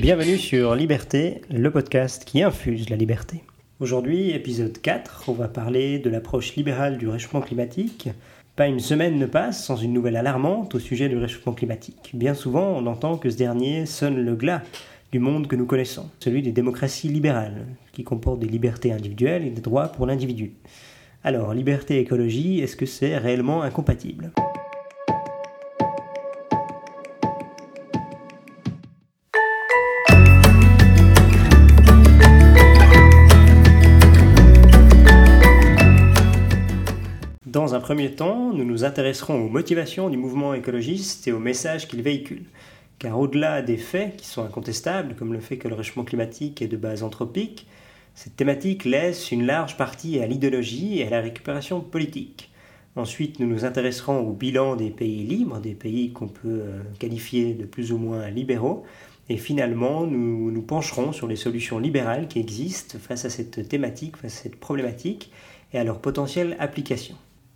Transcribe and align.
Bienvenue 0.00 0.38
sur 0.38 0.74
Liberté, 0.74 1.42
le 1.50 1.70
podcast 1.70 2.24
qui 2.24 2.42
infuse 2.42 2.88
la 2.88 2.96
liberté. 2.96 3.42
Aujourd'hui, 3.80 4.30
épisode 4.30 4.80
4, 4.80 5.24
on 5.28 5.32
va 5.34 5.46
parler 5.46 5.98
de 5.98 6.08
l'approche 6.08 6.56
libérale 6.56 6.96
du 6.96 7.06
réchauffement 7.06 7.42
climatique. 7.42 8.08
Pas 8.56 8.66
une 8.66 8.80
semaine 8.80 9.18
ne 9.18 9.26
passe 9.26 9.62
sans 9.62 9.76
une 9.76 9.92
nouvelle 9.92 10.16
alarmante 10.16 10.74
au 10.74 10.78
sujet 10.78 11.10
du 11.10 11.18
réchauffement 11.18 11.52
climatique. 11.52 12.12
Bien 12.14 12.32
souvent, 12.32 12.68
on 12.78 12.86
entend 12.86 13.18
que 13.18 13.28
ce 13.28 13.36
dernier 13.36 13.84
sonne 13.84 14.24
le 14.24 14.34
glas 14.36 14.62
du 15.12 15.18
monde 15.18 15.48
que 15.48 15.56
nous 15.56 15.66
connaissons, 15.66 16.08
celui 16.18 16.40
des 16.40 16.52
démocraties 16.52 17.08
libérales, 17.08 17.66
qui 17.92 18.02
comportent 18.02 18.40
des 18.40 18.48
libertés 18.48 18.92
individuelles 18.92 19.46
et 19.46 19.50
des 19.50 19.60
droits 19.60 19.88
pour 19.88 20.06
l'individu. 20.06 20.52
Alors, 21.24 21.52
liberté 21.52 21.96
et 21.96 22.00
écologie, 22.00 22.60
est-ce 22.60 22.76
que 22.76 22.86
c'est 22.86 23.18
réellement 23.18 23.60
incompatible? 23.60 24.32
Dans 37.60 37.74
un 37.74 37.80
premier 37.80 38.12
temps, 38.12 38.54
nous 38.54 38.64
nous 38.64 38.84
intéresserons 38.84 39.44
aux 39.44 39.50
motivations 39.50 40.08
du 40.08 40.16
mouvement 40.16 40.54
écologiste 40.54 41.28
et 41.28 41.32
aux 41.32 41.38
messages 41.38 41.88
qu'il 41.88 42.00
véhicule. 42.00 42.44
Car 42.98 43.18
au-delà 43.18 43.60
des 43.60 43.76
faits 43.76 44.16
qui 44.16 44.26
sont 44.26 44.42
incontestables, 44.42 45.14
comme 45.14 45.34
le 45.34 45.40
fait 45.40 45.58
que 45.58 45.68
le 45.68 45.74
réchauffement 45.74 46.04
climatique 46.04 46.62
est 46.62 46.68
de 46.68 46.78
base 46.78 47.02
anthropique, 47.02 47.66
cette 48.14 48.34
thématique 48.34 48.86
laisse 48.86 49.30
une 49.30 49.44
large 49.44 49.76
partie 49.76 50.20
à 50.20 50.26
l'idéologie 50.26 51.00
et 51.00 51.06
à 51.06 51.10
la 51.10 51.20
récupération 51.20 51.82
politique. 51.82 52.50
Ensuite, 52.96 53.38
nous 53.40 53.46
nous 53.46 53.66
intéresserons 53.66 54.20
au 54.20 54.32
bilan 54.32 54.74
des 54.74 54.88
pays 54.88 55.22
libres, 55.24 55.60
des 55.60 55.74
pays 55.74 56.12
qu'on 56.12 56.28
peut 56.28 56.62
euh, 56.62 56.80
qualifier 56.98 57.52
de 57.52 57.66
plus 57.66 57.92
ou 57.92 57.98
moins 57.98 58.30
libéraux. 58.30 58.86
Et 59.28 59.36
finalement, 59.36 60.06
nous 60.06 60.50
nous 60.50 60.62
pencherons 60.62 61.12
sur 61.12 61.26
les 61.26 61.36
solutions 61.36 61.78
libérales 61.78 62.26
qui 62.26 62.38
existent 62.38 62.96
face 62.98 63.26
à 63.26 63.28
cette 63.28 63.68
thématique, 63.68 64.16
face 64.16 64.38
à 64.38 64.42
cette 64.44 64.56
problématique 64.56 65.30
et 65.74 65.78
à 65.78 65.84
leur 65.84 65.98
potentielle 65.98 66.56
application. 66.58 67.16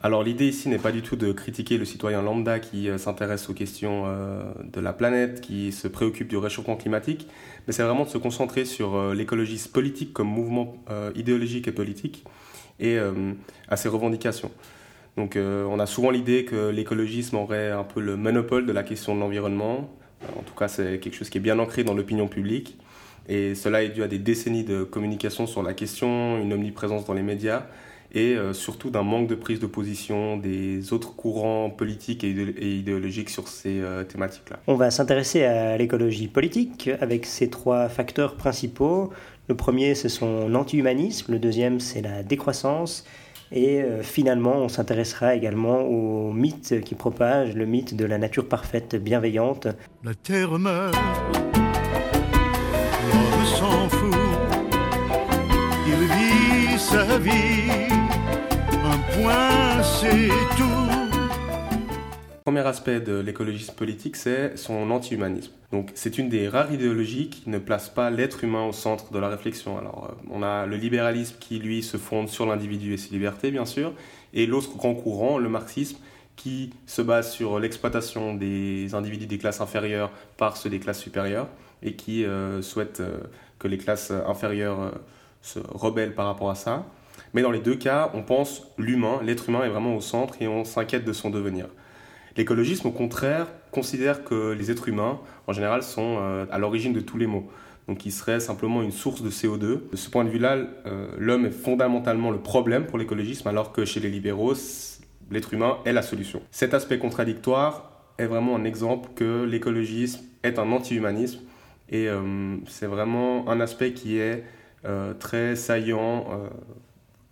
Alors 0.00 0.22
l'idée 0.22 0.46
ici 0.46 0.68
n'est 0.68 0.78
pas 0.78 0.92
du 0.92 1.02
tout 1.02 1.16
de 1.16 1.32
critiquer 1.32 1.76
le 1.76 1.84
citoyen 1.84 2.22
lambda 2.22 2.60
qui 2.60 2.88
euh, 2.88 2.98
s'intéresse 2.98 3.48
aux 3.50 3.52
questions 3.54 4.04
euh, 4.06 4.42
de 4.72 4.80
la 4.80 4.92
planète, 4.92 5.40
qui 5.40 5.72
se 5.72 5.88
préoccupe 5.88 6.28
du 6.28 6.36
réchauffement 6.36 6.76
climatique, 6.76 7.26
mais 7.66 7.72
c'est 7.72 7.82
vraiment 7.82 8.04
de 8.04 8.08
se 8.08 8.18
concentrer 8.18 8.64
sur 8.64 9.12
l'écologisme 9.12 9.72
politique 9.72 10.12
comme 10.12 10.28
mouvement 10.28 10.76
idéologique 11.14 11.68
et 11.68 11.72
politique 11.72 12.24
et 12.80 12.96
à 13.68 13.76
ses 13.76 13.88
revendications. 13.88 14.50
Donc 15.16 15.36
on 15.36 15.78
a 15.78 15.86
souvent 15.86 16.10
l'idée 16.10 16.44
que 16.44 16.70
l'écologisme 16.70 17.36
aurait 17.36 17.70
un 17.70 17.84
peu 17.84 18.00
le 18.00 18.16
monopole 18.16 18.64
de 18.64 18.72
la 18.72 18.82
question 18.82 19.14
de 19.14 19.20
l'environnement. 19.20 19.90
En 20.38 20.42
tout 20.42 20.54
cas, 20.54 20.68
c'est 20.68 20.98
quelque 20.98 21.14
chose 21.14 21.28
qui 21.28 21.38
est 21.38 21.42
bien 21.42 21.58
ancré 21.58 21.84
dans 21.84 21.94
l'opinion 21.94 22.28
publique. 22.28 22.78
Et 23.28 23.54
cela 23.54 23.82
est 23.82 23.90
dû 23.90 24.02
à 24.02 24.08
des 24.08 24.18
décennies 24.18 24.64
de 24.64 24.84
communication 24.84 25.46
sur 25.46 25.62
la 25.62 25.74
question, 25.74 26.40
une 26.40 26.52
omniprésence 26.52 27.04
dans 27.04 27.14
les 27.14 27.22
médias 27.22 27.66
et 28.12 28.34
euh, 28.34 28.52
surtout 28.52 28.90
d'un 28.90 29.02
manque 29.02 29.28
de 29.28 29.34
prise 29.34 29.60
de 29.60 29.66
position 29.66 30.36
des 30.36 30.92
autres 30.92 31.14
courants 31.14 31.70
politiques 31.70 32.24
et, 32.24 32.30
idéologiques 32.30 33.30
sur 33.30 33.48
ces 33.48 33.80
euh, 33.80 34.04
thématiques-là. 34.04 34.58
On 34.66 34.74
va 34.74 34.90
s'intéresser 34.90 35.44
à 35.44 35.76
l'écologie 35.76 36.28
politique 36.28 36.90
avec 37.00 37.26
ces 37.26 37.50
trois 37.50 37.88
facteurs 37.88 38.36
principaux. 38.36 39.12
Le 39.48 39.54
premier, 39.54 39.94
c'est 39.94 40.08
son 40.08 40.54
anti-humanisme, 40.54 41.32
le 41.32 41.38
deuxième, 41.38 41.80
c'est 41.80 42.02
la 42.02 42.22
décroissance, 42.22 43.04
et 43.50 43.80
euh, 43.80 44.02
finalement, 44.02 44.56
on 44.56 44.68
s'intéressera 44.68 45.34
également 45.34 45.80
au 45.80 46.32
mythe 46.32 46.82
qui 46.82 46.94
propage, 46.94 47.54
le 47.54 47.64
mythe 47.64 47.96
de 47.96 48.04
la 48.04 48.18
nature 48.18 48.46
parfaite, 48.46 48.96
bienveillante. 48.96 49.68
La 50.04 50.14
terre 50.14 50.58
meurt 50.58 50.94
sa 56.78 57.18
vie, 57.18 57.87
point 59.22 59.82
c'est 59.82 60.28
tout. 60.56 60.88
Le 62.30 62.50
premier 62.50 62.66
aspect 62.66 63.00
de 63.00 63.18
l'écologisme 63.18 63.74
politique, 63.74 64.16
c'est 64.16 64.56
son 64.56 64.90
anti-humanisme. 64.90 65.52
Donc, 65.70 65.90
c'est 65.94 66.16
une 66.16 66.30
des 66.30 66.48
rares 66.48 66.72
idéologies 66.72 67.28
qui 67.28 67.50
ne 67.50 67.58
place 67.58 67.90
pas 67.90 68.08
l'être 68.08 68.42
humain 68.42 68.64
au 68.64 68.72
centre 68.72 69.12
de 69.12 69.18
la 69.18 69.28
réflexion. 69.28 69.76
Alors, 69.76 70.08
euh, 70.10 70.30
on 70.30 70.42
a 70.42 70.64
le 70.64 70.76
libéralisme 70.76 71.36
qui, 71.38 71.58
lui, 71.58 71.82
se 71.82 71.98
fonde 71.98 72.28
sur 72.28 72.46
l'individu 72.46 72.94
et 72.94 72.96
ses 72.96 73.10
libertés, 73.10 73.50
bien 73.50 73.66
sûr, 73.66 73.92
et 74.32 74.46
l'autre 74.46 74.76
grand 74.76 74.94
courant, 74.94 75.36
le 75.36 75.50
marxisme, 75.50 75.98
qui 76.36 76.70
se 76.86 77.02
base 77.02 77.32
sur 77.32 77.58
l'exploitation 77.58 78.32
des 78.34 78.94
individus 78.94 79.26
des 79.26 79.38
classes 79.38 79.60
inférieures 79.60 80.10
par 80.38 80.56
ceux 80.56 80.70
des 80.70 80.78
classes 80.78 81.00
supérieures, 81.00 81.48
et 81.82 81.94
qui 81.94 82.24
euh, 82.24 82.62
souhaite 82.62 83.00
euh, 83.00 83.18
que 83.58 83.68
les 83.68 83.76
classes 83.76 84.10
inférieures 84.10 84.92
se 85.42 85.58
rebelle 85.58 86.14
par 86.14 86.26
rapport 86.26 86.50
à 86.50 86.54
ça. 86.54 86.86
Mais 87.34 87.42
dans 87.42 87.50
les 87.50 87.60
deux 87.60 87.76
cas, 87.76 88.10
on 88.14 88.22
pense 88.22 88.68
l'humain, 88.78 89.20
l'être 89.22 89.48
humain 89.48 89.64
est 89.64 89.68
vraiment 89.68 89.94
au 89.94 90.00
centre 90.00 90.34
et 90.40 90.48
on 90.48 90.64
s'inquiète 90.64 91.04
de 91.04 91.12
son 91.12 91.30
devenir. 91.30 91.66
L'écologisme, 92.38 92.86
au 92.86 92.92
contraire, 92.92 93.48
considère 93.72 94.22
que 94.22 94.52
les 94.52 94.70
êtres 94.70 94.88
humains, 94.88 95.18
en 95.48 95.52
général, 95.52 95.82
sont 95.82 96.18
euh, 96.20 96.46
à 96.52 96.58
l'origine 96.58 96.92
de 96.92 97.00
tous 97.00 97.18
les 97.18 97.26
maux. 97.26 97.48
Donc, 97.88 98.06
ils 98.06 98.12
seraient 98.12 98.38
simplement 98.38 98.80
une 98.80 98.92
source 98.92 99.22
de 99.22 99.30
CO2. 99.30 99.58
De 99.58 99.96
ce 99.96 100.08
point 100.08 100.24
de 100.24 100.28
vue-là, 100.28 100.56
euh, 100.86 101.08
l'homme 101.18 101.46
est 101.46 101.50
fondamentalement 101.50 102.30
le 102.30 102.38
problème 102.38 102.86
pour 102.86 102.96
l'écologisme, 102.96 103.48
alors 103.48 103.72
que 103.72 103.84
chez 103.84 103.98
les 103.98 104.08
libéraux, 104.08 104.54
l'être 105.32 105.52
humain 105.52 105.78
est 105.84 105.92
la 105.92 106.02
solution. 106.02 106.40
Cet 106.52 106.74
aspect 106.74 106.98
contradictoire 106.98 107.90
est 108.18 108.26
vraiment 108.26 108.54
un 108.54 108.64
exemple 108.64 109.10
que 109.16 109.42
l'écologisme 109.42 110.20
est 110.44 110.60
un 110.60 110.70
anti-humanisme. 110.70 111.40
Et 111.88 112.08
euh, 112.08 112.56
c'est 112.68 112.86
vraiment 112.86 113.48
un 113.48 113.60
aspect 113.60 113.92
qui 113.94 114.18
est 114.18 114.44
très 115.18 115.56
saillant 115.56 116.26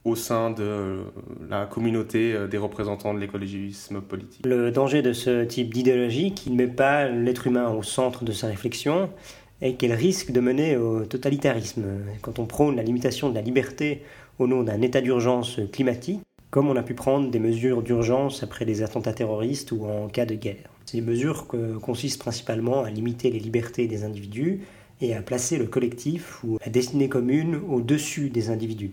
au 0.07 0.15
sein 0.15 0.51
de 0.51 0.63
euh, 0.63 1.03
la 1.51 1.67
communauté 1.67 2.35
des 2.49 2.59
représentants 2.59 3.13
de 3.13 3.19
l'écologisme 3.19 4.01
politique. 4.01 4.47
Le 4.47 4.71
danger 4.71 5.03
de 5.03 5.13
ce 5.13 5.45
type 5.45 5.75
d'idéologie 5.75 6.33
qui 6.33 6.51
ne 6.51 6.57
met 6.57 6.69
pas 6.69 7.09
l'être 7.09 7.49
humain 7.49 7.71
au 7.71 7.83
centre 7.83 8.25
de 8.25 8.33
sa 8.33 8.47
réflexion 8.47 9.11
est 9.61 9.75
qu'elle 9.75 9.93
risque 9.93 10.31
de 10.31 10.41
mener 10.41 10.77
au 10.77 11.05
totalitarisme. 11.05 11.83
Quand 12.23 12.39
on 12.39 12.47
prône 12.47 12.77
la 12.77 12.83
limitation 12.85 13.31
de 13.31 13.35
la 13.35 13.41
liberté 13.41 14.03
au 14.39 14.47
nom 14.47 14.63
d'un 14.63 14.81
état 14.81 15.01
d'urgence 15.01 15.59
climatique, 15.73 16.21
comme 16.51 16.69
on 16.69 16.77
a 16.77 16.83
pu 16.83 16.95
prendre 16.95 17.31
des 17.31 17.41
mesures 17.41 17.83
d'urgence 17.83 18.45
après 18.45 18.65
les 18.65 18.83
attentats 18.83 19.13
terroristes 19.13 19.73
ou 19.73 19.87
en 19.87 20.09
cas 20.09 20.27
de 20.27 20.35
guerre. 20.35 20.71
Ces 20.85 21.01
mesures 21.01 21.49
consistent 21.83 22.21
principalement 22.21 22.85
à 22.85 22.91
limiter 22.91 23.31
les 23.31 23.41
libertés 23.41 23.89
des 23.89 24.05
individus, 24.05 24.61
et 25.01 25.15
à 25.15 25.23
placer 25.23 25.59
le 25.59 25.67
collectif 25.67 26.43
ou 26.45 26.59
la 26.65 26.71
destinée 26.71 27.09
commune 27.09 27.61
au-dessus 27.69 28.31
des 28.31 28.51
individus. 28.51 28.93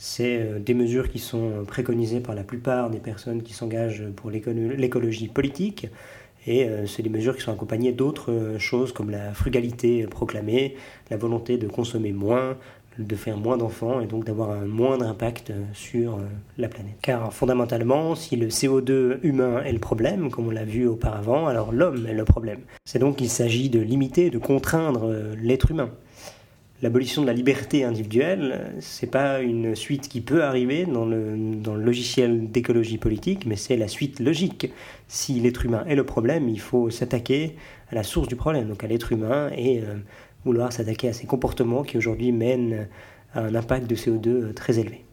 C'est 0.00 0.38
euh, 0.38 0.58
des 0.60 0.74
mesures 0.74 1.10
qui 1.10 1.18
sont 1.18 1.64
préconisées 1.66 2.20
par 2.20 2.36
la 2.36 2.44
plupart 2.44 2.88
des 2.88 3.00
personnes 3.00 3.42
qui 3.42 3.52
s'engagent 3.52 4.04
pour 4.14 4.30
l'écologie 4.30 5.26
politique, 5.26 5.88
et 6.46 6.64
euh, 6.64 6.86
c'est 6.86 7.02
des 7.02 7.10
mesures 7.10 7.36
qui 7.36 7.42
sont 7.42 7.52
accompagnées 7.52 7.90
d'autres 7.90 8.30
euh, 8.30 8.58
choses 8.60 8.92
comme 8.92 9.10
la 9.10 9.34
frugalité 9.34 10.06
proclamée, 10.06 10.76
la 11.10 11.16
volonté 11.16 11.58
de 11.58 11.66
consommer 11.66 12.12
moins, 12.12 12.56
de 12.96 13.16
faire 13.16 13.38
moins 13.38 13.56
d'enfants 13.56 14.00
et 14.00 14.06
donc 14.06 14.24
d'avoir 14.24 14.50
un 14.52 14.66
moindre 14.66 15.06
impact 15.06 15.52
sur 15.72 16.18
la 16.56 16.68
planète. 16.68 16.96
Car 17.00 17.32
fondamentalement, 17.32 18.16
si 18.16 18.34
le 18.34 18.48
CO2 18.48 19.18
humain 19.22 19.62
est 19.62 19.72
le 19.72 19.78
problème, 19.78 20.30
comme 20.30 20.48
on 20.48 20.50
l'a 20.50 20.64
vu 20.64 20.86
auparavant, 20.88 21.46
alors 21.46 21.70
l'homme 21.70 22.06
est 22.08 22.14
le 22.14 22.24
problème. 22.24 22.58
C'est 22.84 22.98
donc 22.98 23.16
qu'il 23.16 23.30
s'agit 23.30 23.68
de 23.68 23.78
limiter, 23.78 24.30
de 24.30 24.38
contraindre 24.38 25.12
l'être 25.40 25.70
humain. 25.70 25.90
L'abolition 26.80 27.22
de 27.22 27.26
la 27.26 27.32
liberté 27.32 27.82
individuelle, 27.82 28.72
c'est 28.78 29.10
pas 29.10 29.40
une 29.40 29.74
suite 29.74 30.08
qui 30.08 30.20
peut 30.20 30.44
arriver 30.44 30.86
dans 30.86 31.06
le, 31.06 31.34
logiciel 31.76 32.50
d'écologie 32.50 32.98
politique, 32.98 33.46
mais 33.46 33.56
c'est 33.56 33.76
la 33.76 33.88
suite 33.88 34.20
logique. 34.20 34.70
Si 35.08 35.40
l'être 35.40 35.64
humain 35.64 35.84
est 35.88 35.96
le 35.96 36.04
problème, 36.04 36.48
il 36.48 36.60
faut 36.60 36.88
s'attaquer 36.88 37.56
à 37.90 37.96
la 37.96 38.04
source 38.04 38.28
du 38.28 38.36
problème, 38.36 38.68
donc 38.68 38.84
à 38.84 38.86
l'être 38.86 39.10
humain 39.10 39.50
et 39.56 39.82
vouloir 40.44 40.72
s'attaquer 40.72 41.08
à 41.08 41.12
ces 41.12 41.26
comportements 41.26 41.82
qui 41.82 41.98
aujourd'hui 41.98 42.30
mènent 42.30 42.86
à 43.34 43.40
un 43.40 43.54
impact 43.56 43.88
de 43.88 43.96
CO2 43.96 44.54
très 44.54 44.78
élevé. 44.78 45.04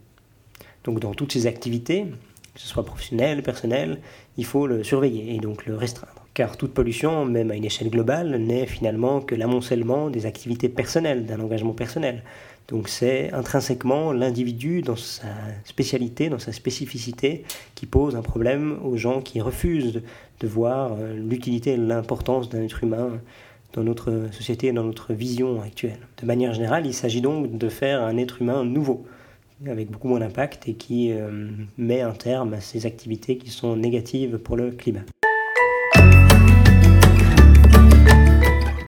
Donc 0.83 0.99
dans 0.99 1.15
toutes 1.15 1.33
ces 1.33 1.47
activités, 1.47 2.05
que 2.53 2.61
ce 2.61 2.67
soit 2.67 2.85
professionnel, 2.85 3.41
personnel, 3.41 3.99
il 4.37 4.45
faut 4.45 4.67
le 4.67 4.83
surveiller 4.83 5.35
et 5.35 5.39
donc 5.39 5.65
le 5.65 5.75
restreindre. 5.75 6.24
Car 6.35 6.57
toute 6.57 6.73
pollution, 6.73 7.23
même 7.23 7.49
à 7.49 7.55
une 7.55 7.63
échelle 7.63 7.89
globale, 7.89 8.35
n'est 8.35 8.65
finalement 8.65 9.21
que 9.21 9.35
l'amoncellement 9.35 10.09
des 10.09 10.25
activités 10.25 10.67
personnelles, 10.67 11.25
d'un 11.25 11.39
engagement 11.39 11.71
personnel. 11.71 12.23
Donc 12.67 12.89
c'est 12.89 13.31
intrinsèquement 13.31 14.11
l'individu 14.11 14.81
dans 14.81 14.97
sa 14.97 15.29
spécialité, 15.63 16.27
dans 16.27 16.37
sa 16.37 16.51
spécificité, 16.51 17.45
qui 17.73 17.85
pose 17.85 18.17
un 18.17 18.21
problème 18.21 18.77
aux 18.83 18.97
gens 18.97 19.21
qui 19.21 19.39
refusent 19.39 20.01
de, 20.41 20.47
voir 20.47 20.91
euh, 20.99 21.15
l'utilité 21.15 21.71
et 21.71 21.77
l'importance 21.77 22.49
d'un 22.49 22.63
être 22.63 22.83
humain 22.83 23.21
dans 23.71 23.83
notre 23.83 24.27
société 24.33 24.67
et 24.67 24.73
dans 24.73 24.83
notre 24.83 25.13
vision 25.13 25.61
actuelle. 25.61 25.99
De 26.21 26.25
manière 26.25 26.53
générale, 26.53 26.85
il 26.85 26.93
s'agit 26.93 27.21
donc 27.21 27.57
de 27.57 27.69
faire 27.69 28.03
un 28.03 28.17
être 28.17 28.41
humain 28.41 28.65
nouveau, 28.65 29.05
avec 29.65 29.89
beaucoup 29.89 30.09
moins 30.09 30.19
d'impact 30.19 30.67
et 30.67 30.73
qui 30.73 31.13
euh, 31.13 31.49
met 31.77 32.01
un 32.01 32.11
terme 32.11 32.55
à 32.55 32.59
ces 32.59 32.85
activités 32.85 33.37
qui 33.37 33.51
sont 33.51 33.77
négatives 33.77 34.37
pour 34.37 34.57
le 34.57 34.71
climat. 34.71 35.05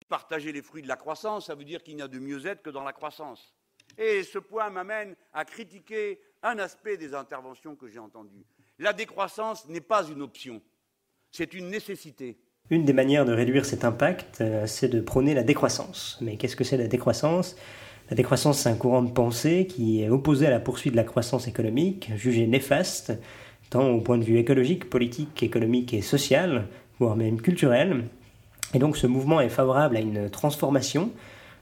Partager 0.09 0.51
les 0.51 0.61
fruits 0.61 0.81
de 0.81 0.87
la 0.87 0.95
croissance, 0.95 1.47
ça 1.47 1.55
veut 1.55 1.65
dire 1.65 1.83
qu'il 1.83 1.95
n'y 1.95 2.01
a 2.01 2.07
de 2.07 2.19
mieux-être 2.19 2.61
que 2.61 2.69
dans 2.69 2.83
la 2.83 2.93
croissance. 2.93 3.53
Et 3.97 4.23
ce 4.23 4.39
point 4.39 4.69
m'amène 4.69 5.15
à 5.33 5.45
critiquer 5.45 6.19
un 6.43 6.59
aspect 6.59 6.97
des 6.97 7.13
interventions 7.13 7.75
que 7.75 7.87
j'ai 7.87 7.99
entendues. 7.99 8.45
La 8.79 8.93
décroissance 8.93 9.67
n'est 9.67 9.81
pas 9.81 10.07
une 10.07 10.21
option, 10.21 10.61
c'est 11.31 11.53
une 11.53 11.69
nécessité. 11.69 12.37
Une 12.69 12.85
des 12.85 12.93
manières 12.93 13.25
de 13.25 13.33
réduire 13.33 13.65
cet 13.65 13.85
impact, 13.85 14.41
euh, 14.41 14.67
c'est 14.67 14.89
de 14.89 14.99
prôner 14.99 15.33
la 15.33 15.43
décroissance. 15.43 16.17
Mais 16.21 16.35
qu'est-ce 16.35 16.55
que 16.55 16.65
c'est 16.65 16.77
la 16.77 16.87
décroissance? 16.87 17.55
La 18.09 18.15
décroissance, 18.15 18.59
c'est 18.59 18.69
un 18.69 18.75
courant 18.75 19.01
de 19.01 19.11
pensée 19.11 19.67
qui 19.67 20.03
est 20.03 20.09
opposé 20.09 20.47
à 20.47 20.49
la 20.49 20.59
poursuite 20.59 20.93
de 20.93 20.97
la 20.97 21.03
croissance 21.03 21.47
économique, 21.47 22.11
jugé 22.15 22.45
néfaste, 22.45 23.13
tant 23.69 23.89
au 23.89 24.01
point 24.01 24.17
de 24.17 24.23
vue 24.23 24.37
écologique, 24.37 24.89
politique, 24.89 25.43
économique 25.43 25.93
et 25.93 26.01
social, 26.01 26.67
voire 26.99 27.15
même 27.15 27.41
culturel. 27.41 28.05
Et 28.73 28.79
donc 28.79 28.97
ce 28.97 29.07
mouvement 29.07 29.41
est 29.41 29.49
favorable 29.49 29.97
à 29.97 29.99
une 29.99 30.29
transformation 30.29 31.11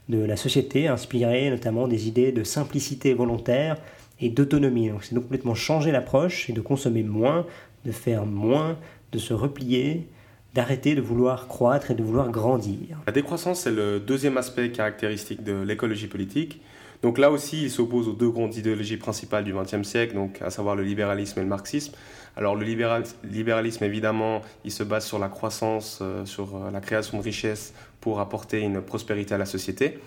de 0.08 0.18
la 0.18 0.36
société, 0.36 0.88
inspirée 0.88 1.50
notamment 1.50 1.88
des 1.88 2.08
idées 2.08 2.32
de 2.32 2.44
simplicité 2.44 3.14
volontaire 3.14 3.76
et 4.20 4.28
d'autonomie. 4.28 4.88
Donc 4.88 5.04
c'est 5.04 5.14
donc 5.14 5.24
complètement 5.24 5.54
changer 5.54 5.92
l'approche 5.92 6.48
et 6.50 6.52
de 6.52 6.60
consommer 6.60 7.02
moins, 7.02 7.46
de 7.84 7.92
faire 7.92 8.26
moins, 8.26 8.76
de 9.12 9.18
se 9.18 9.34
replier, 9.34 10.08
d'arrêter 10.54 10.94
de 10.94 11.02
vouloir 11.02 11.48
croître 11.48 11.90
et 11.90 11.94
de 11.94 12.02
vouloir 12.02 12.30
grandir. 12.30 12.98
La 13.06 13.12
décroissance, 13.12 13.60
c'est 13.60 13.70
le 13.70 14.00
deuxième 14.00 14.38
aspect 14.38 14.70
caractéristique 14.70 15.44
de 15.44 15.60
l'écologie 15.62 16.06
politique. 16.06 16.60
Donc 17.02 17.18
là 17.18 17.30
aussi, 17.30 17.64
il 17.64 17.70
s'oppose 17.70 18.08
aux 18.08 18.14
deux 18.14 18.30
grandes 18.30 18.56
idéologies 18.56 18.96
principales 18.96 19.44
du 19.44 19.52
XXe 19.52 19.86
siècle, 19.86 20.14
donc 20.14 20.40
à 20.40 20.50
savoir 20.50 20.74
le 20.74 20.82
libéralisme 20.82 21.38
et 21.40 21.42
le 21.42 21.48
marxisme. 21.48 21.92
Alors 22.38 22.54
le 22.54 22.66
libéralisme, 22.66 23.84
évidemment, 23.84 24.42
il 24.64 24.70
se 24.70 24.82
base 24.82 25.06
sur 25.06 25.18
la 25.18 25.28
croissance, 25.28 26.00
euh, 26.02 26.26
sur 26.26 26.56
euh, 26.56 26.70
la 26.70 26.82
création 26.82 27.16
de 27.16 27.22
richesses 27.22 27.72
pour 28.02 28.20
apporter 28.20 28.60
une 28.60 28.82
prospérité 28.82 29.34
à 29.34 29.38
la 29.38 29.46
société. 29.46 29.98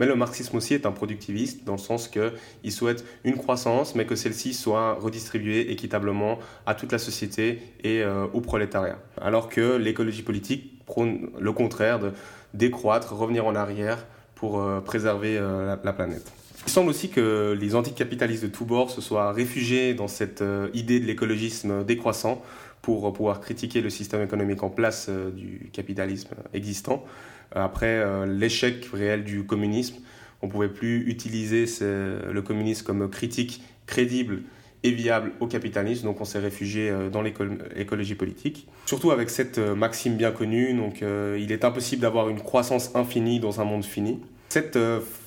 Mais 0.00 0.06
le 0.06 0.16
marxisme 0.16 0.56
aussi 0.56 0.74
est 0.74 0.84
un 0.84 0.90
productiviste 0.90 1.64
dans 1.64 1.72
le 1.72 1.78
sens 1.78 2.08
qu'il 2.08 2.72
souhaite 2.72 3.04
une 3.22 3.36
croissance, 3.36 3.94
mais 3.94 4.04
que 4.04 4.16
celle-ci 4.16 4.52
soit 4.52 4.94
redistribuée 4.94 5.70
équitablement 5.70 6.40
à 6.66 6.74
toute 6.74 6.90
la 6.90 6.98
société 6.98 7.62
et 7.84 8.02
euh, 8.02 8.26
au 8.34 8.40
prolétariat. 8.40 8.98
Alors 9.20 9.48
que 9.48 9.76
l'écologie 9.76 10.22
politique 10.22 10.84
prône 10.86 11.30
le 11.38 11.52
contraire 11.52 12.00
de 12.00 12.12
décroître, 12.52 13.14
revenir 13.14 13.46
en 13.46 13.54
arrière 13.54 14.04
pour 14.34 14.62
préserver 14.84 15.40
la 15.40 15.92
planète. 15.94 16.30
Il 16.66 16.72
semble 16.72 16.90
aussi 16.90 17.10
que 17.10 17.56
les 17.58 17.76
anticapitalistes 17.76 18.42
de 18.42 18.48
tous 18.48 18.64
bords 18.64 18.90
se 18.90 19.00
soient 19.00 19.32
réfugiés 19.32 19.94
dans 19.94 20.08
cette 20.08 20.42
euh, 20.42 20.68
idée 20.74 20.98
de 20.98 21.06
l'écologisme 21.06 21.84
décroissant 21.84 22.42
pour 22.82 23.12
pouvoir 23.12 23.40
critiquer 23.40 23.80
le 23.80 23.88
système 23.88 24.20
économique 24.22 24.62
en 24.64 24.68
place 24.68 25.06
euh, 25.08 25.30
du 25.30 25.70
capitalisme 25.72 26.30
existant. 26.52 27.04
Après 27.52 27.86
euh, 27.86 28.26
l'échec 28.26 28.88
réel 28.92 29.22
du 29.22 29.44
communisme, 29.44 29.96
on 30.42 30.48
ne 30.48 30.52
pouvait 30.52 30.68
plus 30.68 31.08
utiliser 31.08 31.64
le 31.80 32.40
communisme 32.42 32.84
comme 32.84 33.08
critique 33.08 33.62
crédible 33.86 34.42
et 34.82 34.90
viable 34.90 35.32
au 35.40 35.46
capitalisme, 35.46 36.04
donc 36.04 36.20
on 36.20 36.26
s'est 36.26 36.38
réfugié 36.38 36.92
dans 37.10 37.22
l'écologie 37.22 38.14
politique. 38.14 38.68
Surtout 38.84 39.10
avec 39.12 39.30
cette 39.30 39.58
maxime 39.58 40.16
bien 40.16 40.32
connue, 40.32 40.74
donc 40.74 41.00
il 41.00 41.50
est 41.50 41.64
impossible 41.64 42.02
d'avoir 42.02 42.28
une 42.28 42.40
croissance 42.40 42.94
infinie 42.94 43.40
dans 43.40 43.62
un 43.62 43.64
monde 43.64 43.84
fini. 43.84 44.20
Cette 44.48 44.78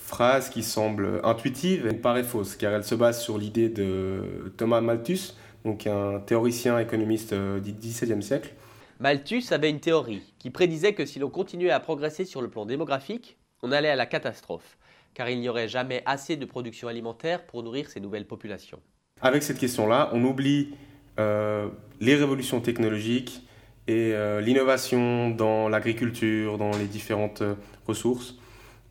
phrase 0.09 0.49
qui 0.49 0.63
semble 0.63 1.21
intuitive 1.23 1.85
elle 1.87 2.01
paraît 2.01 2.23
fausse, 2.23 2.55
car 2.55 2.73
elle 2.73 2.83
se 2.83 2.95
base 2.95 3.21
sur 3.21 3.37
l'idée 3.37 3.69
de 3.69 4.51
Thomas 4.57 4.81
Malthus, 4.81 5.35
donc 5.65 5.85
un 5.85 6.19
théoricien 6.19 6.79
économiste 6.79 7.33
euh, 7.33 7.59
du 7.59 7.73
XVIIe 7.73 8.23
siècle. 8.23 8.53
Malthus 8.99 9.43
avait 9.51 9.69
une 9.69 9.79
théorie 9.79 10.23
qui 10.39 10.49
prédisait 10.49 10.93
que 10.93 11.05
si 11.05 11.19
l'on 11.19 11.29
continuait 11.29 11.69
à 11.69 11.79
progresser 11.79 12.25
sur 12.25 12.41
le 12.41 12.49
plan 12.49 12.65
démographique, 12.65 13.37
on 13.61 13.71
allait 13.71 13.89
à 13.89 13.95
la 13.95 14.07
catastrophe, 14.07 14.77
car 15.13 15.29
il 15.29 15.39
n'y 15.39 15.47
aurait 15.47 15.67
jamais 15.67 16.01
assez 16.05 16.37
de 16.37 16.45
production 16.45 16.87
alimentaire 16.87 17.45
pour 17.45 17.61
nourrir 17.61 17.89
ces 17.89 17.99
nouvelles 17.99 18.25
populations. 18.25 18.79
Avec 19.21 19.43
cette 19.43 19.59
question-là, 19.59 20.09
on 20.13 20.23
oublie 20.23 20.73
euh, 21.19 21.67
les 21.99 22.15
révolutions 22.15 22.61
technologiques 22.61 23.43
et 23.87 24.13
euh, 24.13 24.41
l'innovation 24.41 25.29
dans 25.29 25.69
l'agriculture, 25.69 26.57
dans 26.57 26.71
les 26.71 26.85
différentes 26.85 27.43
ressources. 27.85 28.38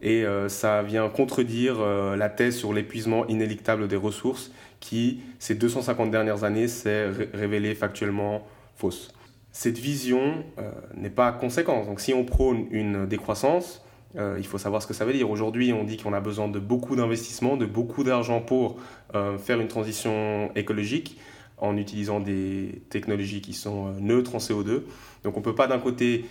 Et 0.01 0.25
euh, 0.25 0.49
ça 0.49 0.83
vient 0.83 1.09
contredire 1.09 1.81
euh, 1.81 2.17
la 2.17 2.29
thèse 2.29 2.57
sur 2.57 2.73
l'épuisement 2.73 3.27
inéluctable 3.27 3.89
des 3.89 3.97
ressources 3.97 4.53
qui, 4.81 5.21
ces 5.39 5.57
250 5.57 6.11
dernières 6.11 6.45
années, 6.45 6.69
s'est 6.69 7.09
révélée 7.35 7.75
factuellement 7.75 8.47
fausse. 8.77 9.13
Cette 9.51 9.79
vision 9.79 10.45
euh, 10.59 10.71
n'est 10.95 11.11
pas 11.11 11.33
conséquente. 11.33 11.87
Donc 11.87 12.01
si 12.01 12.15
on 12.15 12.25
prône 12.25 12.67
une 12.71 13.07
décroissance, 13.07 13.85
il 14.17 14.47
faut 14.47 14.59
savoir 14.59 14.83
ce 14.83 14.89
que 14.89 14.95
ça 14.95 15.05
veut 15.05 15.13
dire. 15.13 15.31
Aujourd'hui, 15.31 15.73
on 15.73 15.85
dit 15.85 15.97
qu'on 15.97 16.15
a 16.15 16.21
besoin 16.21 16.49
de 16.49 16.59
beaucoup 16.59 16.97
d'investissements, 16.97 17.57
de 17.57 17.67
beaucoup 17.67 18.03
d'argent 18.03 18.41
pour 18.41 18.79
faire 19.13 19.61
une 19.61 19.69
transition 19.69 20.51
écologique 20.57 21.21
en 21.59 21.77
utilisant 21.77 22.19
des 22.19 22.83
technologies 22.89 23.43
qui 23.43 23.53
sont 23.53 23.93
neutres 24.01 24.35
en 24.35 24.39
CO2. 24.39 24.83
Donc 25.23 25.37
on 25.37 25.41
ne 25.41 25.45
peut 25.45 25.55
pas 25.55 25.69
d'un 25.69 25.79
côté 25.79 26.25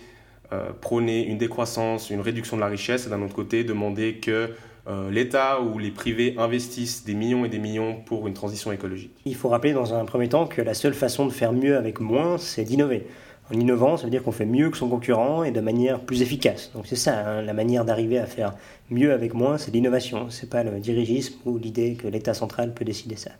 euh, 0.52 0.70
prôner 0.80 1.26
une 1.26 1.38
décroissance, 1.38 2.10
une 2.10 2.20
réduction 2.20 2.56
de 2.56 2.62
la 2.62 2.68
richesse, 2.68 3.06
et 3.06 3.10
d'un 3.10 3.22
autre 3.22 3.34
côté 3.34 3.64
demander 3.64 4.14
que 4.14 4.50
euh, 4.88 5.10
l'État 5.10 5.60
ou 5.60 5.78
les 5.78 5.90
privés 5.90 6.34
investissent 6.38 7.04
des 7.04 7.14
millions 7.14 7.44
et 7.44 7.50
des 7.50 7.58
millions 7.58 7.96
pour 8.06 8.26
une 8.26 8.32
transition 8.32 8.72
écologique. 8.72 9.12
Il 9.26 9.34
faut 9.34 9.50
rappeler 9.50 9.74
dans 9.74 9.92
un 9.92 10.06
premier 10.06 10.28
temps 10.28 10.46
que 10.46 10.62
la 10.62 10.72
seule 10.72 10.94
façon 10.94 11.26
de 11.26 11.30
faire 11.30 11.52
mieux 11.52 11.76
avec 11.76 12.00
moins, 12.00 12.38
c'est 12.38 12.64
d'innover. 12.64 13.06
En 13.50 13.58
innovant, 13.58 13.96
ça 13.96 14.04
veut 14.04 14.10
dire 14.10 14.22
qu'on 14.22 14.32
fait 14.32 14.46
mieux 14.46 14.70
que 14.70 14.76
son 14.76 14.88
concurrent 14.88 15.42
et 15.42 15.50
de 15.50 15.60
manière 15.60 16.00
plus 16.00 16.22
efficace. 16.22 16.70
Donc 16.74 16.86
c'est 16.86 16.96
ça, 16.96 17.26
hein, 17.26 17.42
la 17.42 17.52
manière 17.52 17.84
d'arriver 17.84 18.18
à 18.18 18.26
faire 18.26 18.54
mieux 18.90 19.12
avec 19.12 19.34
moins, 19.34 19.58
c'est 19.58 19.70
l'innovation. 19.70 20.30
C'est 20.30 20.48
pas 20.48 20.62
le 20.62 20.80
dirigisme 20.80 21.34
ou 21.44 21.58
l'idée 21.58 21.94
que 21.94 22.08
l'État 22.08 22.34
central 22.34 22.72
peut 22.72 22.84
décider 22.84 23.16
ça. 23.16 23.30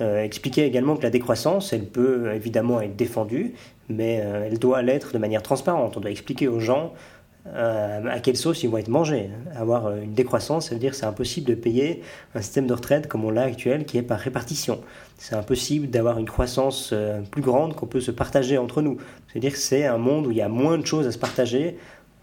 Euh, 0.00 0.22
expliquer 0.22 0.64
également 0.64 0.96
que 0.96 1.02
la 1.02 1.10
décroissance, 1.10 1.72
elle 1.72 1.86
peut 1.86 2.32
évidemment 2.32 2.80
être 2.80 2.94
défendue, 2.94 3.54
mais 3.88 4.20
euh, 4.22 4.46
elle 4.46 4.58
doit 4.58 4.82
l'être 4.82 5.12
de 5.12 5.18
manière 5.18 5.42
transparente. 5.42 5.96
On 5.96 6.00
doit 6.00 6.10
expliquer 6.10 6.46
aux 6.46 6.60
gens 6.60 6.92
euh, 7.48 8.04
à 8.08 8.20
quelle 8.20 8.36
sauce 8.36 8.62
ils 8.62 8.70
vont 8.70 8.78
être 8.78 8.88
mangés. 8.88 9.30
Avoir 9.56 9.92
une 9.96 10.12
décroissance, 10.12 10.68
ça 10.68 10.74
veut 10.74 10.80
dire 10.80 10.92
que 10.92 10.96
c'est 10.96 11.06
impossible 11.06 11.48
de 11.48 11.54
payer 11.54 12.02
un 12.34 12.42
système 12.42 12.68
de 12.68 12.74
retraite 12.74 13.08
comme 13.08 13.24
on 13.24 13.30
l'a 13.30 13.42
actuel, 13.42 13.86
qui 13.86 13.98
est 13.98 14.02
par 14.02 14.20
répartition. 14.20 14.80
C'est 15.16 15.34
impossible 15.34 15.88
d'avoir 15.88 16.18
une 16.18 16.26
croissance 16.26 16.94
plus 17.32 17.42
grande 17.42 17.74
qu'on 17.74 17.86
peut 17.86 18.00
se 18.00 18.12
partager 18.12 18.56
entre 18.56 18.82
nous. 18.82 18.98
C'est-à-dire 19.26 19.52
que 19.52 19.58
c'est 19.58 19.84
un 19.84 19.98
monde 19.98 20.28
où 20.28 20.30
il 20.30 20.36
y 20.36 20.42
a 20.42 20.48
moins 20.48 20.78
de 20.78 20.86
choses 20.86 21.08
à 21.08 21.12
se 21.12 21.18
partager 21.18 21.76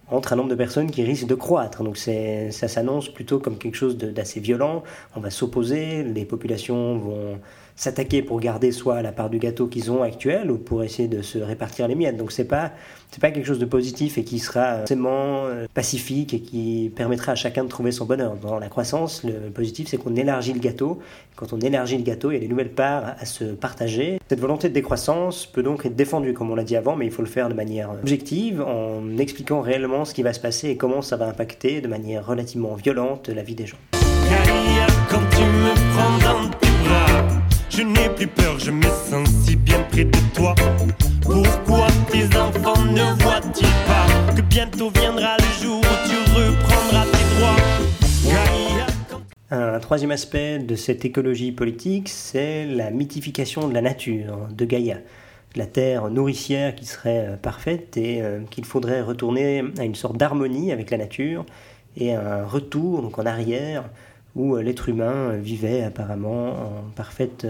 entre 0.10 0.34
un 0.34 0.36
nombre 0.36 0.50
de 0.50 0.56
personnes 0.56 0.92
qui 0.92 1.04
risquent 1.04 1.28
de 1.28 1.36
croître. 1.36 1.84
Donc 1.84 1.98
ça 1.98 2.68
s'annonce 2.68 3.10
plutôt 3.10 3.40
comme 3.40 3.58
quelque 3.58 3.76
chose 3.76 3.98
d'assez 3.98 4.40
violent. 4.40 4.84
On 5.16 5.20
va 5.20 5.30
s'opposer, 5.30 6.04
les 6.04 6.26
populations 6.26 6.98
vont 6.98 7.40
s'attaquer 7.76 8.22
pour 8.22 8.40
garder 8.40 8.72
soit 8.72 9.02
la 9.02 9.12
part 9.12 9.30
du 9.30 9.38
gâteau 9.38 9.68
qu'ils 9.68 9.92
ont 9.92 10.02
actuel 10.02 10.50
ou 10.50 10.58
pour 10.58 10.84
essayer 10.84 11.08
de 11.08 11.22
se 11.22 11.38
répartir 11.38 11.88
les 11.88 11.96
miettes. 11.96 12.18
Donc 12.18 12.32
c'est 12.32 12.46
pas 12.46 12.72
c'est 13.12 13.22
pas 13.22 13.32
quelque 13.32 13.46
chose 13.46 13.60
de 13.60 13.66
positif 13.66 14.18
et 14.18 14.24
qui 14.24 14.40
sera 14.40 14.80
forcément 14.80 15.46
euh, 15.46 15.68
pacifique 15.74 16.34
et 16.34 16.40
qui 16.40 16.92
permettra 16.96 17.34
à 17.34 17.36
chacun 17.36 17.64
de 17.64 17.70
trouver 17.70 17.92
son 17.92 18.06
bonheur. 18.06 18.36
Dans 18.36 18.60
la 18.60 18.68
croissance, 18.68 19.24
le 19.24 19.50
positif 19.52 19.88
c'est 19.90 19.98
qu'on 19.98 20.16
élargit 20.16 20.54
le 20.54 20.60
gâteau. 20.60 21.00
Quand 21.36 21.52
on 21.52 21.60
élargit 21.60 21.98
le 21.98 22.04
gâteau, 22.04 22.32
il 22.32 22.36
y 22.36 22.38
a 22.38 22.40
des 22.40 22.48
nouvelles 22.48 22.72
parts 22.72 23.16
à 23.20 23.26
se 23.26 23.44
partager. 23.44 24.20
Cette 24.30 24.40
volonté 24.40 24.70
de 24.70 24.74
décroissance 24.74 25.46
peut 25.46 25.64
donc 25.64 25.86
être 25.86 25.96
défendue 25.96 26.34
comme 26.34 26.52
on 26.52 26.56
l'a 26.56 26.64
dit 26.64 26.78
avant, 26.78 26.96
mais 26.96 27.06
il 27.06 27.12
faut 27.12 27.22
le 27.22 27.28
faire 27.28 27.50
de 27.50 27.54
manière 27.54 27.92
objective 27.92 28.62
en 28.62 29.18
expliquant 29.18 29.62
réellement 29.62 30.06
ce 30.06 30.14
qui 30.14 30.24
va 30.24 30.34
se 30.34 30.40
passer 30.40 30.70
et 30.70 30.78
comment 30.78 31.02
ça 31.02 31.18
va 31.18 31.28
impacter 31.28 31.82
de 31.82 31.88
manière 31.88 32.26
relativement 32.26 32.76
violente 32.76 33.30
la 33.30 33.44
vie 33.44 33.56
des 33.56 33.66
gens. 33.66 33.78
Quand 35.10 35.20
tu 35.32 35.44
me 35.44 35.74
prends 35.94 36.34
dans 36.34 36.65
je 37.76 37.82
n'ai 37.82 38.10
plus 38.10 38.28
peur, 38.28 38.58
je 38.58 38.72
me 38.72 38.84
sens 38.84 39.28
si 39.44 39.56
bien 39.56 39.82
près 39.92 40.06
de 40.06 40.18
toi. 40.34 40.56
Pourquoi 41.22 41.88
tes 42.10 42.26
enfants 42.38 42.86
ne 42.86 43.22
voient-ils 43.22 43.68
pas 43.86 44.34
que 44.34 44.42
bientôt 44.42 44.90
viendra 44.92 45.36
le 45.38 45.64
jour 45.64 45.80
où 45.80 46.08
tu 46.08 46.16
reprendras 46.34 47.06
tes 47.06 47.36
droits? 47.36 47.56
Un 49.52 49.80
troisième 49.80 50.12
aspect 50.12 50.60
de 50.60 50.76
cette 50.76 51.06
écologie 51.06 51.52
politique, 51.52 52.10
c'est 52.10 52.66
la 52.66 52.92
mythification 52.92 53.68
de 53.68 53.74
la 53.74 53.82
nature, 53.82 54.48
de 54.52 54.66
Gaïa. 54.66 54.98
La 55.56 55.66
terre 55.66 56.10
nourricière 56.10 56.76
qui 56.76 56.86
serait 56.86 57.28
euh, 57.30 57.38
parfaite 57.38 57.96
et 57.96 58.22
euh, 58.22 58.42
qu'il 58.50 58.66
faudrait 58.66 59.02
retourner 59.02 59.64
à 59.78 59.86
une 59.86 59.96
sorte 59.96 60.18
d'harmonie 60.18 60.74
avec 60.74 60.92
la 60.92 60.98
nature 60.98 61.46
et 61.96 62.14
un 62.14 62.46
retour 62.46 63.02
donc 63.02 63.18
en 63.20 63.26
arrière 63.26 63.86
où 64.36 64.58
l'être 64.58 64.90
humain 64.90 65.38
vivait 65.38 65.84
apparemment 65.84 66.50
en 66.50 66.90
parfaite 66.96 67.48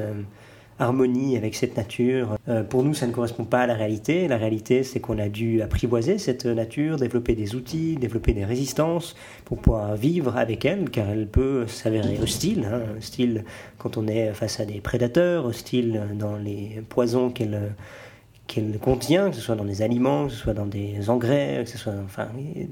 harmonie 0.79 1.37
avec 1.37 1.55
cette 1.55 1.77
nature. 1.77 2.37
Euh, 2.49 2.63
pour 2.63 2.83
nous, 2.83 2.93
ça 2.93 3.07
ne 3.07 3.11
correspond 3.11 3.45
pas 3.45 3.61
à 3.61 3.67
la 3.67 3.75
réalité. 3.75 4.27
La 4.27 4.37
réalité, 4.37 4.83
c'est 4.83 4.99
qu'on 4.99 5.19
a 5.19 5.29
dû 5.29 5.61
apprivoiser 5.61 6.17
cette 6.17 6.45
nature, 6.45 6.97
développer 6.97 7.33
des 7.33 7.55
outils, 7.55 7.95
développer 7.95 8.33
des 8.33 8.45
résistances 8.45 9.15
pour 9.45 9.57
pouvoir 9.59 9.95
vivre 9.95 10.37
avec 10.37 10.65
elle, 10.65 10.89
car 10.89 11.09
elle 11.09 11.27
peut 11.27 11.65
s'avérer 11.67 12.19
hostile, 12.21 12.67
hein, 12.71 12.81
hostile 12.97 13.45
quand 13.77 13.97
on 13.97 14.07
est 14.07 14.33
face 14.33 14.59
à 14.59 14.65
des 14.65 14.81
prédateurs, 14.81 15.45
hostile 15.45 16.01
dans 16.15 16.35
les 16.35 16.81
poisons 16.89 17.29
qu'elle 17.29 17.73
qu'elle 18.47 18.77
contient, 18.77 19.31
que 19.31 19.35
ce 19.35 19.41
soit 19.41 19.55
dans 19.55 19.65
des 19.65 19.81
aliments, 19.81 20.27
que 20.27 20.31
ce 20.31 20.37
soit 20.37 20.53
dans 20.53 20.67
des 20.67 21.09
engrais, 21.09 21.61
que 21.63 21.69
ce 21.69 21.79
soit 21.79 21.95
enfin 22.05 22.27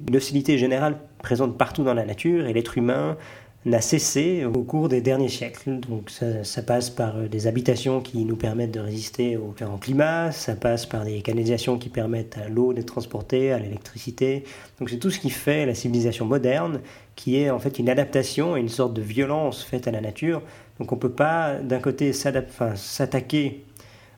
une 0.08 0.16
hostilité 0.16 0.60
générale 0.60 0.98
présente 1.24 1.58
partout 1.58 1.84
dans 1.84 1.96
la 1.96 2.06
nature 2.06 2.46
et 2.46 2.54
l'être 2.54 2.78
humain 2.78 3.18
n'a 3.66 3.80
cessé 3.80 4.46
au 4.46 4.64
cours 4.64 4.90
des 4.90 5.02
derniers 5.02 5.30
siècles. 5.30 5.80
Donc 5.80 6.10
ça, 6.10 6.62
passe 6.62 6.90
par 6.90 7.18
euh, 7.18 7.28
des 7.28 7.48
habitations 7.48 8.02
qui 8.02 8.26
nous 8.26 8.36
permettent 8.36 8.74
de 8.74 8.80
résister 8.80 9.38
aux 9.38 9.52
différents 9.52 9.78
climats, 9.78 10.32
ça 10.32 10.56
passe 10.56 10.86
par 10.86 11.06
des 11.06 11.22
canalisations 11.22 11.78
qui 11.78 11.90
permettent 11.90 12.38
à 12.38 12.50
l'eau 12.50 12.74
d'être 12.74 12.88
transportée, 12.88 13.52
à 13.52 13.60
l'électricité. 13.60 14.44
Donc 14.80 14.90
c'est 14.90 14.98
tout 14.98 15.10
ce 15.10 15.20
qui 15.20 15.30
fait 15.30 15.66
la 15.66 15.76
civilisation 15.76 16.26
moderne, 16.26 16.82
qui 17.16 17.38
est 17.38 17.50
en 17.50 17.60
fait 17.60 17.80
une 17.80 17.90
adaptation 17.90 18.58
et 18.58 18.60
une 18.60 18.70
sorte 18.70 18.94
de 18.94 19.02
violence 19.02 19.64
faite 19.64 19.88
à 19.88 19.92
la 19.92 20.02
nature. 20.02 20.42
Donc 20.80 20.92
on 20.92 20.96
ne 20.96 21.02
peut 21.02 21.12
pas 21.12 21.56
d'un 21.56 21.80
côté 21.80 22.12
s'attaquer 22.14 23.64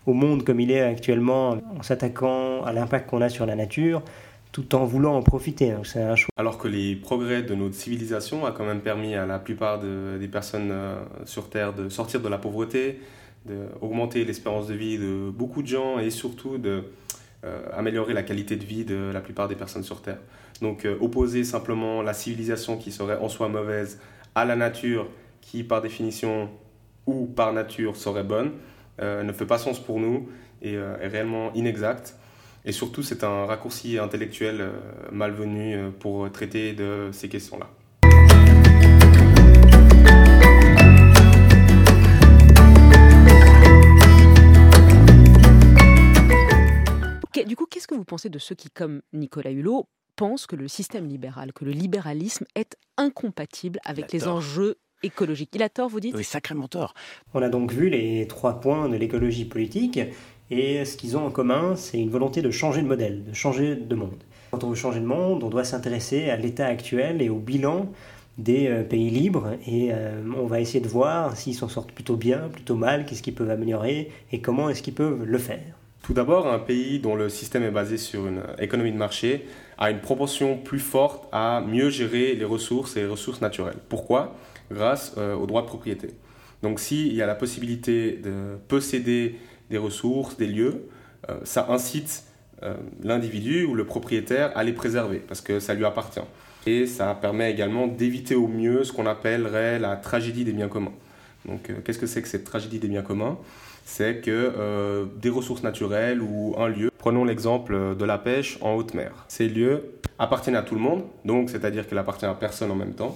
au 0.05 0.13
monde 0.13 0.43
comme 0.43 0.59
il 0.59 0.71
est 0.71 0.81
actuellement 0.81 1.57
en 1.77 1.83
s'attaquant 1.83 2.63
à 2.63 2.73
l'impact 2.73 3.09
qu'on 3.09 3.21
a 3.21 3.29
sur 3.29 3.45
la 3.45 3.55
nature 3.55 4.01
tout 4.55 4.73
en 4.73 4.85
voulant 4.85 5.17
en 5.17 5.21
profiter. 5.21 5.71
Hein. 5.71 5.81
C'est 5.83 6.01
un 6.01 6.15
choix. 6.15 6.29
Alors 6.37 6.57
que 6.57 6.69
les 6.69 6.95
progrès 6.95 7.43
de 7.43 7.53
notre 7.55 7.75
civilisation 7.75 8.45
a 8.45 8.53
quand 8.53 8.63
même 8.63 8.79
permis 8.79 9.13
à 9.13 9.25
la 9.25 9.37
plupart 9.37 9.81
des 9.81 10.29
personnes 10.29 10.69
euh, 10.71 10.95
sur 11.25 11.49
Terre 11.49 11.73
de 11.73 11.89
sortir 11.89 12.21
de 12.21 12.29
la 12.29 12.37
pauvreté, 12.37 13.01
d'augmenter 13.45 14.23
l'espérance 14.23 14.67
de 14.67 14.73
vie 14.73 14.97
de 14.97 15.29
beaucoup 15.29 15.61
de 15.61 15.67
gens 15.67 15.99
et 15.99 16.09
surtout 16.09 16.57
de 16.57 16.85
euh, 17.43 17.65
améliorer 17.73 18.13
la 18.13 18.23
qualité 18.23 18.55
de 18.55 18.63
vie 18.63 18.85
de 18.85 19.11
la 19.13 19.19
plupart 19.19 19.49
des 19.49 19.55
personnes 19.55 19.83
sur 19.83 20.01
Terre. 20.01 20.19
Donc 20.61 20.85
euh, 20.85 20.95
opposer 21.01 21.43
simplement 21.43 22.01
la 22.01 22.13
civilisation 22.13 22.77
qui 22.77 22.93
serait 22.93 23.17
en 23.17 23.27
soi 23.27 23.49
mauvaise 23.49 23.99
à 24.35 24.45
la 24.45 24.55
nature 24.55 25.09
qui 25.41 25.65
par 25.65 25.81
définition 25.81 26.49
ou 27.07 27.25
par 27.25 27.51
nature 27.51 27.97
serait 27.97 28.23
bonne 28.23 28.51
ne 29.01 29.33
fait 29.33 29.45
pas 29.45 29.57
sens 29.57 29.77
pour 29.77 29.99
nous 29.99 30.29
et 30.61 30.75
est 30.75 31.07
réellement 31.07 31.51
inexact. 31.53 32.15
Et 32.67 32.71
surtout, 32.71 33.03
c'est 33.03 33.23
un 33.23 33.45
raccourci 33.45 33.99
intellectuel 33.99 34.57
euh, 34.59 34.71
malvenu 35.11 35.75
euh, 35.75 35.89
pour 35.91 36.31
traiter 36.31 36.73
de 36.73 37.09
ces 37.11 37.29
questions-là. 37.29 37.69
du 47.45 47.55
coup, 47.55 47.65
qu'est-ce 47.67 47.87
que 47.87 47.95
vous 47.95 48.05
pensez 48.05 48.29
de 48.29 48.39
ceux 48.39 48.55
qui, 48.55 48.69
comme 48.69 49.01
Nicolas 49.13 49.51
Hulot, 49.51 49.87
pensent 50.15 50.47
que 50.47 50.55
le 50.55 50.67
système 50.67 51.05
libéral, 51.07 51.53
que 51.53 51.65
le 51.65 51.71
libéralisme 51.71 52.45
est 52.55 52.75
incompatible 52.97 53.79
avec 53.85 54.11
les 54.11 54.27
enjeux 54.27 54.77
écologiques? 55.03 55.51
Il 55.53 55.61
a 55.61 55.69
tort, 55.69 55.89
vous 55.89 55.99
dites? 55.99 56.15
Oui, 56.15 56.23
sacrément 56.23 56.67
tort. 56.67 56.93
On 57.33 57.41
a 57.41 57.49
donc 57.49 57.71
vu 57.71 57.89
les 57.89 58.25
trois 58.27 58.59
points 58.59 58.89
de 58.89 58.97
l'écologie 58.97 59.45
politique. 59.45 59.99
Et 60.51 60.85
ce 60.85 60.95
qu'ils 60.95 61.17
ont 61.17 61.25
en 61.25 61.31
commun, 61.31 61.75
c'est 61.75 61.99
une 61.99 62.09
volonté 62.09 62.41
de 62.41 62.51
changer 62.51 62.81
de 62.81 62.87
modèle, 62.87 63.23
de 63.23 63.33
changer 63.33 63.75
de 63.75 63.95
monde. 63.95 64.23
Quand 64.51 64.63
on 64.63 64.69
veut 64.69 64.75
changer 64.75 64.99
de 64.99 65.05
monde, 65.05 65.43
on 65.43 65.49
doit 65.49 65.63
s'intéresser 65.63 66.29
à 66.29 66.37
l'état 66.37 66.67
actuel 66.67 67.21
et 67.21 67.29
au 67.29 67.39
bilan 67.39 67.87
des 68.37 68.67
euh, 68.67 68.83
pays 68.83 69.09
libres 69.09 69.53
et 69.65 69.89
euh, 69.91 70.21
on 70.37 70.45
va 70.45 70.59
essayer 70.59 70.81
de 70.81 70.87
voir 70.87 71.37
s'ils 71.37 71.55
s'en 71.55 71.69
sortent 71.69 71.91
plutôt 71.91 72.15
bien, 72.15 72.49
plutôt 72.51 72.75
mal, 72.75 73.05
qu'est-ce 73.05 73.23
qu'ils 73.23 73.33
peuvent 73.33 73.49
améliorer 73.49 74.11
et 74.31 74.41
comment 74.41 74.69
est-ce 74.69 74.83
qu'ils 74.83 74.93
peuvent 74.93 75.23
le 75.23 75.37
faire. 75.37 75.63
Tout 76.03 76.13
d'abord, 76.13 76.47
un 76.47 76.59
pays 76.59 76.99
dont 76.99 77.15
le 77.15 77.29
système 77.29 77.63
est 77.63 77.71
basé 77.71 77.97
sur 77.97 78.27
une 78.27 78.43
économie 78.59 78.91
de 78.91 78.97
marché 78.97 79.47
a 79.77 79.89
une 79.89 80.01
proportion 80.01 80.57
plus 80.57 80.79
forte 80.79 81.27
à 81.31 81.63
mieux 81.65 81.89
gérer 81.89 82.35
les 82.35 82.45
ressources 82.45 82.95
et 82.95 83.01
les 83.01 83.07
ressources 83.07 83.41
naturelles. 83.41 83.79
Pourquoi? 83.89 84.35
Grâce 84.71 85.15
euh, 85.17 85.33
au 85.35 85.47
droit 85.47 85.61
de 85.61 85.67
propriété. 85.67 86.09
Donc 86.61 86.79
s'il 86.79 87.13
y 87.13 87.21
a 87.21 87.25
la 87.25 87.35
possibilité 87.35 88.19
de 88.23 88.57
posséder 88.67 89.35
des 89.69 89.77
ressources, 89.77 90.37
des 90.37 90.47
lieux, 90.47 90.87
euh, 91.29 91.35
ça 91.43 91.67
incite 91.69 92.23
euh, 92.63 92.75
l'individu 93.03 93.65
ou 93.65 93.75
le 93.75 93.85
propriétaire 93.85 94.51
à 94.55 94.63
les 94.63 94.73
préserver 94.73 95.19
parce 95.19 95.41
que 95.41 95.59
ça 95.59 95.73
lui 95.73 95.85
appartient. 95.85 96.19
Et 96.67 96.87
ça 96.87 97.13
permet 97.19 97.51
également 97.51 97.87
d'éviter 97.87 98.35
au 98.35 98.47
mieux 98.47 98.83
ce 98.83 98.91
qu'on 98.91 99.05
appellerait 99.05 99.79
la 99.79 99.95
tragédie 99.95 100.43
des 100.43 100.53
biens 100.53 100.67
communs. 100.67 100.93
Donc, 101.45 101.69
euh, 101.69 101.75
qu'est-ce 101.83 101.99
que 101.99 102.07
c'est 102.07 102.21
que 102.21 102.27
cette 102.27 102.43
tragédie 102.43 102.79
des 102.79 102.87
biens 102.87 103.03
communs? 103.03 103.37
C'est 103.87 104.15
que 104.15 105.05
des 105.21 105.29
ressources 105.29 105.61
naturelles 105.61 106.19
ou 106.19 106.55
un 106.57 106.69
lieu, 106.69 106.89
prenons 106.97 107.23
l'exemple 107.23 107.95
de 107.95 108.03
la 108.03 108.17
pêche 108.17 108.57
en 108.61 108.73
haute 108.73 108.95
mer. 108.95 109.25
Ces 109.27 109.47
lieux 109.47 109.83
appartiennent 110.17 110.55
à 110.55 110.63
tout 110.63 110.73
le 110.73 110.81
monde, 110.81 111.03
donc 111.23 111.51
c'est-à-dire 111.51 111.87
qu'elle 111.87 111.99
appartient 111.99 112.25
à 112.25 112.33
personne 112.33 112.71
en 112.71 112.75
même 112.75 112.93
temps. 112.93 113.15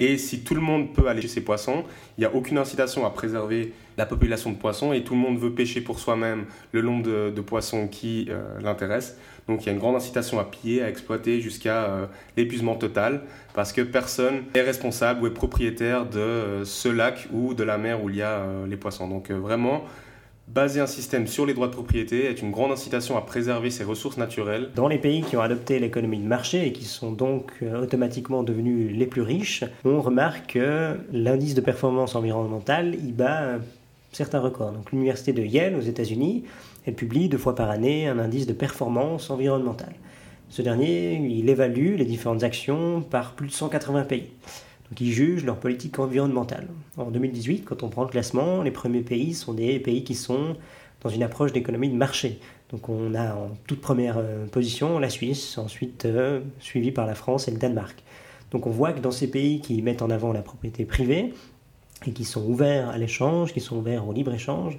Et 0.00 0.16
si 0.16 0.40
tout 0.40 0.54
le 0.54 0.62
monde 0.62 0.94
peut 0.94 1.08
aller 1.08 1.20
chez 1.20 1.28
ses 1.28 1.42
poissons, 1.42 1.84
il 2.16 2.22
n'y 2.22 2.24
a 2.24 2.34
aucune 2.34 2.56
incitation 2.56 3.04
à 3.04 3.10
préserver 3.10 3.74
la 3.98 4.06
population 4.06 4.50
de 4.50 4.56
poissons 4.56 4.94
et 4.94 5.04
tout 5.04 5.12
le 5.12 5.20
monde 5.20 5.38
veut 5.38 5.52
pêcher 5.52 5.82
pour 5.82 6.00
soi-même 6.00 6.46
le 6.72 6.80
nombre 6.80 7.30
de, 7.30 7.40
poissons 7.42 7.86
qui 7.86 8.26
euh, 8.30 8.58
l'intéressent. 8.62 9.18
Donc 9.46 9.62
il 9.62 9.66
y 9.66 9.68
a 9.68 9.72
une 9.72 9.78
grande 9.78 9.96
incitation 9.96 10.40
à 10.40 10.44
piller, 10.44 10.82
à 10.82 10.88
exploiter 10.88 11.42
jusqu'à 11.42 11.84
euh, 11.84 12.06
l'épuisement 12.38 12.76
total 12.76 13.22
parce 13.52 13.74
que 13.74 13.82
personne 13.82 14.44
est 14.54 14.62
responsable 14.62 15.22
ou 15.22 15.26
est 15.26 15.34
propriétaire 15.34 16.06
de 16.06 16.18
euh, 16.18 16.64
ce 16.64 16.88
lac 16.88 17.28
ou 17.30 17.52
de 17.52 17.62
la 17.62 17.76
mer 17.76 18.02
où 18.02 18.08
il 18.08 18.16
y 18.16 18.22
a 18.22 18.46
les 18.66 18.76
poissons. 18.78 19.06
Donc 19.06 19.30
vraiment, 19.30 19.84
Baser 20.52 20.80
un 20.80 20.88
système 20.88 21.28
sur 21.28 21.46
les 21.46 21.54
droits 21.54 21.68
de 21.68 21.72
propriété 21.72 22.24
est 22.24 22.42
une 22.42 22.50
grande 22.50 22.72
incitation 22.72 23.16
à 23.16 23.20
préserver 23.20 23.70
ces 23.70 23.84
ressources 23.84 24.16
naturelles. 24.16 24.70
Dans 24.74 24.88
les 24.88 24.98
pays 24.98 25.22
qui 25.22 25.36
ont 25.36 25.40
adopté 25.40 25.78
l'économie 25.78 26.18
de 26.18 26.26
marché 26.26 26.66
et 26.66 26.72
qui 26.72 26.84
sont 26.84 27.12
donc 27.12 27.52
euh, 27.62 27.80
automatiquement 27.80 28.42
devenus 28.42 28.90
les 28.92 29.06
plus 29.06 29.22
riches, 29.22 29.62
on 29.84 30.00
remarque 30.00 30.54
que 30.54 30.98
l'indice 31.12 31.54
de 31.54 31.60
performance 31.60 32.16
environnementale 32.16 32.96
y 32.96 33.12
bat 33.12 33.60
certains 34.10 34.40
records. 34.40 34.72
Donc 34.72 34.90
l'université 34.90 35.32
de 35.32 35.44
Yale 35.44 35.76
aux 35.76 35.82
États-Unis, 35.82 36.42
elle 36.84 36.94
publie 36.94 37.28
deux 37.28 37.38
fois 37.38 37.54
par 37.54 37.70
année 37.70 38.08
un 38.08 38.18
indice 38.18 38.48
de 38.48 38.52
performance 38.52 39.30
environnementale. 39.30 39.94
Ce 40.48 40.62
dernier, 40.62 41.14
il 41.14 41.48
évalue 41.48 41.94
les 41.94 42.04
différentes 42.04 42.42
actions 42.42 43.02
par 43.02 43.34
plus 43.34 43.46
de 43.46 43.52
180 43.52 44.02
pays 44.02 44.30
qui 44.94 45.12
jugent 45.12 45.44
leur 45.44 45.58
politique 45.58 45.98
environnementale. 45.98 46.68
En 46.96 47.10
2018, 47.10 47.64
quand 47.64 47.82
on 47.82 47.88
prend 47.88 48.02
le 48.02 48.08
classement, 48.08 48.62
les 48.62 48.70
premiers 48.70 49.02
pays 49.02 49.34
sont 49.34 49.54
des 49.54 49.78
pays 49.78 50.04
qui 50.04 50.14
sont 50.14 50.56
dans 51.02 51.10
une 51.10 51.22
approche 51.22 51.52
d'économie 51.52 51.88
de 51.88 51.96
marché. 51.96 52.40
Donc 52.70 52.88
on 52.88 53.14
a 53.14 53.34
en 53.34 53.50
toute 53.66 53.80
première 53.80 54.18
euh, 54.18 54.46
position 54.46 54.98
la 54.98 55.10
Suisse, 55.10 55.58
ensuite 55.58 56.04
euh, 56.04 56.40
suivi 56.58 56.92
par 56.92 57.06
la 57.06 57.14
France 57.14 57.48
et 57.48 57.50
le 57.50 57.58
Danemark. 57.58 58.02
Donc 58.50 58.66
on 58.66 58.70
voit 58.70 58.92
que 58.92 59.00
dans 59.00 59.10
ces 59.10 59.30
pays 59.30 59.60
qui 59.60 59.80
mettent 59.82 60.02
en 60.02 60.10
avant 60.10 60.32
la 60.32 60.42
propriété 60.42 60.84
privée 60.84 61.32
et 62.06 62.12
qui 62.12 62.24
sont 62.24 62.44
ouverts 62.44 62.88
à 62.88 62.98
l'échange, 62.98 63.52
qui 63.52 63.60
sont 63.60 63.76
ouverts 63.76 64.06
au 64.08 64.12
libre-échange, 64.12 64.78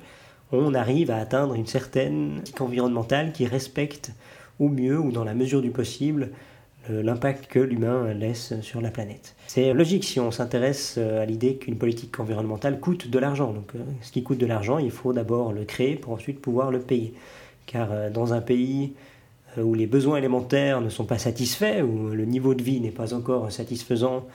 on 0.51 0.73
arrive 0.73 1.11
à 1.11 1.17
atteindre 1.17 1.53
une 1.53 1.65
certaine 1.65 2.35
politique 2.35 2.61
environnementale 2.61 3.31
qui 3.31 3.45
respecte 3.45 4.11
au 4.59 4.67
mieux 4.67 4.99
ou 4.99 5.11
dans 5.11 5.23
la 5.23 5.33
mesure 5.33 5.61
du 5.61 5.71
possible 5.71 6.31
l'impact 6.89 7.47
que 7.47 7.59
l'humain 7.59 8.13
laisse 8.13 8.59
sur 8.61 8.81
la 8.81 8.89
planète. 8.89 9.35
C'est 9.53 9.73
logique 9.73 10.05
si 10.05 10.17
on 10.17 10.31
s'intéresse 10.31 10.95
euh, 10.97 11.21
à 11.21 11.25
l'idée 11.25 11.55
qu'une 11.55 11.77
politique 11.77 12.17
environnementale 12.21 12.79
coûte 12.79 13.09
de 13.09 13.19
l'argent. 13.19 13.51
Donc, 13.51 13.71
euh, 13.75 13.79
ce 14.01 14.09
qui 14.13 14.23
coûte 14.23 14.37
de 14.37 14.45
l'argent, 14.45 14.77
il 14.77 14.91
faut 14.91 15.11
d'abord 15.11 15.51
le 15.51 15.65
créer 15.65 15.97
pour 15.97 16.13
ensuite 16.13 16.39
pouvoir 16.39 16.71
le 16.71 16.79
payer. 16.79 17.13
Car 17.65 17.89
euh, 17.91 18.09
dans 18.09 18.33
un 18.33 18.39
pays 18.39 18.93
où 19.61 19.73
les 19.73 19.87
besoins 19.87 20.19
élémentaires 20.19 20.79
ne 20.79 20.87
sont 20.87 21.03
pas 21.03 21.17
satisfaits, 21.17 21.81
où 21.81 22.11
le 22.11 22.23
niveau 22.23 22.53
de 22.53 22.63
vie 22.63 22.79
n'est 22.79 22.91
pas 22.91 23.13
encore 23.13 23.51
satisfaisant 23.51 24.25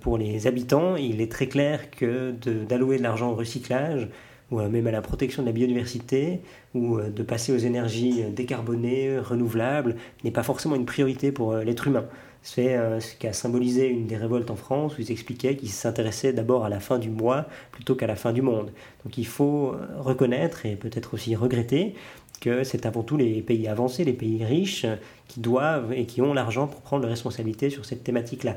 pour 0.00 0.18
les 0.18 0.48
habitants, 0.48 0.96
il 0.96 1.20
est 1.20 1.30
très 1.30 1.46
clair 1.46 1.92
que 1.92 2.32
d'allouer 2.68 2.98
de 2.98 3.04
l'argent 3.04 3.30
au 3.30 3.36
recyclage 3.36 4.08
ou 4.50 4.60
même 4.60 4.86
à 4.86 4.90
la 4.90 5.02
protection 5.02 5.42
de 5.42 5.46
la 5.46 5.52
biodiversité, 5.52 6.40
ou 6.74 6.98
euh, 6.98 7.10
de 7.10 7.22
passer 7.22 7.52
aux 7.52 7.58
énergies 7.58 8.22
euh, 8.22 8.30
décarbonées, 8.30 9.18
renouvelables, 9.18 9.96
n'est 10.24 10.30
pas 10.30 10.42
forcément 10.42 10.76
une 10.76 10.86
priorité 10.86 11.32
pour 11.32 11.52
euh, 11.52 11.64
l'être 11.64 11.86
humain. 11.86 12.06
C'est 12.42 12.74
ce 13.00 13.16
qui 13.16 13.26
a 13.26 13.34
symbolisé 13.34 13.86
une 13.88 14.06
des 14.06 14.16
révoltes 14.16 14.50
en 14.50 14.56
France, 14.56 14.96
où 14.96 15.02
ils 15.02 15.12
expliquaient 15.12 15.56
qu'ils 15.56 15.68
s'intéressaient 15.68 16.32
d'abord 16.32 16.64
à 16.64 16.70
la 16.70 16.80
fin 16.80 16.98
du 16.98 17.10
mois 17.10 17.44
plutôt 17.70 17.94
qu'à 17.94 18.06
la 18.06 18.16
fin 18.16 18.32
du 18.32 18.40
monde. 18.40 18.72
Donc 19.04 19.18
il 19.18 19.26
faut 19.26 19.74
reconnaître 19.98 20.64
et 20.64 20.74
peut-être 20.74 21.12
aussi 21.12 21.36
regretter 21.36 21.94
que 22.40 22.64
c'est 22.64 22.86
avant 22.86 23.02
tout 23.02 23.18
les 23.18 23.42
pays 23.42 23.68
avancés, 23.68 24.04
les 24.04 24.14
pays 24.14 24.42
riches, 24.42 24.86
qui 25.28 25.40
doivent 25.40 25.92
et 25.92 26.06
qui 26.06 26.22
ont 26.22 26.32
l'argent 26.32 26.66
pour 26.66 26.80
prendre 26.80 27.02
les 27.04 27.10
responsabilités 27.10 27.68
sur 27.68 27.84
cette 27.84 28.04
thématique-là. 28.04 28.56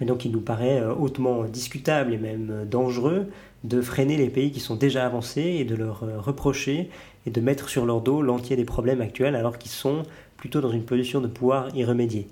Mais 0.00 0.06
donc 0.06 0.24
il 0.24 0.32
nous 0.32 0.40
paraît 0.40 0.84
hautement 0.84 1.44
discutable 1.44 2.12
et 2.12 2.18
même 2.18 2.66
dangereux 2.68 3.28
de 3.64 3.80
freiner 3.82 4.16
les 4.16 4.30
pays 4.30 4.50
qui 4.50 4.60
sont 4.60 4.76
déjà 4.76 5.04
avancés 5.04 5.56
et 5.60 5.64
de 5.64 5.74
leur 5.74 6.02
euh, 6.02 6.18
reprocher 6.18 6.90
et 7.26 7.30
de 7.30 7.40
mettre 7.40 7.68
sur 7.68 7.84
leur 7.84 8.00
dos 8.00 8.22
l'entier 8.22 8.56
des 8.56 8.64
problèmes 8.64 9.00
actuels 9.00 9.36
alors 9.36 9.58
qu'ils 9.58 9.70
sont 9.70 10.04
plutôt 10.36 10.60
dans 10.60 10.70
une 10.70 10.84
position 10.84 11.20
de 11.20 11.26
pouvoir 11.26 11.74
y 11.76 11.84
remédier. 11.84 12.28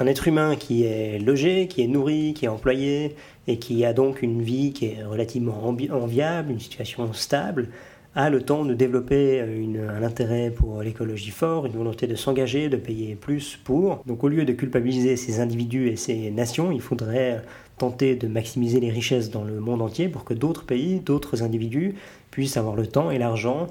Un 0.00 0.06
être 0.06 0.26
humain 0.26 0.56
qui 0.56 0.84
est 0.84 1.20
logé, 1.20 1.68
qui 1.68 1.82
est 1.82 1.86
nourri, 1.86 2.34
qui 2.34 2.46
est 2.46 2.48
employé 2.48 3.14
et 3.46 3.58
qui 3.58 3.84
a 3.84 3.92
donc 3.92 4.22
une 4.22 4.42
vie 4.42 4.72
qui 4.72 4.86
est 4.86 5.04
relativement 5.04 5.64
enviable, 5.64 6.50
une 6.50 6.58
situation 6.58 7.12
stable, 7.12 7.68
a 8.16 8.30
le 8.30 8.42
temps 8.42 8.64
de 8.64 8.74
développer 8.74 9.40
un 9.40 10.02
intérêt 10.02 10.50
pour 10.50 10.82
l'écologie 10.82 11.30
fort, 11.30 11.66
une 11.66 11.72
volonté 11.72 12.06
de 12.06 12.14
s'engager, 12.14 12.68
de 12.68 12.76
payer 12.76 13.16
plus 13.16 13.56
pour. 13.56 14.02
Donc 14.06 14.22
au 14.22 14.28
lieu 14.28 14.44
de 14.44 14.52
culpabiliser 14.52 15.16
ces 15.16 15.40
individus 15.40 15.88
et 15.88 15.96
ces 15.96 16.30
nations, 16.30 16.70
il 16.70 16.80
faudrait 16.80 17.42
tenter 17.78 18.14
de 18.14 18.28
maximiser 18.28 18.80
les 18.80 18.90
richesses 18.90 19.30
dans 19.30 19.44
le 19.44 19.60
monde 19.60 19.82
entier 19.82 20.08
pour 20.08 20.24
que 20.24 20.34
d'autres 20.34 20.64
pays, 20.64 21.00
d'autres 21.00 21.42
individus 21.42 21.94
puissent 22.30 22.56
avoir 22.56 22.76
le 22.76 22.86
temps 22.86 23.10
et 23.10 23.18
l'argent 23.18 23.66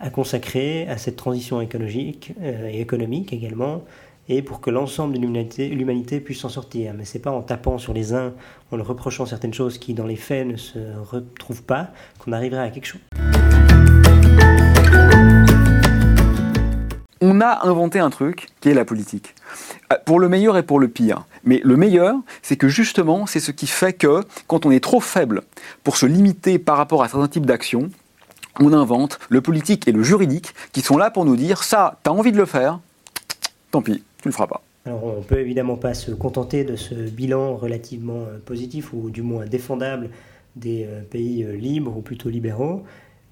à 0.00 0.10
consacrer 0.10 0.86
à 0.88 0.98
cette 0.98 1.16
transition 1.16 1.60
écologique 1.60 2.32
euh, 2.42 2.68
et 2.68 2.80
économique 2.80 3.32
également, 3.32 3.82
et 4.28 4.42
pour 4.42 4.60
que 4.60 4.70
l'ensemble 4.70 5.14
de 5.14 5.20
l'humanité 5.20 6.20
puisse 6.20 6.40
s'en 6.40 6.48
sortir. 6.48 6.94
Mais 6.94 7.04
ce 7.04 7.16
n'est 7.16 7.22
pas 7.22 7.30
en 7.30 7.42
tapant 7.42 7.78
sur 7.78 7.92
les 7.92 8.12
uns, 8.12 8.32
en 8.70 8.76
leur 8.76 8.86
reprochant 8.86 9.26
certaines 9.26 9.54
choses 9.54 9.78
qui 9.78 9.94
dans 9.94 10.06
les 10.06 10.16
faits 10.16 10.46
ne 10.46 10.56
se 10.56 10.78
retrouvent 11.10 11.62
pas, 11.62 11.90
qu'on 12.18 12.32
arrivera 12.32 12.62
à 12.62 12.70
quelque 12.70 12.86
chose. 12.86 13.00
On 17.26 17.40
a 17.40 17.66
inventé 17.66 18.00
un 18.00 18.10
truc 18.10 18.48
qui 18.60 18.68
est 18.68 18.74
la 18.74 18.84
politique. 18.84 19.34
Euh, 19.90 19.96
pour 20.04 20.20
le 20.20 20.28
meilleur 20.28 20.58
et 20.58 20.62
pour 20.62 20.78
le 20.78 20.88
pire. 20.88 21.24
Mais 21.42 21.58
le 21.64 21.74
meilleur, 21.74 22.16
c'est 22.42 22.56
que 22.56 22.68
justement, 22.68 23.24
c'est 23.24 23.40
ce 23.40 23.50
qui 23.50 23.66
fait 23.66 23.94
que 23.94 24.20
quand 24.46 24.66
on 24.66 24.70
est 24.70 24.84
trop 24.84 25.00
faible 25.00 25.40
pour 25.84 25.96
se 25.96 26.04
limiter 26.04 26.58
par 26.58 26.76
rapport 26.76 27.02
à 27.02 27.08
certains 27.08 27.28
types 27.28 27.46
d'actions, 27.46 27.88
on 28.60 28.74
invente 28.74 29.18
le 29.30 29.40
politique 29.40 29.88
et 29.88 29.92
le 29.92 30.02
juridique 30.02 30.54
qui 30.72 30.82
sont 30.82 30.98
là 30.98 31.10
pour 31.10 31.24
nous 31.24 31.36
dire 31.36 31.62
ça, 31.62 31.98
t'as 32.02 32.10
envie 32.10 32.30
de 32.30 32.36
le 32.36 32.44
faire, 32.44 32.80
tant 33.70 33.80
pis, 33.80 34.04
tu 34.20 34.28
le 34.28 34.32
feras 34.32 34.46
pas. 34.46 34.62
Alors 34.84 35.02
on 35.06 35.22
peut 35.22 35.40
évidemment 35.40 35.76
pas 35.76 35.94
se 35.94 36.10
contenter 36.10 36.64
de 36.64 36.76
ce 36.76 36.94
bilan 36.94 37.56
relativement 37.56 38.24
euh, 38.28 38.38
positif 38.44 38.92
ou 38.92 39.08
du 39.08 39.22
moins 39.22 39.46
défendable 39.46 40.10
des 40.56 40.84
euh, 40.86 41.00
pays 41.00 41.42
libres 41.56 41.96
ou 41.96 42.02
plutôt 42.02 42.28
libéraux. 42.28 42.84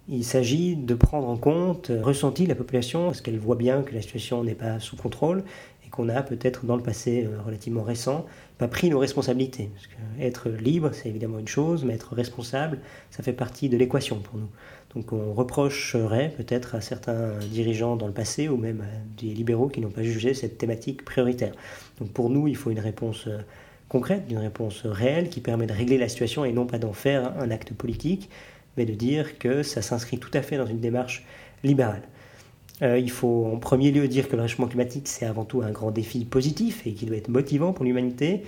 Il 0.08 0.24
s'agit 0.24 0.76
de 0.76 0.94
prendre 0.94 1.28
en 1.28 1.36
compte 1.36 1.90
ressenti 2.02 2.44
de 2.44 2.48
la 2.48 2.54
population, 2.54 3.06
parce 3.06 3.20
qu'elle 3.20 3.38
voit 3.38 3.56
bien 3.56 3.82
que 3.82 3.94
la 3.94 4.02
situation 4.02 4.42
n'est 4.42 4.54
pas 4.54 4.80
sous 4.80 4.96
contrôle, 4.96 5.44
qu'on 5.92 6.08
a 6.08 6.22
peut-être 6.22 6.66
dans 6.66 6.76
le 6.76 6.82
passé 6.82 7.24
euh, 7.24 7.40
relativement 7.44 7.82
récent 7.82 8.26
pas 8.58 8.66
pris 8.66 8.90
nos 8.90 8.98
responsabilités? 8.98 9.70
Parce 9.74 9.88
être 10.20 10.48
libre, 10.48 10.90
c'est 10.92 11.08
évidemment 11.08 11.38
une 11.38 11.48
chose, 11.48 11.84
mais 11.84 11.94
être 11.94 12.14
responsable, 12.14 12.78
ça 13.10 13.22
fait 13.22 13.32
partie 13.32 13.68
de 13.68 13.76
l'équation 13.76 14.18
pour 14.18 14.38
nous. 14.38 14.48
Donc 14.94 15.12
on 15.12 15.32
reprocherait 15.32 16.32
peut-être 16.36 16.74
à 16.74 16.80
certains 16.80 17.38
dirigeants 17.50 17.96
dans 17.96 18.06
le 18.06 18.12
passé 18.12 18.48
ou 18.48 18.56
même 18.56 18.80
à 18.80 19.20
des 19.20 19.32
libéraux 19.32 19.68
qui 19.68 19.80
n'ont 19.80 19.90
pas 19.90 20.02
jugé 20.02 20.34
cette 20.34 20.58
thématique 20.58 21.04
prioritaire. 21.04 21.52
Donc 21.98 22.10
pour 22.10 22.30
nous, 22.30 22.48
il 22.48 22.56
faut 22.56 22.70
une 22.70 22.80
réponse 22.80 23.26
euh, 23.26 23.38
concrète, 23.88 24.22
une 24.30 24.38
réponse 24.38 24.86
réelle 24.86 25.28
qui 25.28 25.40
permet 25.40 25.66
de 25.66 25.72
régler 25.72 25.98
la 25.98 26.08
situation 26.08 26.44
et 26.44 26.52
non 26.52 26.66
pas 26.66 26.78
d'en 26.78 26.92
faire 26.92 27.32
un 27.38 27.50
acte 27.50 27.74
politique, 27.74 28.30
mais 28.76 28.84
de 28.84 28.94
dire 28.94 29.38
que 29.38 29.62
ça 29.62 29.82
s'inscrit 29.82 30.18
tout 30.18 30.30
à 30.34 30.42
fait 30.42 30.56
dans 30.56 30.66
une 30.66 30.80
démarche 30.80 31.24
libérale. 31.64 32.02
Euh, 32.82 32.98
il 32.98 33.10
faut 33.10 33.46
en 33.52 33.58
premier 33.58 33.92
lieu 33.92 34.08
dire 34.08 34.28
que 34.28 34.36
le 34.36 34.42
réchauffement 34.42 34.66
climatique, 34.66 35.06
c'est 35.06 35.26
avant 35.26 35.44
tout 35.44 35.62
un 35.62 35.70
grand 35.70 35.90
défi 35.90 36.24
positif 36.24 36.86
et 36.86 36.92
qu'il 36.92 37.08
doit 37.08 37.16
être 37.16 37.28
motivant 37.28 37.72
pour 37.72 37.84
l'humanité. 37.84 38.42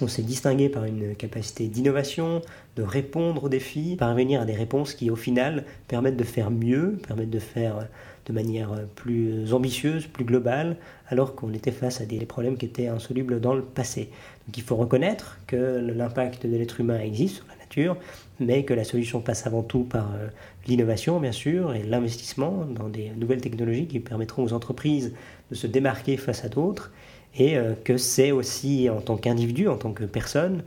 On 0.00 0.08
s'est 0.08 0.22
distingué 0.22 0.68
par 0.68 0.84
une 0.84 1.14
capacité 1.14 1.68
d'innovation, 1.68 2.42
de 2.74 2.82
répondre 2.82 3.44
aux 3.44 3.48
défis, 3.48 3.94
parvenir 3.96 4.40
à 4.40 4.44
des 4.44 4.54
réponses 4.54 4.92
qui, 4.92 5.08
au 5.08 5.14
final, 5.14 5.64
permettent 5.86 6.16
de 6.16 6.24
faire 6.24 6.50
mieux, 6.50 6.98
permettent 7.06 7.30
de 7.30 7.38
faire 7.38 7.86
de 8.26 8.32
manière 8.32 8.70
plus 8.96 9.52
ambitieuse, 9.52 10.06
plus 10.06 10.24
globale, 10.24 10.76
alors 11.08 11.36
qu'on 11.36 11.52
était 11.52 11.70
face 11.70 12.00
à 12.00 12.06
des 12.06 12.18
problèmes 12.26 12.56
qui 12.56 12.66
étaient 12.66 12.88
insolubles 12.88 13.40
dans 13.40 13.54
le 13.54 13.62
passé. 13.62 14.10
Donc 14.46 14.58
il 14.58 14.64
faut 14.64 14.76
reconnaître 14.76 15.38
que 15.46 15.56
l'impact 15.94 16.46
de 16.46 16.56
l'être 16.56 16.80
humain 16.80 16.98
existe 16.98 17.36
sur 17.36 17.46
la 17.46 17.56
nature, 17.56 17.96
mais 18.40 18.64
que 18.64 18.74
la 18.74 18.84
solution 18.84 19.20
passe 19.20 19.46
avant 19.46 19.62
tout 19.62 19.84
par 19.84 20.12
euh, 20.14 20.28
l'innovation, 20.66 21.20
bien 21.20 21.32
sûr, 21.32 21.74
et 21.74 21.82
l'investissement 21.82 22.64
dans 22.64 22.88
des 22.88 23.10
nouvelles 23.10 23.40
technologies 23.40 23.86
qui 23.86 24.00
permettront 24.00 24.44
aux 24.44 24.52
entreprises 24.52 25.14
de 25.50 25.54
se 25.54 25.66
démarquer 25.66 26.16
face 26.16 26.44
à 26.44 26.48
d'autres, 26.48 26.92
et 27.36 27.56
euh, 27.56 27.74
que 27.84 27.96
c'est 27.96 28.32
aussi 28.32 28.88
en 28.90 29.00
tant 29.00 29.16
qu'individu, 29.16 29.68
en 29.68 29.76
tant 29.76 29.92
que 29.92 30.04
personne, 30.04 30.62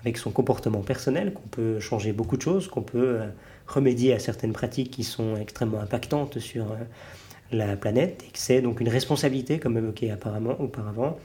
avec 0.00 0.18
son 0.18 0.30
comportement 0.30 0.80
personnel, 0.80 1.32
qu'on 1.32 1.48
peut 1.48 1.78
changer 1.78 2.12
beaucoup 2.12 2.36
de 2.36 2.42
choses, 2.42 2.68
qu'on 2.68 2.82
peut 2.82 3.20
euh, 3.20 3.26
remédier 3.68 4.12
à 4.12 4.18
certaines 4.18 4.52
pratiques 4.52 4.90
qui 4.90 5.04
sont 5.04 5.36
extrêmement 5.36 5.80
impactantes 5.80 6.40
sur 6.40 6.76
la 7.52 7.76
planète, 7.76 8.24
et 8.26 8.32
que 8.32 8.38
c'est 8.38 8.60
donc 8.60 8.80
une 8.80 8.88
responsabilité, 8.88 9.58
comme 9.58 9.78
évoqué 9.78 10.10
apparemment 10.10 10.60
auparavant, 10.60 11.18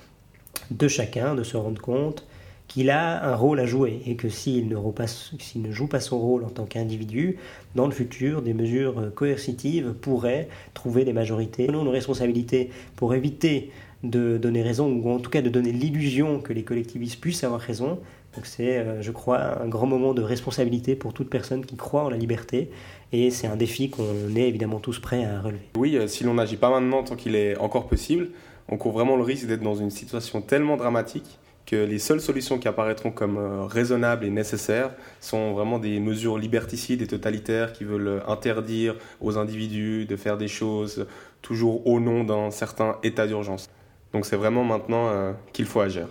de 0.69 0.87
chacun 0.87 1.33
de 1.33 1.43
se 1.43 1.57
rendre 1.57 1.81
compte 1.81 2.25
qu'il 2.67 2.89
a 2.89 3.23
un 3.25 3.35
rôle 3.35 3.59
à 3.59 3.65
jouer 3.65 4.01
et 4.05 4.15
que 4.15 4.29
s'il 4.29 4.67
ne, 4.67 4.75
ne, 4.75 5.71
joue 5.71 5.87
pas 5.87 5.99
son 5.99 6.19
rôle 6.19 6.43
en 6.43 6.49
tant 6.49 6.65
qu'individu, 6.65 7.37
dans 7.75 7.85
le 7.85 7.93
futur, 7.93 8.41
des 8.41 8.53
mesures 8.53 9.11
coercitives 9.15 9.93
pourraient 9.93 10.49
trouver 10.73 11.05
des 11.05 11.13
majorités. 11.13 11.67
Nous, 11.67 11.83
nos 11.83 11.91
responsabilités 11.91 12.69
pour 12.95 13.13
éviter 13.13 13.71
de 14.03 14.37
donner 14.37 14.61
raison, 14.61 14.91
ou 14.91 15.11
en 15.11 15.19
tout 15.19 15.29
cas 15.29 15.41
de 15.41 15.49
donner 15.49 15.71
l'illusion 15.71 16.39
que 16.39 16.53
les 16.53 16.63
collectivistes 16.63 17.19
puissent 17.19 17.43
avoir 17.43 17.61
raison. 17.61 17.99
Donc 18.35 18.45
c'est, 18.45 18.77
euh, 18.77 19.01
je 19.01 19.11
crois, 19.11 19.61
un 19.61 19.67
grand 19.67 19.87
moment 19.87 20.13
de 20.13 20.21
responsabilité 20.21 20.95
pour 20.95 21.13
toute 21.13 21.29
personne 21.29 21.65
qui 21.65 21.75
croit 21.75 22.03
en 22.03 22.09
la 22.09 22.17
liberté, 22.17 22.69
et 23.11 23.31
c'est 23.31 23.47
un 23.47 23.55
défi 23.55 23.89
qu'on 23.89 24.35
est 24.35 24.47
évidemment 24.47 24.79
tous 24.79 24.99
prêts 24.99 25.25
à 25.25 25.41
relever. 25.41 25.63
Oui, 25.75 25.97
euh, 25.97 26.07
si 26.07 26.23
l'on 26.23 26.35
n'agit 26.35 26.57
pas 26.57 26.69
maintenant 26.69 27.03
tant 27.03 27.15
qu'il 27.15 27.35
est 27.35 27.57
encore 27.57 27.87
possible, 27.87 28.29
on 28.69 28.77
court 28.77 28.91
vraiment 28.91 29.15
le 29.15 29.23
risque 29.23 29.47
d'être 29.47 29.63
dans 29.63 29.75
une 29.75 29.89
situation 29.89 30.41
tellement 30.41 30.77
dramatique 30.77 31.39
que 31.67 31.75
les 31.75 31.99
seules 31.99 32.21
solutions 32.21 32.57
qui 32.57 32.67
apparaîtront 32.69 33.11
comme 33.11 33.37
euh, 33.37 33.65
raisonnables 33.65 34.25
et 34.25 34.29
nécessaires 34.29 34.91
sont 35.19 35.51
vraiment 35.51 35.79
des 35.79 35.99
mesures 35.99 36.37
liberticides 36.37 37.01
et 37.01 37.07
totalitaires 37.07 37.73
qui 37.73 37.83
veulent 37.83 38.23
interdire 38.25 38.95
aux 39.19 39.37
individus 39.37 40.05
de 40.05 40.15
faire 40.15 40.37
des 40.37 40.47
choses 40.47 41.05
toujours 41.41 41.85
au 41.85 41.99
nom 41.99 42.23
d'un 42.23 42.51
certain 42.51 42.97
état 43.03 43.27
d'urgence. 43.27 43.69
Donc 44.13 44.25
c'est 44.25 44.37
vraiment 44.37 44.63
maintenant 44.63 45.09
euh, 45.09 45.33
qu'il 45.51 45.65
faut 45.65 45.81
agir. 45.81 46.07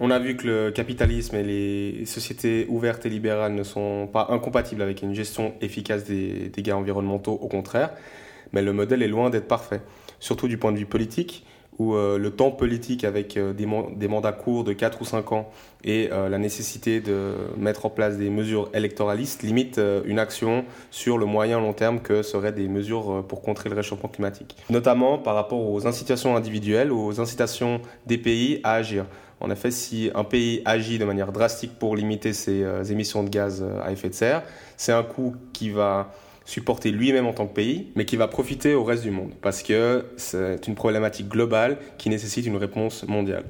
On 0.00 0.10
a 0.10 0.18
vu 0.18 0.38
que 0.38 0.46
le 0.46 0.70
capitalisme 0.70 1.36
et 1.36 1.42
les 1.42 2.06
sociétés 2.06 2.64
ouvertes 2.70 3.04
et 3.04 3.10
libérales 3.10 3.52
ne 3.52 3.62
sont 3.62 4.08
pas 4.10 4.28
incompatibles 4.30 4.80
avec 4.80 5.02
une 5.02 5.12
gestion 5.12 5.52
efficace 5.60 6.04
des 6.04 6.48
dégâts 6.48 6.72
environnementaux, 6.72 7.34
au 7.34 7.48
contraire 7.48 7.90
mais 8.52 8.62
le 8.62 8.72
modèle 8.72 9.02
est 9.02 9.08
loin 9.08 9.30
d'être 9.30 9.48
parfait, 9.48 9.80
surtout 10.20 10.48
du 10.48 10.58
point 10.58 10.72
de 10.72 10.78
vue 10.78 10.86
politique, 10.86 11.44
où 11.78 11.94
euh, 11.94 12.18
le 12.18 12.30
temps 12.30 12.50
politique 12.50 13.04
avec 13.04 13.36
euh, 13.36 13.52
des, 13.52 14.08
mandats 14.08 14.32
courts 14.32 14.64
de 14.64 14.72
4 14.72 15.00
ou 15.00 15.04
5 15.04 15.32
ans 15.32 15.48
et 15.84 16.08
euh, 16.12 16.28
la 16.28 16.38
nécessité 16.38 17.00
de 17.00 17.32
mettre 17.56 17.86
en 17.86 17.90
place 17.90 18.16
des 18.16 18.30
mesures 18.30 18.68
électoralistes 18.74 19.42
limite 19.42 19.80
une 20.04 20.18
action 20.18 20.64
sur 20.90 21.18
le 21.18 21.26
moyen 21.26 21.60
long 21.60 21.72
terme 21.72 22.00
que 22.00 22.22
seraient 22.22 22.52
des 22.52 22.68
mesures 22.68 23.24
pour 23.28 23.42
contrer 23.42 23.70
le 23.70 23.76
réchauffement 23.76 24.08
climatique. 24.08 24.56
Notamment 24.70 25.18
par 25.18 25.34
rapport 25.34 25.70
aux 25.70 25.86
incitations 25.86 26.36
individuelles, 26.36 26.90
aux 26.90 27.20
incitations 27.20 27.80
des 28.06 28.18
pays 28.18 28.60
à 28.64 28.74
agir. 28.74 29.04
En 29.40 29.50
effet, 29.50 29.70
si 29.70 30.10
un 30.16 30.24
pays 30.24 30.62
agit 30.64 30.98
de 30.98 31.04
manière 31.04 31.30
drastique 31.30 31.78
pour 31.78 31.94
limiter 31.94 32.32
ses 32.32 32.64
émissions 32.90 33.22
de 33.22 33.28
gaz 33.28 33.64
à 33.84 33.92
effet 33.92 34.08
de 34.08 34.14
serre, 34.14 34.42
c'est 34.76 34.92
un 34.92 35.04
coût 35.04 35.36
qui 35.52 35.70
va 35.70 36.12
supporter 36.48 36.90
lui-même 36.90 37.26
en 37.26 37.34
tant 37.34 37.46
que 37.46 37.52
pays, 37.52 37.88
mais 37.94 38.06
qui 38.06 38.16
va 38.16 38.26
profiter 38.26 38.74
au 38.74 38.82
reste 38.82 39.02
du 39.02 39.10
monde, 39.10 39.32
parce 39.42 39.62
que 39.62 40.06
c'est 40.16 40.66
une 40.66 40.74
problématique 40.74 41.28
globale 41.28 41.76
qui 41.98 42.08
nécessite 42.08 42.46
une 42.46 42.56
réponse 42.56 43.06
mondiale. 43.06 43.44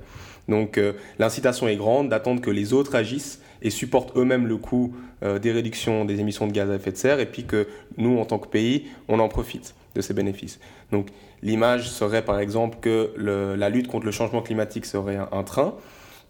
Donc 0.49 0.79
euh, 0.79 0.95
l'incitation 1.21 1.69
est 1.69 1.77
grande 1.77 2.09
d'attendre 2.09 2.41
que 2.41 2.51
les 2.51 2.73
autres 2.73 2.97
agissent 2.97 3.41
et 3.63 3.71
supportent 3.71 4.17
eux-mêmes 4.17 4.49
le 4.49 4.57
coût 4.57 4.97
euh, 5.23 5.39
des 5.39 5.53
réductions 5.53 6.05
des 6.05 6.19
émissions 6.19 6.49
de 6.49 6.53
gaz 6.53 6.69
à 6.69 6.75
effet 6.75 6.91
de 6.91 6.97
serre, 6.97 7.21
et 7.21 7.27
puis 7.27 7.45
que 7.45 7.69
nous, 7.99 8.19
en 8.19 8.25
tant 8.25 8.41
que 8.41 8.49
pays, 8.49 8.87
on 9.07 9.21
en 9.21 9.29
profite 9.29 9.77
de 9.95 10.01
ces 10.01 10.13
bénéfices. 10.13 10.59
Donc 10.91 11.07
l'image 11.41 11.89
serait 11.89 12.25
par 12.25 12.41
exemple 12.41 12.79
que 12.81 13.13
la 13.17 13.69
lutte 13.69 13.87
contre 13.87 14.07
le 14.07 14.13
changement 14.13 14.43
climatique 14.43 14.87
serait 14.87 15.19
un 15.31 15.45
train, 15.45 15.77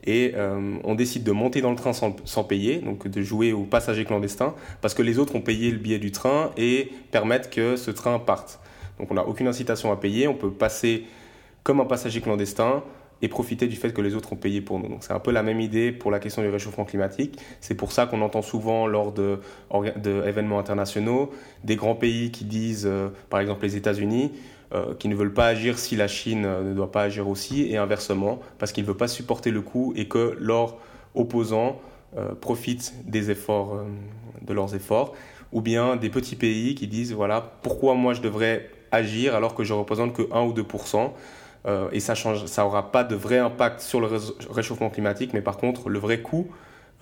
et 0.04 0.32
euh, 0.36 0.76
on 0.84 0.94
décide 0.94 1.24
de 1.24 1.32
monter 1.32 1.60
dans 1.60 1.70
le 1.70 1.76
train 1.76 1.92
sans, 1.92 2.16
sans, 2.24 2.44
payer, 2.44 2.78
donc 2.78 3.08
de 3.08 3.22
jouer 3.22 3.52
aux 3.52 3.64
passagers 3.64 4.04
clandestins, 4.04 4.54
parce 4.80 4.94
que 4.94 5.02
les 5.02 5.18
autres 5.18 5.34
ont 5.34 5.40
payé 5.40 5.70
le 5.70 5.78
billet 5.78 5.98
du 5.98 6.12
train 6.12 6.50
et 6.56 6.92
permettent 7.10 7.50
que 7.50 7.76
ce 7.76 7.90
train 7.90 8.18
parte. 8.18 8.60
Donc 8.98 9.10
on 9.10 9.14
n'a 9.14 9.26
aucune 9.26 9.48
incitation 9.48 9.92
à 9.92 9.96
payer, 9.96 10.28
on 10.28 10.34
peut 10.34 10.50
passer 10.50 11.04
comme 11.62 11.80
un 11.80 11.84
passager 11.84 12.20
clandestin 12.20 12.82
et 13.22 13.28
profiter 13.28 13.66
du 13.66 13.76
fait 13.76 13.92
que 13.92 14.00
les 14.00 14.14
autres 14.14 14.32
ont 14.32 14.36
payé 14.36 14.60
pour 14.60 14.78
nous. 14.78 14.88
Donc 14.88 15.02
c'est 15.02 15.12
un 15.12 15.18
peu 15.18 15.32
la 15.32 15.42
même 15.42 15.60
idée 15.60 15.92
pour 15.92 16.10
la 16.10 16.20
question 16.20 16.42
du 16.42 16.48
réchauffement 16.48 16.84
climatique. 16.84 17.38
C'est 17.60 17.74
pour 17.74 17.92
ça 17.92 18.06
qu'on 18.06 18.22
entend 18.22 18.42
souvent 18.42 18.86
lors 18.86 19.12
d'événements 19.12 20.56
de, 20.56 20.60
internationaux 20.60 21.30
des 21.64 21.76
grands 21.76 21.94
pays 21.94 22.30
qui 22.30 22.44
disent, 22.44 22.86
euh, 22.86 23.08
par 23.30 23.40
exemple 23.40 23.64
les 23.64 23.76
États-Unis, 23.76 24.32
euh, 24.72 24.94
qui 24.94 25.08
ne 25.08 25.14
veulent 25.14 25.34
pas 25.34 25.46
agir 25.46 25.78
si 25.78 25.96
la 25.96 26.08
Chine 26.08 26.44
euh, 26.44 26.62
ne 26.62 26.74
doit 26.74 26.92
pas 26.92 27.02
agir 27.02 27.28
aussi, 27.28 27.70
et 27.70 27.76
inversement, 27.76 28.38
parce 28.58 28.72
qu'ils 28.72 28.84
ne 28.84 28.88
veulent 28.88 28.96
pas 28.96 29.08
supporter 29.08 29.50
le 29.50 29.62
coût 29.62 29.92
et 29.96 30.06
que 30.06 30.36
leurs 30.38 30.76
opposants 31.14 31.80
profitent 32.40 32.94
des 33.04 33.30
efforts, 33.30 33.84
de 34.40 34.54
leurs 34.54 34.74
efforts, 34.74 35.14
ou 35.52 35.60
bien 35.60 35.96
des 35.96 36.08
petits 36.08 36.36
pays 36.36 36.74
qui 36.74 36.86
disent 36.86 37.12
voilà 37.12 37.40
pourquoi 37.62 37.94
moi 37.94 38.14
je 38.14 38.22
devrais 38.22 38.70
agir 38.90 39.34
alors 39.34 39.54
que 39.54 39.64
je 39.64 39.74
représente 39.74 40.14
que 40.14 40.22
1 40.32 40.42
ou 40.42 40.52
2 40.52 40.64
et 41.92 42.00
ça 42.00 42.14
change, 42.14 42.46
ça 42.46 42.64
aura 42.64 42.92
pas 42.92 43.04
de 43.04 43.14
vrai 43.14 43.38
impact 43.38 43.80
sur 43.80 44.00
le 44.00 44.08
réchauffement 44.50 44.90
climatique, 44.90 45.32
mais 45.34 45.42
par 45.42 45.56
contre 45.56 45.88
le 45.88 45.98
vrai 45.98 46.20
coût 46.20 46.48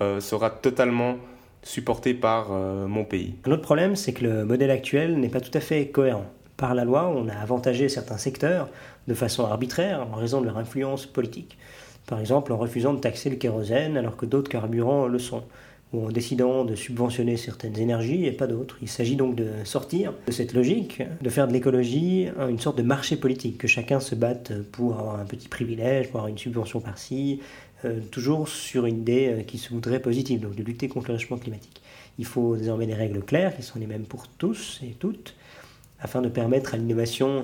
sera 0.01 0.51
totalement 0.51 1.17
supporté 1.63 2.15
par 2.15 2.51
mon 2.51 3.05
pays. 3.05 3.35
Un 3.45 3.53
autre 3.53 3.63
problème, 3.63 3.97
c'est 3.97 4.13
que 4.13 4.25
le 4.25 4.45
modèle 4.45 4.71
actuel 4.71 5.19
n'est 5.19 5.29
pas 5.29 5.41
tout 5.41 5.57
à 5.57 5.61
fait 5.61 5.89
cohérent. 5.89 6.27
Par 6.57 6.75
la 6.75 6.85
loi, 6.85 7.09
on 7.09 7.29
a 7.29 7.35
avantagé 7.35 7.89
certains 7.89 8.17
secteurs 8.17 8.69
de 9.09 9.15
façon 9.15 9.45
arbitraire 9.45 10.07
en 10.11 10.17
raison 10.17 10.41
de 10.41 10.47
leur 10.47 10.59
influence 10.59 11.05
politique. 11.07 11.59
Par 12.07 12.19
exemple, 12.19 12.53
en 12.53 12.57
refusant 12.57 12.95
de 12.95 13.01
taxer 13.01 13.31
le 13.31 13.37
kérosène 13.37 13.97
alors 13.97 14.17
que 14.17 14.27
d'autres 14.27 14.49
carburants 14.49 15.07
le 15.07 15.19
sont, 15.19 15.43
ou 15.93 16.07
en 16.07 16.11
décidant 16.11 16.65
de 16.65 16.75
subventionner 16.75 17.37
certaines 17.37 17.79
énergies 17.79 18.27
et 18.27 18.33
pas 18.33 18.47
d'autres. 18.47 18.77
Il 18.83 18.89
s'agit 18.89 19.17
donc 19.17 19.37
de 19.37 19.49
sortir 19.65 20.13
de 20.27 20.33
cette 20.33 20.53
logique, 20.53 21.03
de 21.23 21.31
faire 21.31 21.47
de 21.47 21.53
l'écologie 21.53 22.29
une 22.49 22.59
sorte 22.59 22.79
de 22.79 22.83
marché 22.83 23.17
politique, 23.17 23.59
que 23.59 23.69
chacun 23.69 24.01
se 24.01 24.15
batte 24.15 24.53
pour 24.73 24.99
avoir 24.99 25.21
un 25.21 25.25
petit 25.25 25.49
privilège, 25.49 26.09
pour 26.09 26.21
avoir 26.21 26.29
une 26.29 26.39
subvention 26.39 26.81
par-ci, 26.81 27.41
euh, 27.85 28.01
toujours 28.11 28.49
sur 28.49 28.87
une 28.87 28.99
idée 28.99 29.29
euh, 29.29 29.43
qui 29.43 29.59
se 29.59 29.69
voudrait 29.69 30.01
positive, 30.01 30.41
donc 30.41 30.55
de 30.55 30.63
lutter 30.63 30.89
contre 30.89 31.09
le 31.09 31.15
réchauffement 31.15 31.37
climatique. 31.37 31.83
Il 32.19 32.25
faut 32.25 32.57
désormais 32.57 32.87
des 32.87 32.95
règles 32.95 33.21
claires 33.21 33.55
qui 33.55 33.63
sont 33.63 33.79
les 33.79 33.87
mêmes 33.87 34.05
pour 34.05 34.29
tous 34.29 34.81
et 34.83 34.95
toutes, 34.99 35.35
afin 36.01 36.23
de 36.23 36.29
permettre 36.29 36.73
à 36.73 36.79
l'innovation 36.79 37.43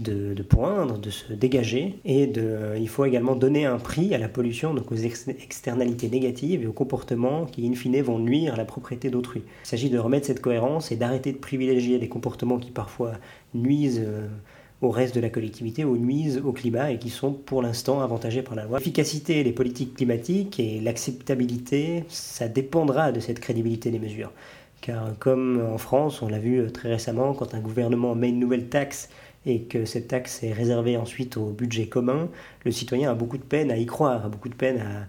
de, 0.00 0.42
poindre, 0.42 0.98
de 0.98 1.10
se 1.10 1.32
dégager. 1.32 2.00
Et 2.04 2.26
de, 2.26 2.74
il 2.78 2.88
faut 2.88 3.04
également 3.04 3.36
donner 3.36 3.66
un 3.66 3.78
prix 3.78 4.14
à 4.14 4.18
la 4.18 4.28
pollution, 4.28 4.74
donc 4.74 4.90
aux 4.90 4.96
externalités 4.96 6.08
négatives 6.08 6.62
et 6.62 6.66
aux 6.66 6.72
comportements 6.72 7.46
qui, 7.46 7.66
in 7.66 7.74
fine, 7.74 8.00
vont 8.02 8.18
nuire 8.18 8.54
à 8.54 8.56
la 8.56 8.64
propriété 8.64 9.10
d'autrui. 9.10 9.42
Il 9.64 9.68
s'agit 9.68 9.90
de 9.90 9.98
remettre 9.98 10.26
cette 10.26 10.40
cohérence 10.40 10.92
et 10.92 10.96
d'arrêter 10.96 11.32
de 11.32 11.38
privilégier 11.38 11.98
des 11.98 12.08
comportements 12.08 12.58
qui 12.58 12.70
parfois 12.70 13.12
nuisent. 13.54 14.02
Euh, 14.04 14.28
au 14.82 14.90
reste 14.90 15.14
de 15.14 15.20
la 15.20 15.28
collectivité 15.28 15.84
ou 15.84 15.98
nuisent 15.98 16.40
au 16.42 16.52
climat 16.52 16.90
et 16.90 16.98
qui 16.98 17.10
sont 17.10 17.32
pour 17.32 17.60
l'instant 17.60 18.00
avantagés 18.00 18.40
par 18.40 18.54
la 18.54 18.64
loi. 18.64 18.78
L'efficacité 18.78 19.44
des 19.44 19.52
politiques 19.52 19.94
climatiques 19.94 20.58
et 20.58 20.80
l'acceptabilité, 20.80 22.04
ça 22.08 22.48
dépendra 22.48 23.12
de 23.12 23.20
cette 23.20 23.40
crédibilité 23.40 23.90
des 23.90 23.98
mesures. 23.98 24.32
Car 24.80 25.18
comme 25.18 25.62
en 25.70 25.76
France, 25.76 26.22
on 26.22 26.28
l'a 26.28 26.38
vu 26.38 26.58
euh, 26.58 26.70
très 26.70 26.88
récemment, 26.88 27.34
quand 27.34 27.54
un 27.54 27.60
gouvernement 27.60 28.14
met 28.14 28.30
une 28.30 28.38
nouvelle 28.38 28.68
taxe 28.68 29.10
et 29.46 29.62
que 29.62 29.84
cette 29.84 30.08
taxe 30.08 30.42
est 30.42 30.52
réservée 30.52 30.96
ensuite 30.96 31.36
au 31.36 31.46
budget 31.46 31.86
commun, 31.86 32.28
le 32.64 32.70
citoyen 32.70 33.10
a 33.10 33.14
beaucoup 33.14 33.38
de 33.38 33.42
peine 33.42 33.70
à 33.70 33.76
y 33.76 33.86
croire, 33.86 34.26
a 34.26 34.28
beaucoup 34.28 34.48
de 34.48 34.54
peine 34.54 34.78
à, 34.78 35.06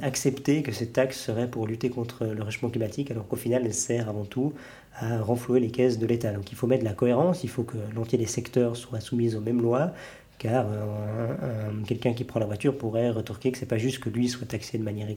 accepter 0.00 0.62
que 0.62 0.72
cette 0.72 0.94
taxe 0.94 1.20
serait 1.20 1.48
pour 1.48 1.66
lutter 1.66 1.90
contre 1.90 2.24
le 2.24 2.42
réchauffement 2.42 2.70
climatique, 2.70 3.10
alors 3.10 3.28
qu'au 3.28 3.36
final, 3.36 3.62
elle 3.64 3.74
sert 3.74 4.08
avant 4.08 4.24
tout 4.24 4.54
à 4.96 5.20
renflouer 5.20 5.60
les 5.60 5.70
caisses 5.70 5.98
de 5.98 6.06
l'État. 6.06 6.32
Donc 6.32 6.50
il 6.50 6.56
faut 6.56 6.66
mettre 6.66 6.82
de 6.82 6.88
la 6.88 6.94
cohérence, 6.94 7.44
il 7.44 7.50
faut 7.50 7.62
que 7.62 7.76
l'entier 7.94 8.18
des 8.18 8.26
secteurs 8.26 8.76
soit 8.76 9.00
soumis 9.00 9.36
aux 9.36 9.40
mêmes 9.40 9.60
lois, 9.60 9.92
car 10.38 10.66
euh, 10.68 11.70
quelqu'un 11.86 12.14
qui 12.14 12.24
prend 12.24 12.40
la 12.40 12.46
voiture 12.46 12.76
pourrait 12.76 13.10
retorquer 13.10 13.52
que 13.52 13.58
c'est 13.58 13.66
pas 13.66 13.78
juste 13.78 14.00
que 14.00 14.08
lui 14.08 14.28
soit 14.28 14.46
taxé 14.46 14.78
de 14.78 14.82
manière 14.82 15.08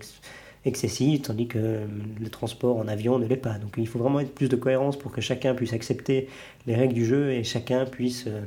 excessive, 0.66 1.22
tandis 1.22 1.48
que 1.48 1.60
euh, 1.60 1.86
le 2.20 2.30
transport 2.30 2.78
en 2.78 2.88
avion 2.88 3.20
ne 3.20 3.26
l'est 3.26 3.36
pas. 3.36 3.58
Donc 3.58 3.76
il 3.78 3.88
faut 3.88 4.00
vraiment 4.00 4.20
être 4.20 4.34
plus 4.34 4.50
de 4.50 4.56
cohérence 4.56 4.98
pour 4.98 5.12
que 5.12 5.22
chacun 5.22 5.54
puisse 5.54 5.74
accepter 5.74 6.28
les 6.68 6.76
règles 6.76 6.94
du 6.94 7.06
jeu 7.06 7.32
et 7.32 7.44
chacun 7.44 7.86
puisse 7.86 8.26
euh, 8.28 8.42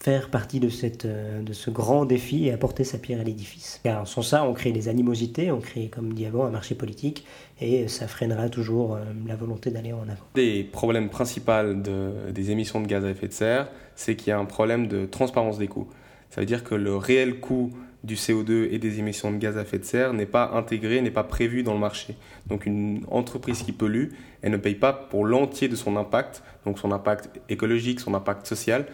faire 0.00 0.30
partie 0.30 0.60
de, 0.60 0.68
cette, 0.68 1.04
euh, 1.04 1.42
de 1.42 1.52
ce 1.52 1.70
grand 1.70 2.04
défi 2.04 2.46
et 2.46 2.52
apporter 2.52 2.84
sa 2.84 2.98
pierre 2.98 3.20
à 3.20 3.24
l'édifice. 3.24 3.80
Car 3.82 4.06
sans 4.06 4.22
ça, 4.22 4.44
on 4.44 4.54
crée 4.54 4.72
des 4.72 4.88
animosités, 4.88 5.50
on 5.50 5.60
crée, 5.60 5.88
comme 5.88 6.14
dit 6.14 6.24
avant, 6.24 6.44
un 6.44 6.50
marché 6.50 6.74
politique 6.74 7.26
et 7.60 7.88
ça 7.88 8.06
freinera 8.06 8.48
toujours 8.48 8.98
la 9.26 9.36
volonté 9.36 9.70
d'aller 9.70 9.92
en 9.92 10.04
avant. 10.04 10.24
Les 10.36 10.64
problèmes 10.64 11.10
principaux 11.10 11.74
de, 11.74 12.30
des 12.30 12.50
émissions 12.50 12.80
de 12.80 12.86
gaz 12.86 13.04
à 13.04 13.10
effet 13.10 13.28
de 13.28 13.32
serre, 13.32 13.68
c'est 13.96 14.16
qu'il 14.16 14.28
y 14.28 14.32
a 14.32 14.38
un 14.38 14.46
problème 14.46 14.86
de 14.86 15.04
transparence 15.04 15.58
des 15.58 15.68
coûts. 15.68 15.88
Ça 16.30 16.40
veut 16.40 16.46
dire 16.46 16.64
que 16.64 16.74
le 16.74 16.96
réel 16.96 17.40
coût 17.40 17.72
du 18.02 18.14
CO2 18.14 18.68
et 18.70 18.78
des 18.78 18.98
émissions 18.98 19.30
de 19.30 19.36
gaz 19.36 19.58
à 19.58 19.62
effet 19.62 19.78
de 19.78 19.84
serre 19.84 20.12
n'est 20.14 20.26
pas 20.26 20.52
intégré, 20.54 21.00
n'est 21.02 21.10
pas 21.10 21.24
prévu 21.24 21.62
dans 21.62 21.74
le 21.74 21.78
marché. 21.78 22.16
Donc 22.46 22.66
une 22.66 23.02
entreprise 23.10 23.62
qui 23.62 23.72
pollue, 23.72 24.08
elle 24.42 24.52
ne 24.52 24.56
paye 24.56 24.74
pas 24.74 24.92
pour 24.92 25.26
l'entier 25.26 25.68
de 25.68 25.76
son 25.76 25.96
impact, 25.96 26.42
donc 26.64 26.78
son 26.78 26.92
impact 26.92 27.40
écologique, 27.48 28.00
son 28.00 28.14
impact 28.14 28.46
social. 28.46 28.86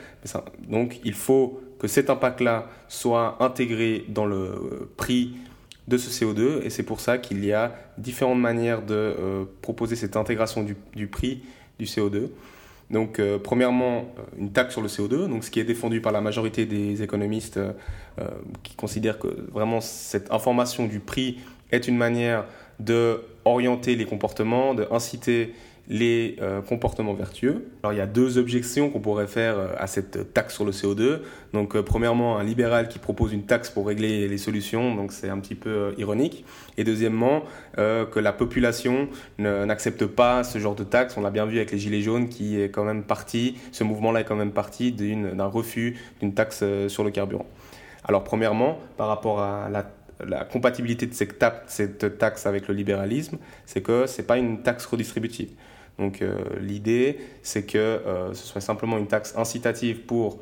Donc 0.68 1.00
il 1.04 1.14
faut 1.14 1.60
que 1.78 1.86
cet 1.86 2.10
impact-là 2.10 2.68
soit 2.88 3.36
intégré 3.40 4.04
dans 4.08 4.26
le 4.26 4.90
prix 4.96 5.36
de 5.86 5.98
ce 5.98 6.10
CO2 6.10 6.62
et 6.62 6.70
c'est 6.70 6.82
pour 6.82 7.00
ça 7.00 7.18
qu'il 7.18 7.44
y 7.44 7.52
a 7.52 7.76
différentes 7.98 8.40
manières 8.40 8.82
de 8.82 8.94
euh, 8.94 9.44
proposer 9.62 9.94
cette 9.94 10.16
intégration 10.16 10.64
du, 10.64 10.76
du 10.96 11.06
prix 11.06 11.42
du 11.78 11.84
CO2. 11.84 12.30
Donc, 12.90 13.18
euh, 13.18 13.38
premièrement, 13.38 14.12
euh, 14.18 14.22
une 14.38 14.52
taxe 14.52 14.72
sur 14.72 14.80
le 14.80 14.88
CO2, 14.88 15.28
donc 15.28 15.44
ce 15.44 15.50
qui 15.50 15.58
est 15.58 15.64
défendu 15.64 16.00
par 16.00 16.12
la 16.12 16.20
majorité 16.20 16.66
des 16.66 17.02
économistes 17.02 17.56
euh, 17.56 17.72
qui 18.62 18.76
considèrent 18.76 19.18
que 19.18 19.48
vraiment 19.50 19.80
cette 19.80 20.32
information 20.32 20.86
du 20.86 21.00
prix 21.00 21.38
est 21.72 21.88
une 21.88 21.96
manière 21.96 22.44
de 22.78 23.22
orienter 23.44 23.96
les 23.96 24.04
comportements, 24.04 24.74
de 24.74 24.86
inciter 24.90 25.52
les 25.88 26.36
euh, 26.40 26.60
comportements 26.62 27.14
vertueux. 27.14 27.68
Alors 27.82 27.92
il 27.92 27.98
y 27.98 28.00
a 28.00 28.06
deux 28.06 28.38
objections 28.38 28.90
qu'on 28.90 29.00
pourrait 29.00 29.26
faire 29.26 29.58
euh, 29.58 29.68
à 29.78 29.86
cette 29.86 30.32
taxe 30.34 30.54
sur 30.54 30.64
le 30.64 30.72
CO2. 30.72 31.20
Donc 31.52 31.76
euh, 31.76 31.82
premièrement, 31.82 32.38
un 32.38 32.44
libéral 32.44 32.88
qui 32.88 32.98
propose 32.98 33.32
une 33.32 33.44
taxe 33.44 33.70
pour 33.70 33.86
régler 33.86 34.26
les 34.28 34.38
solutions, 34.38 34.94
donc 34.94 35.12
c'est 35.12 35.28
un 35.28 35.38
petit 35.38 35.54
peu 35.54 35.94
ironique. 35.98 36.44
Et 36.76 36.84
deuxièmement, 36.84 37.42
que 37.76 38.20
la 38.20 38.32
population 38.32 39.08
n'accepte 39.38 40.06
pas 40.06 40.44
ce 40.44 40.58
genre 40.58 40.74
de 40.74 40.84
taxe. 40.84 41.16
On 41.16 41.22
l'a 41.22 41.30
bien 41.30 41.46
vu 41.46 41.56
avec 41.56 41.72
les 41.72 41.78
Gilets 41.78 42.02
jaunes 42.02 42.28
qui 42.28 42.60
est 42.60 42.70
quand 42.70 42.84
même 42.84 43.02
parti, 43.02 43.56
ce 43.72 43.84
mouvement-là 43.84 44.20
est 44.20 44.24
quand 44.24 44.36
même 44.36 44.52
parti 44.52 44.92
d'un 44.92 45.46
refus 45.46 45.98
d'une 46.20 46.34
taxe 46.34 46.64
sur 46.88 47.04
le 47.04 47.10
carburant. 47.10 47.46
Alors 48.04 48.24
premièrement, 48.24 48.78
par 48.96 49.08
rapport 49.08 49.40
à 49.40 49.68
la 49.70 49.90
la 50.26 50.44
compatibilité 50.44 51.06
de 51.06 51.12
cette, 51.12 51.44
cette 51.66 52.18
taxe 52.18 52.46
avec 52.46 52.68
le 52.68 52.74
libéralisme, 52.74 53.36
c'est 53.66 53.82
que 53.82 54.06
ce 54.06 54.20
n'est 54.20 54.26
pas 54.26 54.38
une 54.38 54.62
taxe 54.62 54.86
redistributive. 54.86 55.50
Donc 55.98 56.22
euh, 56.22 56.36
l'idée, 56.60 57.18
c'est 57.42 57.64
que 57.64 57.78
euh, 57.78 58.34
ce 58.34 58.46
soit 58.46 58.60
simplement 58.60 58.98
une 58.98 59.06
taxe 59.06 59.34
incitative 59.36 60.00
pour 60.00 60.38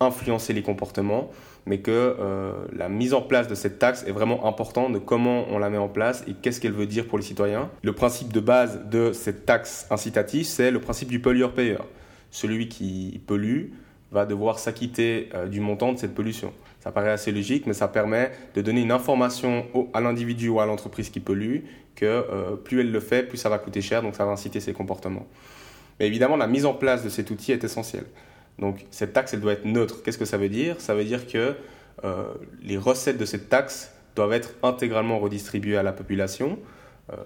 influencer 0.00 0.52
les 0.52 0.62
comportements, 0.62 1.30
mais 1.66 1.78
que 1.78 1.90
euh, 1.90 2.52
la 2.72 2.88
mise 2.88 3.14
en 3.14 3.22
place 3.22 3.46
de 3.48 3.54
cette 3.54 3.78
taxe 3.78 4.04
est 4.06 4.12
vraiment 4.12 4.46
importante 4.46 4.92
de 4.92 4.98
comment 4.98 5.46
on 5.50 5.58
la 5.58 5.70
met 5.70 5.78
en 5.78 5.88
place 5.88 6.24
et 6.26 6.34
qu'est-ce 6.34 6.60
qu'elle 6.60 6.72
veut 6.72 6.86
dire 6.86 7.06
pour 7.06 7.18
les 7.18 7.24
citoyens. 7.24 7.70
Le 7.82 7.92
principe 7.92 8.32
de 8.32 8.40
base 8.40 8.80
de 8.90 9.12
cette 9.12 9.46
taxe 9.46 9.86
incitative, 9.90 10.44
c'est 10.44 10.70
le 10.70 10.80
principe 10.80 11.08
du 11.08 11.20
pollueur-payeur. 11.20 11.86
Celui 12.30 12.68
qui 12.68 13.20
pollue 13.26 13.70
va 14.14 14.24
devoir 14.24 14.58
s'acquitter 14.58 15.28
du 15.50 15.60
montant 15.60 15.92
de 15.92 15.98
cette 15.98 16.14
pollution. 16.14 16.52
Ça 16.80 16.92
paraît 16.92 17.10
assez 17.10 17.32
logique, 17.32 17.66
mais 17.66 17.72
ça 17.74 17.88
permet 17.88 18.30
de 18.54 18.62
donner 18.62 18.82
une 18.82 18.92
information 18.92 19.66
à 19.92 20.00
l'individu 20.00 20.48
ou 20.48 20.60
à 20.60 20.66
l'entreprise 20.66 21.10
qui 21.10 21.20
pollue 21.20 21.60
que 21.94 22.04
euh, 22.04 22.56
plus 22.56 22.80
elle 22.80 22.92
le 22.92 23.00
fait, 23.00 23.22
plus 23.22 23.38
ça 23.38 23.48
va 23.48 23.58
coûter 23.58 23.80
cher, 23.80 24.02
donc 24.02 24.14
ça 24.14 24.24
va 24.24 24.32
inciter 24.32 24.60
ses 24.60 24.72
comportements. 24.72 25.26
Mais 25.98 26.06
évidemment, 26.06 26.36
la 26.36 26.46
mise 26.46 26.66
en 26.66 26.74
place 26.74 27.04
de 27.04 27.08
cet 27.08 27.30
outil 27.30 27.52
est 27.52 27.64
essentielle. 27.64 28.06
Donc 28.58 28.84
cette 28.90 29.12
taxe, 29.12 29.34
elle 29.34 29.40
doit 29.40 29.52
être 29.52 29.64
neutre. 29.64 30.02
Qu'est-ce 30.02 30.18
que 30.18 30.24
ça 30.24 30.36
veut 30.36 30.48
dire? 30.48 30.80
Ça 30.80 30.94
veut 30.94 31.04
dire 31.04 31.26
que 31.26 31.54
euh, 32.04 32.24
les 32.62 32.76
recettes 32.76 33.18
de 33.18 33.24
cette 33.24 33.48
taxe 33.48 33.92
doivent 34.16 34.32
être 34.32 34.54
intégralement 34.62 35.18
redistribuées 35.18 35.76
à 35.76 35.82
la 35.82 35.92
population 35.92 36.58
euh, 37.12 37.16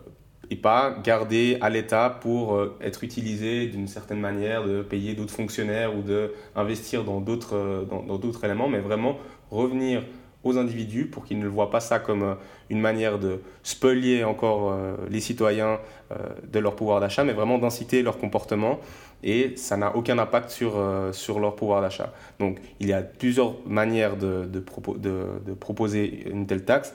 et 0.51 0.57
pas 0.57 0.97
gardées 1.03 1.59
à 1.61 1.69
l'État 1.69 2.19
pour 2.21 2.59
être 2.81 3.05
utilisées 3.05 3.67
d'une 3.67 3.87
certaine 3.87 4.21
manière, 4.21 4.65
de 4.65 4.83
payer 4.83 5.15
d'autres 5.15 5.35
fonctionnaires 5.35 5.95
ou 5.97 6.03
d'investir 6.03 7.05
dans 7.05 7.21
d'autres 7.21 7.87
dans, 7.89 8.21
éléments, 8.43 8.69
mais 8.69 8.81
vraiment 8.81 9.19
revenir 9.51 10.03
aux 10.45 10.57
individus 10.57 11.07
pour 11.07 11.25
qu'ils 11.25 11.39
ne 11.39 11.49
voient 11.49 11.71
pas 11.71 11.81
ça 11.81 11.99
comme 11.99 12.23
euh, 12.23 12.35
une 12.71 12.81
manière 12.81 13.19
de 13.19 13.41
spolier 13.63 14.25
encore 14.25 14.71
euh, 14.71 14.97
les 15.11 15.21
citoyens 15.21 15.81
euh, 16.13 16.17
de 16.51 16.59
leur 16.59 16.77
pouvoir 16.77 17.01
d'achat, 17.01 17.25
mais 17.25 17.33
vraiment 17.33 17.59
d'inciter 17.59 18.03
leur 18.03 18.19
comportement 18.19 18.79
et 19.25 19.57
ça 19.57 19.77
n'a 19.77 19.97
aucun 19.97 20.17
impact 20.19 20.49
sur, 20.51 20.81
sur 21.11 21.41
leur 21.41 21.57
pouvoir 21.57 21.83
d'achat. 21.83 22.13
Donc 22.39 22.61
il 22.79 22.87
y 22.87 22.93
a 22.93 23.03
plusieurs 23.03 23.57
manières 23.67 24.17
de, 24.17 24.45
de, 24.45 25.55
proposer 25.55 26.29
une 26.31 26.47
telle 26.47 26.65
taxe. 26.65 26.95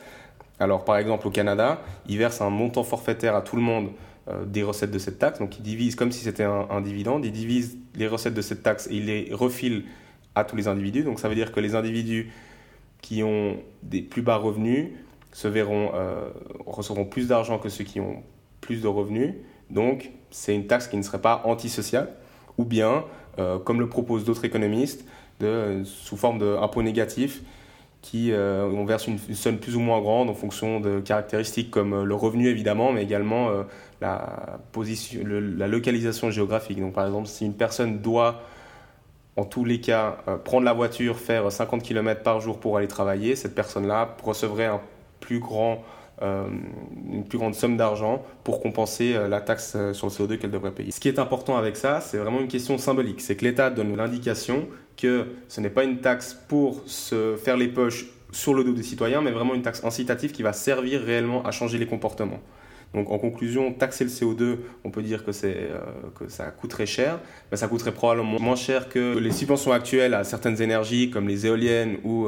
Alors 0.63 0.86
par 0.86 0.97
exemple 0.97 1.28
au 1.28 1.32
Canada, 1.32 1.82
ils 2.08 2.17
versent 2.17 2.41
un 2.41 2.49
montant 2.49 2.84
forfaitaire 2.84 3.36
à 3.36 3.41
tout 3.41 3.56
le 3.56 3.62
monde 3.62 3.89
des 4.45 4.63
recettes 4.63 4.91
de 4.91 4.99
cette 4.99 5.19
taxe, 5.19 5.39
donc 5.39 5.58
ils 5.58 5.62
divisent 5.62 5.95
comme 5.95 6.13
si 6.13 6.23
c'était 6.23 6.45
un, 6.45 6.80
dividende, 6.80 7.26
ils 7.26 7.32
divisent 7.34 7.78
les 7.95 8.08
recettes 8.08 8.34
de 8.34 8.41
cette 8.41 8.63
taxe 8.63 8.88
et 8.88 8.95
ils 8.95 9.06
les 9.08 9.28
refilent 9.34 9.84
à 10.36 10.43
tous 10.45 10.56
les 10.56 10.69
individus. 10.69 11.04
Donc 11.04 11.19
ça 11.19 11.28
veut 11.28 11.36
dire 11.36 11.52
que 11.52 11.60
les 11.60 11.76
individus 11.76 12.32
qui 13.02 13.21
ont 13.23 13.58
des 13.84 14.02
plus 14.02 14.21
bas 14.21 14.38
revenus 14.38 14.91
se 15.34 15.47
verront, 15.47 15.91
euh, 15.93 16.30
recevront 16.65 17.06
plus 17.06 17.28
d'argent 17.28 17.60
que 17.60 17.69
ceux 17.69 17.84
qui 17.84 17.99
ont 17.99 18.23
plus 18.62 18.82
de 18.82 18.88
revenus. 18.88 19.34
Donc 19.69 20.12
c'est 20.32 20.56
une 20.56 20.67
taxe 20.67 20.88
qui 20.88 20.97
ne 20.97 21.02
serait 21.02 21.21
pas 21.21 21.41
antisociale. 21.45 22.10
Ou 22.58 22.65
bien, 22.65 23.04
euh, 23.39 23.60
comme 23.60 23.80
le 23.80 23.89
proposent 23.89 24.23
d'autres 24.23 24.45
économistes, 24.45 25.06
sous 25.84 26.15
forme 26.15 26.39
d'impôt 26.39 26.82
négatif, 26.82 27.41
qui 28.03 28.31
on 28.35 28.85
verse 28.85 29.07
une, 29.07 29.17
somme 29.17 29.57
plus 29.57 29.75
ou 29.75 29.79
moins 29.79 29.99
grande 30.01 30.29
en 30.29 30.33
fonction 30.33 30.79
de 30.79 30.99
caractéristiques 30.99 31.71
comme 31.71 32.03
le 32.03 32.15
revenu 32.15 32.47
évidemment, 32.47 32.91
mais 32.91 33.01
également 33.01 33.49
la, 34.01 34.59
position, 34.73 35.21
la 35.25 35.67
localisation 35.67 36.29
géographique. 36.29 36.79
Donc 36.79 36.93
par 36.93 37.05
exemple, 37.05 37.27
si 37.27 37.45
une 37.45 37.55
personne 37.55 37.99
doit 37.99 38.41
en 39.37 39.45
tous 39.45 39.63
les 39.63 39.79
cas 39.79 40.17
prendre 40.43 40.65
la 40.65 40.73
voiture, 40.73 41.17
faire 41.17 41.51
50 41.51 41.81
km 41.81 42.21
par 42.23 42.41
jour 42.41 42.59
pour 42.59 42.77
aller 42.77 42.89
travailler, 42.89 43.35
cette 43.35 43.55
personne-là 43.55 44.15
recevrait 44.21 44.65
un 44.65 44.81
plus 45.21 45.39
grand 45.39 45.81
euh, 46.21 46.47
une 47.11 47.25
plus 47.25 47.39
grande 47.39 47.55
somme 47.55 47.75
d'argent 47.75 48.23
pour 48.43 48.61
compenser 48.61 49.15
euh, 49.15 49.27
la 49.27 49.41
taxe 49.41 49.73
euh, 49.75 49.93
sur 49.93 50.07
le 50.07 50.11
CO2 50.11 50.37
qu'elle 50.37 50.51
devrait 50.51 50.71
payer. 50.71 50.91
Ce 50.91 50.99
qui 50.99 51.07
est 51.07 51.17
important 51.17 51.57
avec 51.57 51.75
ça, 51.75 52.01
c'est 52.01 52.17
vraiment 52.17 52.39
une 52.39 52.47
question 52.47 52.77
symbolique. 52.77 53.19
C'est 53.19 53.35
que 53.35 53.43
l'État 53.43 53.71
donne 53.71 53.97
l'indication 53.97 54.67
que 54.97 55.25
ce 55.47 55.62
n'est 55.62 55.69
pas 55.69 55.84
une 55.84 55.99
taxe 55.99 56.38
pour 56.47 56.84
se 56.86 57.36
faire 57.36 57.58
les 57.58 57.67
poches 57.67 58.08
sur 58.32 58.53
le 58.53 58.63
dos 58.63 58.73
des 58.73 58.84
citoyens, 58.84 59.21
mais 59.21 59.32
vraiment 59.32 59.53
une 59.53 59.62
taxe 59.62 59.84
incitative 59.84 60.32
qui 60.32 60.43
va 60.43 60.53
servir 60.53 61.01
réellement 61.01 61.43
à 61.45 61.51
changer 61.51 61.77
les 61.77 61.86
comportements. 61.86 62.39
Donc 62.93 63.10
en 63.10 63.17
conclusion, 63.17 63.73
taxer 63.73 64.03
le 64.03 64.10
CO2, 64.10 64.58
on 64.84 64.91
peut 64.91 65.01
dire 65.01 65.25
que, 65.25 65.32
que 65.32 66.27
ça 66.29 66.45
coûterait 66.51 66.86
cher, 66.86 67.19
mais 67.51 67.58
ça 67.58 67.67
coûterait 67.67 67.91
probablement 67.91 68.39
moins 68.39 68.56
cher 68.56 68.88
que 68.88 69.17
les 69.17 69.32
subventions 69.32 69.71
actuelles 69.71 70.13
à 70.13 70.23
certaines 70.23 70.62
énergies 70.62 71.10
comme 71.10 71.27
les 71.27 71.47
éoliennes 71.47 71.97
ou 72.03 72.27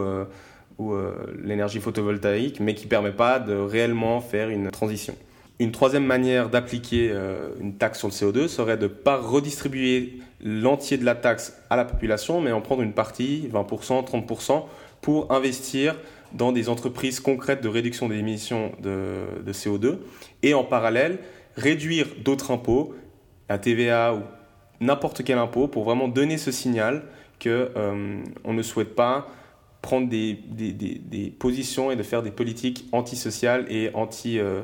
ou 0.77 0.93
euh, 0.93 1.13
l'énergie 1.43 1.79
photovoltaïque, 1.79 2.59
mais 2.59 2.75
qui 2.75 2.85
ne 2.85 2.89
permet 2.89 3.11
pas 3.11 3.39
de 3.39 3.53
réellement 3.53 4.19
faire 4.21 4.49
une 4.49 4.69
transition. 4.71 5.15
Une 5.59 5.71
troisième 5.71 6.05
manière 6.05 6.49
d'appliquer 6.49 7.11
euh, 7.11 7.49
une 7.61 7.75
taxe 7.77 7.99
sur 7.99 8.09
le 8.09 8.13
CO2 8.13 8.47
serait 8.47 8.77
de 8.77 8.83
ne 8.83 8.87
pas 8.87 9.17
redistribuer 9.17 10.19
l'entier 10.45 10.97
de 10.97 11.03
la 11.03 11.15
taxe 11.15 11.59
à 11.71 11.75
la 11.75 11.83
population, 11.83 12.39
mais 12.39 12.51
en 12.51 12.61
prendre 12.61 12.83
une 12.83 12.93
partie, 12.93 13.49
20%, 13.51 14.05
30%, 14.05 14.63
pour 15.01 15.31
investir 15.31 15.95
dans 16.33 16.51
des 16.51 16.69
entreprises 16.69 17.19
concrètes 17.19 17.61
de 17.61 17.67
réduction 17.67 18.07
des 18.07 18.17
émissions 18.17 18.71
de, 18.81 19.51
CO2, 19.51 19.97
et 20.43 20.53
en 20.53 20.63
parallèle, 20.63 21.17
réduire 21.57 22.07
d'autres 22.23 22.51
impôts, 22.51 22.93
la 23.49 23.57
TVA 23.57 24.13
ou 24.13 24.21
n'importe 24.81 25.23
quel 25.23 25.39
impôt, 25.39 25.67
pour 25.67 25.83
vraiment 25.83 26.07
donner 26.07 26.37
ce 26.37 26.51
signal 26.51 27.03
qu'on 27.41 27.49
euh, 27.49 28.23
ne 28.45 28.61
souhaite 28.61 28.95
pas 28.95 29.27
prendre 29.81 30.09
des, 30.09 30.33
des, 30.33 30.71
des, 30.73 31.29
positions 31.29 31.91
et 31.91 31.95
de 31.95 32.03
faire 32.03 32.23
des 32.23 32.31
politiques 32.31 32.87
antisociales 32.91 33.65
et 33.69 33.91
anti, 33.93 34.39
euh, 34.39 34.61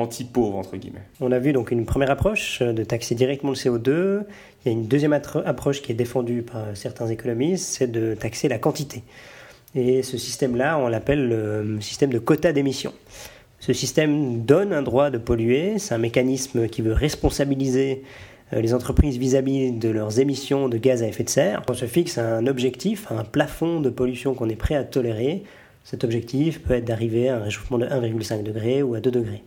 anti-pauvres, 0.00 0.56
entre 0.56 0.76
guillemets. 0.76 1.02
On 1.20 1.32
a 1.32 1.38
vu 1.38 1.52
donc 1.52 1.70
une 1.70 1.84
première 1.84 2.10
approche 2.10 2.62
de 2.62 2.84
taxer 2.84 3.14
directement 3.14 3.52
le 3.52 3.56
CO2. 3.56 4.22
Il 4.64 4.66
y 4.66 4.68
a 4.68 4.72
une 4.72 4.86
deuxième 4.86 5.12
approche 5.12 5.82
qui 5.82 5.92
est 5.92 5.94
défendue 5.94 6.42
par 6.42 6.76
certains 6.76 7.08
économistes, 7.08 7.64
c'est 7.78 7.90
de 7.90 8.14
taxer 8.14 8.48
la 8.48 8.58
quantité. 8.58 9.02
Et 9.74 10.02
ce 10.02 10.18
système-là, 10.18 10.78
on 10.78 10.88
l'appelle 10.88 11.28
le 11.28 11.80
système 11.80 12.10
de 12.10 12.18
quota 12.18 12.52
d'émission. 12.52 12.92
Ce 13.60 13.72
système 13.72 14.40
donne 14.40 14.72
un 14.72 14.82
droit 14.82 15.10
de 15.10 15.18
polluer, 15.18 15.78
c'est 15.78 15.94
un 15.94 15.98
mécanisme 15.98 16.66
qui 16.66 16.80
veut 16.80 16.94
responsabiliser 16.94 18.02
euh, 18.52 18.60
les 18.60 18.74
entreprises 18.74 19.18
vis-à-vis 19.18 19.70
de 19.72 19.90
leurs 19.90 20.18
émissions 20.18 20.68
de 20.68 20.78
gaz 20.78 21.02
à 21.02 21.06
effet 21.06 21.24
de 21.24 21.28
serre. 21.28 21.62
On 21.68 21.74
se 21.74 21.84
fixe 21.84 22.16
un 22.16 22.46
objectif, 22.46 23.12
un 23.12 23.22
plafond 23.22 23.80
de 23.80 23.90
pollution 23.90 24.34
qu'on 24.34 24.48
est 24.48 24.56
prêt 24.56 24.74
à 24.74 24.84
tolérer. 24.84 25.44
Cet 25.84 26.04
objectif 26.04 26.62
peut 26.62 26.74
être 26.74 26.86
d'arriver 26.86 27.28
à 27.28 27.36
un 27.36 27.40
réchauffement 27.40 27.78
de 27.78 27.86
1,5 27.86 28.42
degré 28.42 28.82
ou 28.82 28.94
à 28.94 29.00
2 29.00 29.10
degrés. 29.10 29.42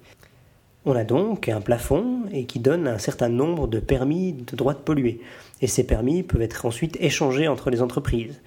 On 0.85 0.95
a 0.95 1.05
donc 1.05 1.47
un 1.47 1.61
plafond 1.61 2.23
et 2.33 2.45
qui 2.45 2.59
donne 2.59 2.87
un 2.87 2.97
certain 2.97 3.29
nombre 3.29 3.67
de 3.67 3.79
permis 3.79 4.33
de 4.33 4.55
droit 4.55 4.73
de 4.73 4.79
polluer. 4.79 5.21
Et 5.61 5.67
ces 5.67 5.85
permis 5.85 6.23
peuvent 6.23 6.41
être 6.41 6.65
ensuite 6.65 6.97
échangés 6.99 7.47
entre 7.47 7.69
les 7.69 7.81
entreprises. 7.81 8.41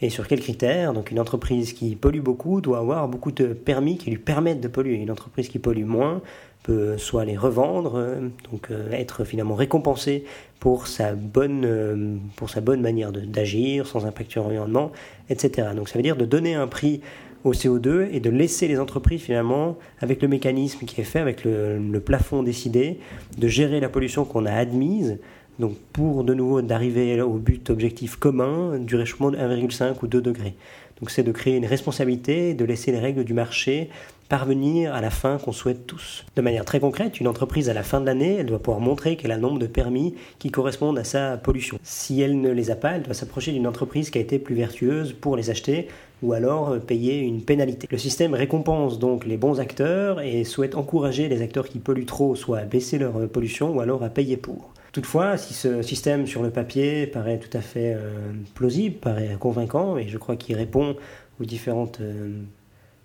Et 0.00 0.10
sur 0.10 0.28
quels 0.28 0.40
critères? 0.40 0.92
Donc 0.92 1.10
une 1.10 1.18
entreprise 1.18 1.72
qui 1.72 1.96
pollue 1.96 2.20
beaucoup 2.20 2.60
doit 2.60 2.78
avoir 2.78 3.08
beaucoup 3.08 3.32
de 3.32 3.46
permis 3.46 3.96
qui 3.96 4.10
lui 4.10 4.18
permettent 4.18 4.60
de 4.60 4.68
polluer. 4.68 4.96
Une 4.96 5.10
entreprise 5.10 5.48
qui 5.48 5.58
pollue 5.58 5.84
moins 5.84 6.20
peut 6.62 6.98
soit 6.98 7.24
les 7.24 7.36
revendre, 7.36 7.94
euh, 7.96 8.28
donc 8.50 8.70
euh, 8.70 8.90
être 8.92 9.24
finalement 9.24 9.54
récompensé 9.54 10.24
pour 10.60 10.86
sa 10.86 11.14
bonne, 11.14 11.64
euh, 11.64 12.16
pour 12.36 12.50
sa 12.50 12.60
bonne 12.60 12.80
manière 12.80 13.12
d'agir, 13.12 13.86
sans 13.86 14.06
impact 14.06 14.30
sur 14.30 14.42
l'environnement, 14.42 14.92
etc. 15.30 15.68
Donc 15.74 15.88
ça 15.88 15.98
veut 15.98 16.02
dire 16.02 16.16
de 16.16 16.26
donner 16.26 16.54
un 16.54 16.66
prix 16.66 17.00
au 17.44 17.52
CO2 17.52 18.08
et 18.12 18.20
de 18.20 18.30
laisser 18.30 18.68
les 18.68 18.78
entreprises 18.78 19.22
finalement, 19.22 19.76
avec 20.00 20.22
le 20.22 20.28
mécanisme 20.28 20.84
qui 20.86 21.00
est 21.00 21.04
fait, 21.04 21.20
avec 21.20 21.44
le, 21.44 22.00
plafond 22.04 22.42
décidé, 22.42 22.98
de 23.36 23.48
gérer 23.48 23.80
la 23.80 23.88
pollution 23.88 24.24
qu'on 24.24 24.46
a 24.46 24.52
admise, 24.52 25.18
donc 25.58 25.76
pour 25.92 26.24
de 26.24 26.34
nouveau 26.34 26.62
d'arriver 26.62 27.20
au 27.20 27.34
but 27.34 27.70
objectif 27.70 28.16
commun 28.16 28.78
du 28.78 28.96
réchauffement 28.96 29.30
de 29.30 29.36
1,5 29.36 29.94
ou 30.02 30.06
2 30.06 30.20
degrés. 30.20 30.54
Donc 31.00 31.10
c'est 31.10 31.22
de 31.22 31.32
créer 31.32 31.56
une 31.56 31.66
responsabilité, 31.66 32.54
de 32.54 32.64
laisser 32.64 32.90
les 32.92 32.98
règles 32.98 33.24
du 33.24 33.34
marché 33.34 33.90
parvenir 34.28 34.94
à 34.94 35.00
la 35.00 35.10
fin 35.10 35.38
qu'on 35.38 35.52
souhaite 35.52 35.86
tous. 35.86 36.24
De 36.36 36.42
manière 36.42 36.64
très 36.64 36.80
concrète, 36.80 37.18
une 37.18 37.28
entreprise 37.28 37.70
à 37.70 37.74
la 37.74 37.82
fin 37.82 38.00
de 38.00 38.06
l'année, 38.06 38.36
elle 38.40 38.46
doit 38.46 38.58
pouvoir 38.58 38.80
montrer 38.80 39.16
qu'elle 39.16 39.32
a 39.32 39.36
le 39.36 39.40
nombre 39.40 39.58
de 39.58 39.66
permis 39.66 40.14
qui 40.38 40.50
correspondent 40.50 40.98
à 40.98 41.04
sa 41.04 41.38
pollution. 41.38 41.78
Si 41.82 42.20
elle 42.20 42.40
ne 42.40 42.50
les 42.50 42.70
a 42.70 42.76
pas, 42.76 42.92
elle 42.92 43.02
doit 43.02 43.14
s'approcher 43.14 43.52
d'une 43.52 43.66
entreprise 43.66 44.10
qui 44.10 44.18
a 44.18 44.20
été 44.20 44.38
plus 44.38 44.54
vertueuse 44.54 45.14
pour 45.14 45.36
les 45.36 45.50
acheter 45.50 45.88
ou 46.22 46.32
alors 46.32 46.70
euh, 46.70 46.78
payer 46.78 47.20
une 47.20 47.42
pénalité. 47.42 47.88
Le 47.90 47.98
système 47.98 48.34
récompense 48.34 48.98
donc 48.98 49.26
les 49.26 49.36
bons 49.36 49.60
acteurs 49.60 50.20
et 50.20 50.44
souhaite 50.44 50.74
encourager 50.74 51.28
les 51.28 51.42
acteurs 51.42 51.68
qui 51.68 51.78
polluent 51.78 52.06
trop 52.06 52.34
soit 52.34 52.58
à 52.58 52.64
baisser 52.64 52.98
leur 52.98 53.16
euh, 53.16 53.26
pollution 53.26 53.74
ou 53.74 53.80
alors 53.80 54.02
à 54.02 54.08
payer 54.08 54.36
pour. 54.36 54.72
Toutefois, 54.92 55.36
si 55.36 55.54
ce 55.54 55.82
système 55.82 56.26
sur 56.26 56.42
le 56.42 56.50
papier 56.50 57.06
paraît 57.06 57.38
tout 57.38 57.54
à 57.56 57.60
fait 57.60 57.94
euh, 57.94 58.32
plausible, 58.54 58.96
paraît 58.96 59.36
convaincant, 59.38 59.98
et 59.98 60.08
je 60.08 60.18
crois 60.18 60.36
qu'il 60.36 60.56
répond 60.56 60.96
aux 61.40 61.44
différentes 61.44 62.00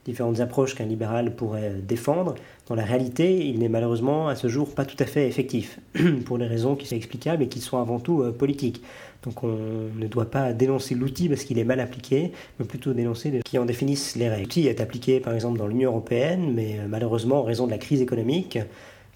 différentes 0.06 0.40
approches 0.40 0.76
qu'un 0.76 0.86
libéral 0.86 1.36
pourrait 1.36 1.76
défendre, 1.82 2.36
dans 2.68 2.76
la 2.76 2.84
réalité, 2.84 3.46
il 3.46 3.60
n'est 3.60 3.70
malheureusement 3.70 4.30
à 4.30 4.36
ce 4.36 4.48
jour 4.48 4.74
pas 4.74 4.86
tout 4.86 4.96
à 5.00 5.06
fait 5.06 5.28
effectif, 5.28 5.80
pour 6.26 6.38
des 6.38 6.46
raisons 6.46 6.76
qui 6.76 6.88
sont 6.88 6.96
explicables 6.96 7.44
et 7.44 7.48
qui 7.48 7.60
sont 7.60 7.78
avant 7.78 8.00
tout 8.00 8.22
euh, 8.22 8.32
politiques. 8.32 8.82
Donc 9.24 9.44
on 9.44 9.56
ne 9.96 10.08
doit 10.08 10.30
pas 10.30 10.54
dénoncer 10.54 10.96
l'outil 10.96 11.30
parce 11.30 11.44
qu'il 11.44 11.58
est 11.58 11.64
mal 11.64 11.80
appliqué, 11.80 12.32
mais 12.60 12.66
plutôt 12.66 12.94
dénoncer 12.94 13.42
qui 13.44 13.58
en 13.58 13.66
définissent 13.66 14.16
les 14.16 14.30
règles. 14.30 14.44
L'outil 14.44 14.68
est 14.68 14.82
appliqué 14.82 15.20
par 15.20 15.34
exemple 15.34 15.58
dans 15.58 15.68
l'Union 15.68 15.92
européenne, 15.92 16.54
mais 16.54 16.80
euh, 16.80 16.88
malheureusement 16.88 17.40
en 17.40 17.44
raison 17.44 17.66
de 17.66 17.72
la 17.72 17.78
crise 17.78 18.02
économique, 18.02 18.60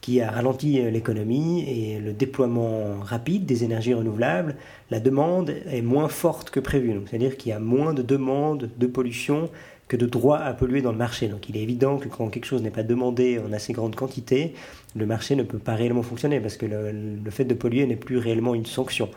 qui 0.02 0.22
a 0.22 0.30
ralenti 0.30 0.80
euh, 0.80 0.90
l'économie 0.90 1.64
et 1.68 2.00
le 2.00 2.14
déploiement 2.14 3.00
rapide 3.02 3.46
des 3.46 3.64
énergies 3.64 3.94
renouvelables, 3.94 4.56
la 4.92 5.00
demande 5.00 5.54
est 5.72 5.82
moins 5.82 6.10
forte 6.10 6.50
que 6.50 6.60
prévu. 6.60 6.94
C'est-à-dire 7.10 7.38
qu'il 7.38 7.50
y 7.50 7.54
a 7.54 7.60
moins 7.60 7.94
de 7.94 8.02
demandes 8.02 8.70
de 8.78 8.88
pollution 8.88 9.50
que 9.88 9.96
de 9.96 10.06
droit 10.06 10.38
à 10.38 10.54
polluer 10.54 10.82
dans 10.82 10.92
le 10.92 10.98
marché. 10.98 11.28
Donc 11.28 11.50
il 11.50 11.58
est 11.58 11.62
évident 11.62 11.98
que 11.98 12.08
quand 12.08 12.28
quelque 12.30 12.46
chose 12.46 12.62
n'est 12.62 12.72
pas 12.72 12.84
demandé 12.84 13.40
en 13.40 13.54
assez 13.54 13.74
grande 13.74 13.96
quantité, 13.96 14.54
le 14.96 15.06
marché 15.06 15.36
ne 15.36 15.44
peut 15.44 15.60
pas 15.60 15.76
réellement 15.76 16.04
fonctionner 16.04 16.40
parce 16.40 16.58
que 16.58 16.66
le, 16.66 17.32
fait 17.32 17.46
de 17.46 17.54
polluer 17.54 17.86
n'est 17.86 17.96
plus 17.96 18.18
réellement 18.18 18.54
une 18.54 18.66
sanction. 18.66 19.10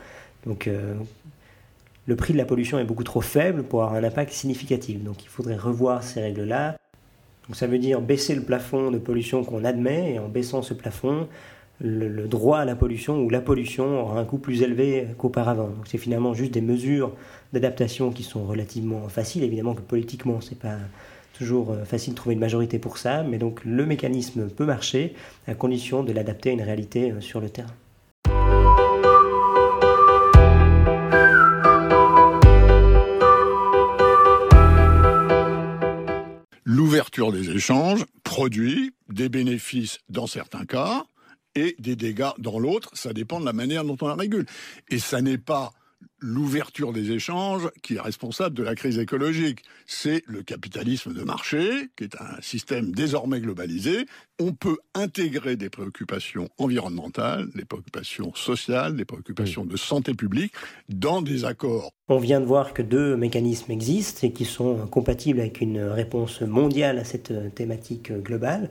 Donc 0.46 0.68
euh, 0.68 0.94
le 2.06 2.16
prix 2.16 2.32
de 2.32 2.38
la 2.38 2.44
pollution 2.44 2.78
est 2.78 2.84
beaucoup 2.84 3.04
trop 3.04 3.20
faible 3.20 3.62
pour 3.62 3.82
avoir 3.82 3.98
un 3.98 4.04
impact 4.04 4.32
significatif. 4.32 5.02
Donc 5.02 5.24
il 5.24 5.28
faudrait 5.28 5.56
revoir 5.56 6.02
ces 6.02 6.20
règles-là. 6.20 6.76
Donc 7.48 7.56
ça 7.56 7.66
veut 7.66 7.78
dire 7.78 8.00
baisser 8.00 8.34
le 8.34 8.42
plafond 8.42 8.92
de 8.92 8.98
pollution 8.98 9.42
qu'on 9.42 9.64
admet 9.64 10.14
et 10.14 10.18
en 10.20 10.28
baissant 10.28 10.62
ce 10.62 10.72
plafond, 10.72 11.26
le, 11.80 12.26
droit 12.26 12.58
à 12.58 12.64
la 12.64 12.76
pollution 12.76 13.22
ou 13.22 13.30
la 13.30 13.40
pollution 13.40 14.02
aura 14.02 14.20
un 14.20 14.24
coût 14.24 14.38
plus 14.38 14.62
élevé 14.62 15.08
qu'auparavant. 15.18 15.70
C'est 15.84 15.98
finalement 15.98 16.34
juste 16.34 16.52
des 16.52 16.60
mesures 16.60 17.12
d'adaptation 17.52 18.10
qui 18.10 18.22
sont 18.22 18.44
relativement 18.44 19.08
faciles. 19.08 19.42
Évidemment 19.42 19.74
que 19.74 19.80
politiquement, 19.80 20.40
c'est 20.40 20.58
pas 20.58 20.76
toujours 21.32 21.72
euh, 21.72 21.84
facile 21.84 22.12
de 22.12 22.18
trouver 22.18 22.34
une 22.34 22.40
majorité 22.40 22.78
pour 22.78 22.98
ça, 22.98 23.22
mais 23.22 23.38
donc 23.38 23.64
le 23.64 23.86
mécanisme 23.86 24.48
peut 24.48 24.66
marcher 24.66 25.14
à 25.46 25.54
condition 25.54 26.02
de 26.02 26.12
l'adapter 26.12 26.50
à 26.50 26.52
une 26.52 26.62
réalité 26.62 27.12
euh, 27.12 27.20
sur 27.20 27.40
le 27.40 27.48
terrain. 27.48 27.72
L'ouverture 36.66 37.32
des 37.32 37.50
échanges 37.50 38.04
produit 38.22 38.92
des 39.08 39.28
bénéfices 39.28 39.98
dans 40.08 40.26
certains 40.26 40.64
cas, 40.64 41.04
et 41.54 41.76
des 41.78 41.96
dégâts 41.96 42.30
dans 42.38 42.58
l'autre. 42.58 42.90
Ça 42.94 43.12
dépend 43.12 43.40
de 43.40 43.44
la 43.44 43.52
manière 43.52 43.84
dont 43.84 43.96
on 44.00 44.08
la 44.08 44.14
régule. 44.14 44.46
Et 44.88 44.98
ça 44.98 45.20
n'est 45.22 45.38
pas 45.38 45.72
l'ouverture 46.20 46.92
des 46.92 47.12
échanges 47.12 47.68
qui 47.82 47.94
est 47.94 48.00
responsable 48.00 48.54
de 48.54 48.62
la 48.62 48.74
crise 48.74 48.98
écologique. 48.98 49.62
C'est 49.86 50.22
le 50.26 50.42
capitalisme 50.42 51.14
de 51.14 51.22
marché, 51.22 51.90
qui 51.96 52.04
est 52.04 52.16
un 52.20 52.40
système 52.40 52.92
désormais 52.92 53.40
globalisé. 53.40 54.06
On 54.38 54.52
peut 54.52 54.78
intégrer 54.94 55.56
des 55.56 55.70
préoccupations 55.70 56.48
environnementales, 56.58 57.48
des 57.54 57.64
préoccupations 57.64 58.34
sociales, 58.34 58.96
des 58.96 59.04
préoccupations 59.04 59.64
de 59.64 59.76
santé 59.76 60.14
publique 60.14 60.52
dans 60.88 61.22
des 61.22 61.44
accords. 61.44 61.90
On 62.08 62.18
vient 62.18 62.40
de 62.40 62.46
voir 62.46 62.74
que 62.74 62.82
deux 62.82 63.16
mécanismes 63.16 63.72
existent 63.72 64.26
et 64.26 64.32
qui 64.32 64.44
sont 64.44 64.86
compatibles 64.88 65.40
avec 65.40 65.60
une 65.60 65.80
réponse 65.80 66.42
mondiale 66.42 66.98
à 66.98 67.04
cette 67.04 67.54
thématique 67.54 68.12
globale. 68.12 68.70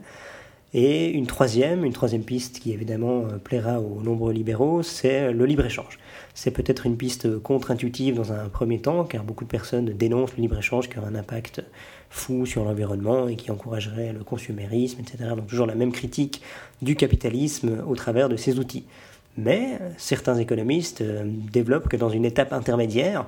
Et 0.72 1.08
une 1.08 1.26
troisième, 1.26 1.84
une 1.84 1.92
troisième 1.92 2.22
piste 2.22 2.60
qui 2.60 2.72
évidemment 2.72 3.24
euh, 3.24 3.38
plaira 3.38 3.80
aux 3.80 4.02
nombreux 4.02 4.32
libéraux, 4.32 4.82
c'est 4.82 5.32
le 5.32 5.44
libre-échange. 5.44 5.98
C'est 6.34 6.52
peut-être 6.52 6.86
une 6.86 6.96
piste 6.96 7.40
contre-intuitive 7.40 8.14
dans 8.14 8.32
un 8.32 8.48
premier 8.48 8.80
temps, 8.80 9.04
car 9.04 9.24
beaucoup 9.24 9.44
de 9.44 9.48
personnes 9.48 9.86
dénoncent 9.86 10.36
le 10.36 10.42
libre-échange 10.42 10.88
qui 10.88 10.98
aurait 10.98 11.08
un 11.08 11.16
impact 11.16 11.62
fou 12.08 12.46
sur 12.46 12.64
l'environnement 12.64 13.28
et 13.28 13.34
qui 13.34 13.50
encouragerait 13.50 14.12
le 14.12 14.22
consumérisme, 14.22 15.00
etc. 15.00 15.30
Donc 15.36 15.48
toujours 15.48 15.66
la 15.66 15.74
même 15.74 15.92
critique 15.92 16.40
du 16.82 16.94
capitalisme 16.94 17.82
au 17.86 17.96
travers 17.96 18.28
de 18.28 18.36
ces 18.36 18.58
outils. 18.58 18.84
Mais 19.36 19.78
certains 19.96 20.36
économistes 20.36 21.00
euh, 21.00 21.24
développent 21.24 21.88
que 21.88 21.96
dans 21.96 22.10
une 22.10 22.24
étape 22.24 22.52
intermédiaire, 22.52 23.26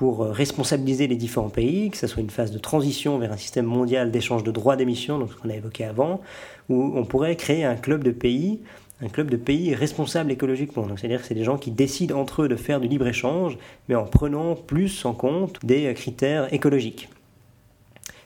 pour 0.00 0.24
euh, 0.24 0.32
responsabiliser 0.32 1.08
les 1.08 1.16
différents 1.16 1.50
pays, 1.50 1.90
que 1.90 1.96
ce 1.98 2.06
soit 2.06 2.22
une 2.22 2.30
phase 2.30 2.52
de 2.52 2.58
transition 2.58 3.18
vers 3.18 3.32
un 3.32 3.36
système 3.36 3.66
mondial 3.66 4.10
d'échange 4.10 4.42
de 4.42 4.50
droits 4.50 4.74
d'émission, 4.74 5.18
donc 5.18 5.30
ce 5.30 5.36
qu'on 5.36 5.50
a 5.50 5.54
évoqué 5.54 5.84
avant, 5.84 6.22
où 6.70 6.92
on 6.96 7.04
pourrait 7.04 7.36
créer 7.36 7.64
un 7.64 7.74
club 7.74 8.02
de 8.02 8.10
pays, 8.10 8.60
un 9.02 9.10
club 9.10 9.28
de 9.28 9.36
pays 9.36 9.74
responsables 9.74 10.32
écologiquement. 10.32 10.86
c'est-à-dire 10.96 11.20
que 11.20 11.26
c'est 11.26 11.34
des 11.34 11.44
gens 11.44 11.58
qui 11.58 11.70
décident 11.70 12.18
entre 12.18 12.44
eux 12.44 12.48
de 12.48 12.56
faire 12.56 12.80
du 12.80 12.88
libre-échange, 12.88 13.58
mais 13.90 13.94
en 13.94 14.06
prenant 14.06 14.54
plus 14.54 15.04
en 15.04 15.12
compte 15.12 15.58
des 15.62 15.92
critères 15.92 16.50
écologiques. 16.54 17.10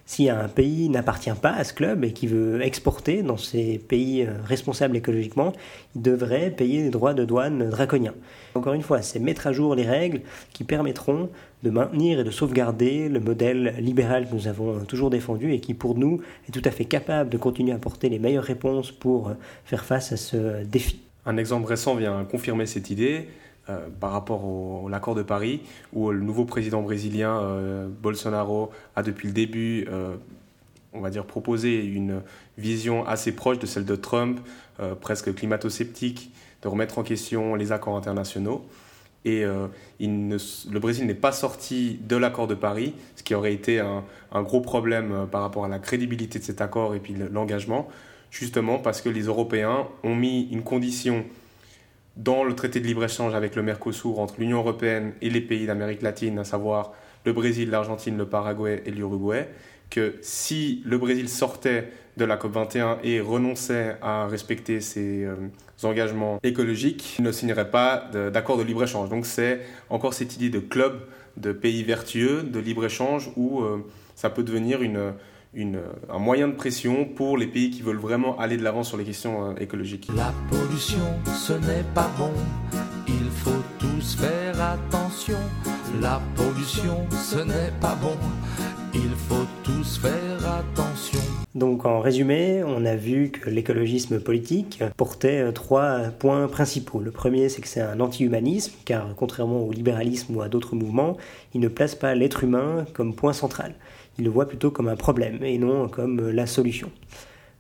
Si 0.07 0.29
un 0.29 0.49
pays 0.49 0.91
n'appartient 0.91 1.31
pas 1.41 1.53
à 1.53 1.65
ce 1.65 1.73
club 1.73 2.05
et 2.05 2.13
qui 2.13 2.27
veut 2.27 2.61
exporter 2.63 3.23
dans 3.23 3.39
ces 3.39 3.79
pays 3.79 4.23
euh, 4.23 4.33
responsables 4.45 4.97
écologiquement, 4.97 5.55
il 5.97 6.03
devrait 6.03 6.51
payer 6.51 6.83
des 6.83 6.91
droits 6.91 7.15
de 7.15 7.25
douane 7.25 7.71
draconiens. 7.71 8.15
Encore 8.55 8.75
une 8.75 8.83
fois, 8.83 9.01
c'est 9.01 9.19
mettre 9.19 9.47
à 9.47 9.53
jour 9.53 9.75
les 9.75 9.87
règles 9.87 10.21
qui 10.53 10.63
permettront 10.63 11.31
de 11.63 11.71
maintenir 11.71 12.21
et 12.21 12.25
de 12.25 12.31
sauvegarder 12.31 13.09
le 13.09 13.19
modèle 13.19 13.77
libéral 13.79 14.29
que 14.29 14.35
nous 14.35 14.47
avons 14.47 14.85
toujours 14.85 15.09
défendu 15.09 15.53
et 15.55 15.61
qui 15.61 15.73
pour 15.73 15.97
nous 15.97 16.21
est 16.49 16.53
tout 16.53 16.63
à 16.67 16.71
fait 16.71 16.85
capable 16.85 17.31
de 17.31 17.39
continuer 17.39 17.73
à 17.73 17.77
apporter 17.77 18.11
les 18.11 18.19
meilleures 18.19 18.45
réponses 18.45 18.93
pour 18.93 19.29
euh, 19.29 19.35
faire 19.65 19.87
face 19.87 20.13
à 20.13 20.19
ce 20.19 20.65
défi. 20.65 21.01
Un 21.25 21.39
exemple 21.39 21.67
récent 21.67 21.95
vient 21.95 22.25
confirmer 22.25 22.67
cette 22.67 22.91
idée. 22.91 23.29
Euh, 23.71 23.89
par 23.99 24.13
rapport 24.13 24.45
au, 24.45 24.91
l'accord 24.91 25.15
de 25.15 25.23
Paris, 25.23 25.63
où 25.95 26.11
le 26.11 26.21
nouveau 26.21 26.45
président 26.45 26.83
brésilien, 26.83 27.39
euh, 27.41 27.89
Bolsonaro, 27.89 28.71
a 28.95 29.03
depuis 29.03 29.29
le 29.29 29.33
début, 29.33 29.87
euh, 29.91 30.17
on 30.93 31.01
va 31.01 31.09
dire, 31.09 31.25
proposé 31.25 31.83
une 31.83 32.21
vision 32.59 33.07
assez 33.07 33.33
proche 33.33 33.59
de 33.59 33.65
celle 33.65 33.87
de 33.87 33.97
Trump, 33.97 34.39
presque 35.01 35.35
climato-sceptique, 35.35 36.31
de 36.63 36.69
remettre 36.69 36.99
en 36.99 37.03
question 37.03 37.55
les 37.55 37.73
accords 37.73 37.97
internationaux. 37.97 38.65
Et 39.25 39.45
le 39.45 40.79
Brésil 40.79 41.07
n'est 41.07 41.15
pas 41.15 41.33
sorti 41.33 41.99
de 42.07 42.17
l'accord 42.17 42.47
de 42.47 42.55
Paris, 42.55 42.95
ce 43.17 43.25
qui 43.25 43.35
aurait 43.35 43.55
été 43.55 43.81
un, 43.81 44.43
gros 44.43 44.61
problème 44.61 45.27
par 45.33 45.41
rapport 45.41 45.65
à 45.65 45.69
la 45.69 45.81
crédibilité 45.81 46.39
de 46.39 46.45
cet 46.45 46.61
accord 46.61 46.95
et 46.95 47.01
puis 47.01 47.17
l'engagement, 47.33 47.89
justement 48.31 48.79
parce 48.79 49.01
que 49.01 49.09
les 49.09 49.23
Européens 49.23 49.89
ont 50.05 50.15
mis 50.15 50.49
une 50.53 50.63
condition 50.63 51.25
dans 52.17 52.45
le 52.45 52.55
traité 52.55 52.81
de 52.81 52.87
libre-échange 52.87 53.35
avec 53.35 53.57
le 53.57 53.63
Mercosur 53.63 54.19
entre 54.19 54.35
l'Union 54.39 54.59
européenne 54.59 55.13
et 55.21 55.31
les 55.31 55.41
pays 55.41 55.67
d'Amérique 55.67 56.03
latine, 56.03 56.39
à 56.39 56.45
savoir 56.45 56.93
le 57.25 57.33
Brésil, 57.33 57.71
l'Argentine, 57.71 58.17
le 58.17 58.27
Paraguay 58.27 58.83
et 58.87 58.91
l'Uruguay, 58.91 59.49
que 59.91 60.15
si 60.23 60.83
le 60.85 60.99
Brésil 60.99 61.29
sortait 61.29 61.89
de 62.17 62.25
la 62.25 62.37
COP21 62.37 62.99
et 63.03 63.21
renonçait 63.21 63.97
à 64.01 64.27
respecter 64.27 64.81
ses 64.81 65.25
euh, 65.25 65.35
engagements 65.83 66.39
écologiques, 66.43 67.17
il 67.19 67.25
ne 67.25 67.33
signerait 67.33 67.71
pas 67.71 68.09
d'accord 68.33 68.57
de, 68.57 68.63
libre-échange. 68.63 69.09
Donc 69.09 69.27
c'est 69.27 69.61
encore 69.91 70.15
cette 70.15 70.37
idée 70.37 70.51
de 70.51 70.61
club 70.61 71.01
de 71.37 71.53
pays 71.53 71.83
vertueux, 71.83 72.45
de 72.45 72.61
libre-échange, 72.61 73.31
où 73.37 73.61
euh, 73.61 73.85
ça 74.15 74.31
peut 74.31 74.45
devenir 74.45 74.83
une, 74.83 75.13
un 75.57 76.19
moyen 76.19 76.49
de 76.49 76.55
pression 76.55 77.05
pour 77.05 77.37
les 77.39 77.47
pays 77.47 77.71
qui 77.71 77.83
veulent 77.83 77.97
vraiment 77.97 78.39
aller 78.39 78.57
de 78.57 78.63
l'avant 78.63 78.83
sur 78.83 78.97
les 78.97 79.05
questions 79.05 79.51
euh, 79.51 79.55
écologiques. 79.61 80.09
La 80.17 80.33
pollution, 80.51 80.99
ce 81.27 81.53
n'est 81.53 81.85
pas 81.95 82.11
bon. 82.19 82.33
Il 83.07 83.31
faut 83.31 83.63
tous 83.79 84.17
faire 84.17 84.61
attention. 84.61 85.39
La 86.01 86.21
pollution, 86.35 87.07
ce 87.11 87.39
n'est 87.39 87.73
pas 87.81 87.97
bon. 88.01 88.17
Il 88.95 89.11
faut 89.29 89.47
tous 89.63 89.99
faire 89.99 90.47
attention. 90.47 91.21
Donc 91.55 91.85
en 91.85 92.01
résumé, 92.01 92.65
on 92.65 92.85
a 92.85 92.97
vu 92.97 93.31
que 93.31 93.49
l'écologisme 93.49 94.19
politique 94.19 94.83
portait 94.97 95.41
euh, 95.41 95.53
trois 95.53 95.99
points 96.19 96.49
principaux. 96.49 96.99
Le 96.99 97.13
premier, 97.13 97.49
c'est 97.49 97.63
que 97.63 97.69
c'est 97.69 97.81
un 97.81 98.01
anti-humanisme, 98.01 98.73
car 98.85 99.15
contrairement 99.17 99.61
au 99.61 99.71
libéralisme 99.71 100.35
ou 100.35 100.43
à 100.43 100.49
d'autres 100.49 100.75
mouvements, 100.75 101.17
il 101.55 101.61
ne 101.61 101.69
place 101.69 101.95
pas 101.95 102.15
l'être 102.17 102.43
humain 102.43 102.87
comme 102.93 103.15
point 103.15 103.33
central 103.33 103.75
il 104.19 104.25
le 104.25 104.31
voit 104.31 104.47
plutôt 104.47 104.71
comme 104.71 104.89
un 104.89 104.97
problème 104.97 105.43
et 105.43 105.59
non 105.59 105.89
comme 105.89 106.31
la 106.31 106.47
solution. 106.47 106.91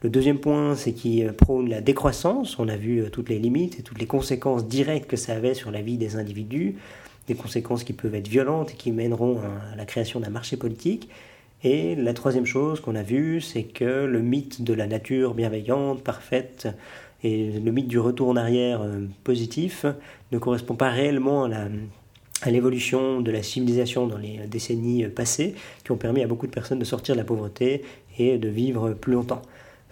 Le 0.02 0.10
deuxième 0.10 0.38
point, 0.38 0.76
c'est 0.76 0.92
qu'il 0.92 1.32
prône 1.32 1.70
la 1.70 1.80
décroissance. 1.80 2.58
On 2.58 2.68
a 2.68 2.76
vu 2.76 3.00
euh, 3.00 3.08
toutes 3.08 3.30
les 3.30 3.38
limites 3.38 3.78
et 3.78 3.82
toutes 3.82 3.98
les 3.98 4.06
conséquences 4.06 4.68
directes 4.68 5.08
que 5.08 5.16
ça 5.16 5.32
avait 5.32 5.54
sur 5.54 5.70
la 5.70 5.80
vie 5.80 5.96
des 5.96 6.16
individus, 6.16 6.76
des 7.26 7.34
conséquences 7.34 7.84
qui 7.84 7.94
peuvent 7.94 8.14
être 8.14 8.28
violentes 8.28 8.72
et 8.72 8.74
qui 8.74 8.92
mèneront 8.92 9.38
à 9.38 9.76
la 9.76 9.86
création 9.86 10.20
d'un 10.20 10.28
marché 10.28 10.58
politique. 10.58 11.08
Et 11.62 11.94
la 11.94 12.12
troisième 12.12 12.44
chose 12.44 12.80
qu'on 12.80 12.94
a 12.94 13.02
vue, 13.02 13.40
c'est 13.40 13.62
que 13.62 14.04
le 14.04 14.20
mythe 14.20 14.62
de 14.62 14.74
la 14.74 14.86
nature 14.86 15.32
bienveillante, 15.32 16.02
parfaite, 16.02 16.68
et 17.22 17.52
le 17.52 17.72
mythe 17.72 17.88
du 17.88 17.98
retour 17.98 18.28
en 18.28 18.36
arrière 18.36 18.82
euh, 18.82 19.06
positif 19.24 19.86
ne 20.32 20.38
correspond 20.38 20.74
pas 20.74 20.90
réellement 20.90 21.44
à 21.44 21.48
la, 21.48 21.68
à 22.42 22.50
l'évolution 22.50 23.20
de 23.20 23.30
la 23.30 23.42
civilisation 23.42 24.06
dans 24.06 24.18
les 24.18 24.40
décennies 24.46 25.04
passées, 25.08 25.54
qui 25.84 25.92
ont 25.92 25.96
permis 25.96 26.22
à 26.22 26.26
beaucoup 26.26 26.46
de 26.46 26.52
personnes 26.52 26.78
de 26.78 26.84
sortir 26.84 27.14
de 27.14 27.20
la 27.20 27.24
pauvreté 27.24 27.82
et 28.18 28.38
de 28.38 28.48
vivre 28.48 28.92
plus 28.92 29.12
longtemps. 29.12 29.42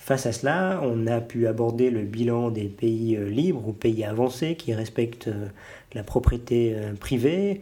Face 0.05 0.27
à 0.27 0.33
cela, 0.33 0.81
on 0.83 1.07
a 1.07 1.21
pu 1.21 1.47
aborder 1.47 1.89
le 1.91 2.03
bilan 2.03 2.51
des 2.51 2.65
pays 2.65 3.17
euh, 3.17 3.29
libres 3.29 3.69
ou 3.69 3.73
pays 3.73 4.03
avancés 4.03 4.57
qui 4.57 4.75
respectent 4.75 5.29
euh, 5.29 5.47
la 5.93 6.03
propriété 6.03 6.73
euh, 6.75 6.95
privée, 6.95 7.61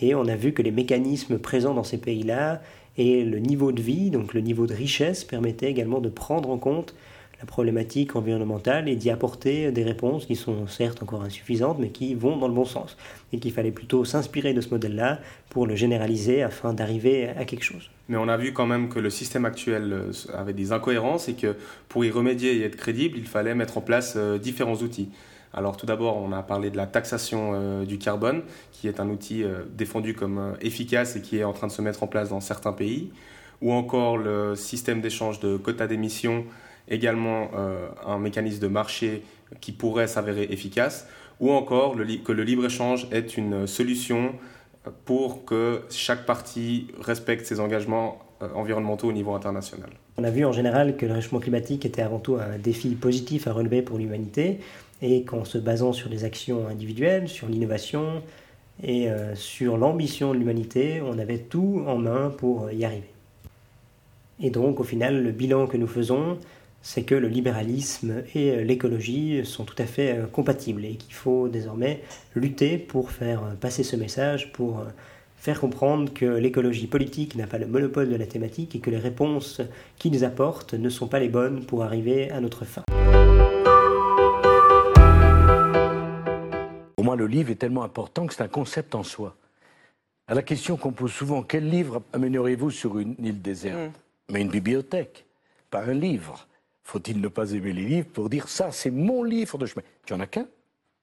et 0.00 0.14
on 0.14 0.26
a 0.28 0.36
vu 0.36 0.52
que 0.52 0.62
les 0.62 0.70
mécanismes 0.70 1.38
présents 1.38 1.74
dans 1.74 1.82
ces 1.82 1.98
pays-là 1.98 2.62
et 2.96 3.24
le 3.24 3.40
niveau 3.40 3.72
de 3.72 3.82
vie, 3.82 4.10
donc 4.10 4.34
le 4.34 4.40
niveau 4.40 4.68
de 4.68 4.72
richesse, 4.72 5.24
permettaient 5.24 5.68
également 5.68 5.98
de 5.98 6.08
prendre 6.08 6.50
en 6.50 6.58
compte 6.58 6.94
la 7.40 7.46
problématique 7.46 8.16
environnementale 8.16 8.88
et 8.88 8.96
d'y 8.96 9.08
apporter 9.08 9.72
des 9.72 9.82
réponses 9.82 10.26
qui 10.26 10.36
sont 10.36 10.66
certes 10.66 11.02
encore 11.02 11.22
insuffisantes, 11.22 11.78
mais 11.78 11.88
qui 11.88 12.14
vont 12.14 12.36
dans 12.36 12.48
le 12.48 12.54
bon 12.54 12.66
sens. 12.66 12.98
Et 13.32 13.38
qu'il 13.38 13.52
fallait 13.52 13.70
plutôt 13.70 14.04
s'inspirer 14.04 14.52
de 14.52 14.60
ce 14.60 14.68
modèle-là 14.70 15.20
pour 15.48 15.66
le 15.66 15.74
généraliser 15.74 16.42
afin 16.42 16.74
d'arriver 16.74 17.30
à 17.30 17.46
quelque 17.46 17.64
chose. 17.64 17.90
Mais 18.10 18.18
on 18.18 18.28
a 18.28 18.36
vu 18.36 18.52
quand 18.52 18.66
même 18.66 18.90
que 18.90 18.98
le 18.98 19.08
système 19.08 19.46
actuel 19.46 19.92
euh, 19.92 20.12
avait 20.34 20.52
des 20.52 20.72
incohérences 20.72 21.28
et 21.28 21.34
que 21.34 21.56
pour 21.88 22.04
y 22.04 22.10
remédier 22.10 22.56
et 22.56 22.64
être 22.64 22.76
crédible, 22.76 23.16
il 23.16 23.26
fallait 23.26 23.54
mettre 23.54 23.78
en 23.78 23.80
place 23.80 24.14
euh, 24.16 24.36
différents 24.36 24.76
outils. 24.76 25.08
Alors 25.54 25.76
tout 25.76 25.86
d'abord, 25.86 26.18
on 26.18 26.32
a 26.32 26.42
parlé 26.42 26.70
de 26.70 26.76
la 26.76 26.86
taxation 26.86 27.52
euh, 27.54 27.84
du 27.86 27.98
carbone, 27.98 28.42
qui 28.72 28.86
est 28.86 29.00
un 29.00 29.08
outil 29.08 29.44
défendu 29.76 30.14
comme 30.14 30.54
efficace 30.60 31.16
et 31.16 31.22
qui 31.22 31.38
est 31.38 31.44
en 31.44 31.52
train 31.52 31.66
de 31.66 31.72
se 31.72 31.82
mettre 31.82 32.02
en 32.02 32.06
place 32.06 32.28
dans 32.28 32.40
certains 32.40 32.72
pays, 32.72 33.10
ou 33.62 33.72
encore 33.72 34.16
le 34.16 34.54
système 34.54 35.00
d'échange 35.00 35.40
de 35.40 35.56
quotas 35.56 35.86
d'émissions 35.86 36.44
également 36.90 37.50
euh, 37.54 37.88
un 38.06 38.18
mécanisme 38.18 38.60
de 38.60 38.68
marché 38.68 39.22
qui 39.60 39.72
pourrait 39.72 40.08
s'avérer 40.08 40.48
efficace, 40.50 41.06
ou 41.40 41.50
encore 41.52 41.96
que 41.96 42.32
le 42.32 42.44
libre-échange 42.44 43.06
est 43.10 43.36
une 43.36 43.66
solution 43.66 44.32
pour 45.04 45.44
que 45.44 45.82
chaque 45.90 46.26
partie 46.26 46.88
respecte 47.00 47.46
ses 47.46 47.60
engagements 47.60 48.18
euh, 48.42 48.48
environnementaux 48.54 49.08
au 49.08 49.12
niveau 49.12 49.34
international. 49.34 49.90
On 50.18 50.24
a 50.24 50.30
vu 50.30 50.44
en 50.44 50.52
général 50.52 50.96
que 50.96 51.06
le 51.06 51.14
réchauffement 51.14 51.40
climatique 51.40 51.84
était 51.86 52.02
avant 52.02 52.18
tout 52.18 52.36
un 52.36 52.58
défi 52.58 52.94
positif 52.94 53.46
à 53.46 53.52
relever 53.52 53.82
pour 53.82 53.98
l'humanité 53.98 54.60
et 55.02 55.24
qu'en 55.24 55.44
se 55.44 55.58
basant 55.58 55.92
sur 55.92 56.10
des 56.10 56.24
actions 56.24 56.66
individuelles, 56.68 57.28
sur 57.28 57.48
l'innovation 57.48 58.22
et 58.82 59.10
euh, 59.10 59.34
sur 59.34 59.76
l'ambition 59.76 60.32
de 60.32 60.38
l'humanité, 60.38 61.02
on 61.02 61.18
avait 61.18 61.38
tout 61.38 61.84
en 61.86 61.96
main 61.96 62.30
pour 62.30 62.70
y 62.70 62.84
arriver. 62.84 63.10
Et 64.42 64.50
donc 64.50 64.80
au 64.80 64.84
final, 64.84 65.22
le 65.22 65.32
bilan 65.32 65.66
que 65.66 65.76
nous 65.76 65.86
faisons, 65.86 66.38
c'est 66.82 67.02
que 67.02 67.14
le 67.14 67.28
libéralisme 67.28 68.22
et 68.34 68.50
euh, 68.50 68.62
l'écologie 68.62 69.44
sont 69.44 69.64
tout 69.64 69.74
à 69.78 69.86
fait 69.86 70.18
euh, 70.18 70.26
compatibles 70.26 70.84
et 70.84 70.96
qu'il 70.96 71.12
faut 71.12 71.48
désormais 71.48 72.02
lutter 72.34 72.78
pour 72.78 73.10
faire 73.10 73.44
euh, 73.44 73.54
passer 73.54 73.82
ce 73.82 73.96
message, 73.96 74.52
pour 74.52 74.84
faire 75.36 75.60
comprendre 75.60 76.12
que 76.12 76.24
l'écologie 76.24 76.86
politique 76.86 77.34
n'a 77.34 77.46
pas 77.46 77.58
le 77.58 77.66
monopole 77.66 78.08
de 78.08 78.16
la 78.16 78.26
thématique 78.26 78.74
et 78.74 78.80
que 78.80 78.90
les 78.90 78.98
réponses 78.98 79.60
qu'ils 79.98 80.24
apportent 80.24 80.74
ne 80.74 80.88
sont 80.88 81.06
pas 81.06 81.18
les 81.18 81.28
bonnes 81.28 81.64
pour 81.64 81.82
arriver 81.82 82.30
à 82.30 82.40
notre 82.40 82.64
fin. 82.64 82.82
Pour 86.96 87.04
moi, 87.04 87.16
le 87.16 87.26
livre 87.26 87.50
est 87.50 87.56
tellement 87.56 87.82
important 87.82 88.26
que 88.26 88.34
c'est 88.34 88.42
un 88.42 88.48
concept 88.48 88.94
en 88.94 89.02
soi. 89.02 89.34
À 90.28 90.34
la 90.34 90.42
question 90.42 90.76
qu'on 90.76 90.92
pose 90.92 91.10
souvent, 91.10 91.42
quel 91.42 91.68
livre 91.68 92.02
amènerez-vous 92.12 92.70
sur 92.70 92.98
une 92.98 93.16
île 93.18 93.40
déserte? 93.40 93.78
Mm. 93.78 94.32
Mais 94.32 94.42
une 94.42 94.50
bibliothèque, 94.50 95.24
pas 95.70 95.82
un 95.82 95.94
livre. 95.94 96.46
Faut-il 96.90 97.20
ne 97.20 97.28
pas 97.28 97.52
aimer 97.52 97.72
les 97.72 97.84
livres 97.84 98.08
pour 98.12 98.28
dire 98.28 98.48
ça, 98.48 98.72
c'est 98.72 98.90
mon 98.90 99.22
livre 99.22 99.56
de 99.58 99.64
chemin? 99.64 99.84
Tu 100.04 100.12
en 100.12 100.18
as 100.18 100.26
qu'un? 100.26 100.48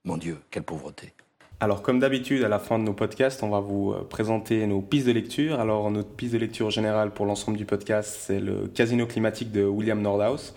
Mon 0.03 0.17
Dieu, 0.17 0.37
quelle 0.51 0.63
pauvreté. 0.63 1.13
Alors 1.61 1.81
comme 1.81 1.99
d'habitude, 1.99 2.43
à 2.43 2.49
la 2.49 2.59
fin 2.59 2.77
de 2.77 2.83
nos 2.83 2.91
podcasts, 2.91 3.41
on 3.41 3.47
va 3.47 3.61
vous 3.61 3.93
euh, 3.93 4.03
présenter 4.03 4.67
nos 4.67 4.81
pistes 4.81 5.07
de 5.07 5.13
lecture. 5.13 5.61
Alors 5.61 5.89
notre 5.89 6.09
piste 6.09 6.33
de 6.33 6.39
lecture 6.39 6.71
générale 6.71 7.11
pour 7.11 7.25
l'ensemble 7.25 7.57
du 7.57 7.63
podcast, 7.63 8.17
c'est 8.19 8.41
le 8.41 8.67
Casino 8.67 9.07
climatique 9.07 9.53
de 9.53 9.63
William 9.63 10.01
Nordhaus. 10.01 10.53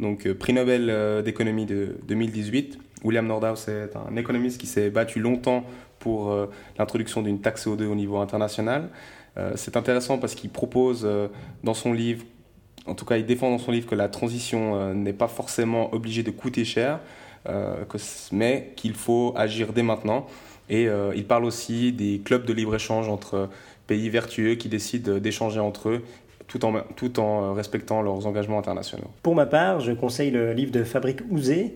donc 0.00 0.30
prix 0.34 0.52
Nobel 0.52 1.22
d'économie 1.24 1.64
de 1.64 1.96
2018. 2.06 2.78
William 3.04 3.26
Nordhaus 3.26 3.66
est 3.68 3.96
un 3.96 4.14
économiste 4.16 4.60
qui 4.60 4.66
s'est 4.66 4.90
battu 4.90 5.18
longtemps 5.18 5.64
pour 5.98 6.36
l'introduction 6.78 7.22
d'une 7.22 7.40
taxe 7.40 7.66
CO2 7.66 7.86
au 7.86 7.94
niveau 7.94 8.18
international. 8.18 8.90
C'est 9.54 9.78
intéressant 9.78 10.18
parce 10.18 10.34
qu'il 10.34 10.50
propose 10.50 11.08
dans 11.62 11.74
son 11.74 11.94
livre 11.94 12.24
en 12.86 12.94
tout 12.94 13.04
cas, 13.04 13.16
il 13.16 13.26
défend 13.26 13.50
dans 13.50 13.58
son 13.58 13.72
livre 13.72 13.88
que 13.88 13.94
la 13.94 14.08
transition 14.08 14.94
n'est 14.94 15.12
pas 15.12 15.28
forcément 15.28 15.94
obligée 15.94 16.22
de 16.22 16.30
coûter 16.30 16.64
cher, 16.64 17.00
mais 18.32 18.72
qu'il 18.76 18.94
faut 18.94 19.32
agir 19.36 19.72
dès 19.72 19.82
maintenant. 19.82 20.26
Et 20.68 20.88
il 21.14 21.24
parle 21.24 21.44
aussi 21.44 21.92
des 21.92 22.20
clubs 22.24 22.44
de 22.44 22.52
libre-échange 22.52 23.08
entre 23.08 23.48
pays 23.86 24.10
vertueux 24.10 24.54
qui 24.54 24.68
décident 24.68 25.18
d'échanger 25.18 25.60
entre 25.60 25.88
eux 25.88 26.02
tout 26.46 26.64
en, 26.64 26.80
tout 26.96 27.20
en 27.20 27.54
respectant 27.54 28.02
leurs 28.02 28.26
engagements 28.26 28.58
internationaux. 28.58 29.10
Pour 29.22 29.34
ma 29.34 29.46
part, 29.46 29.80
je 29.80 29.92
conseille 29.92 30.30
le 30.30 30.52
livre 30.52 30.72
de 30.72 30.84
Fabrique 30.84 31.20
Ouzé 31.30 31.74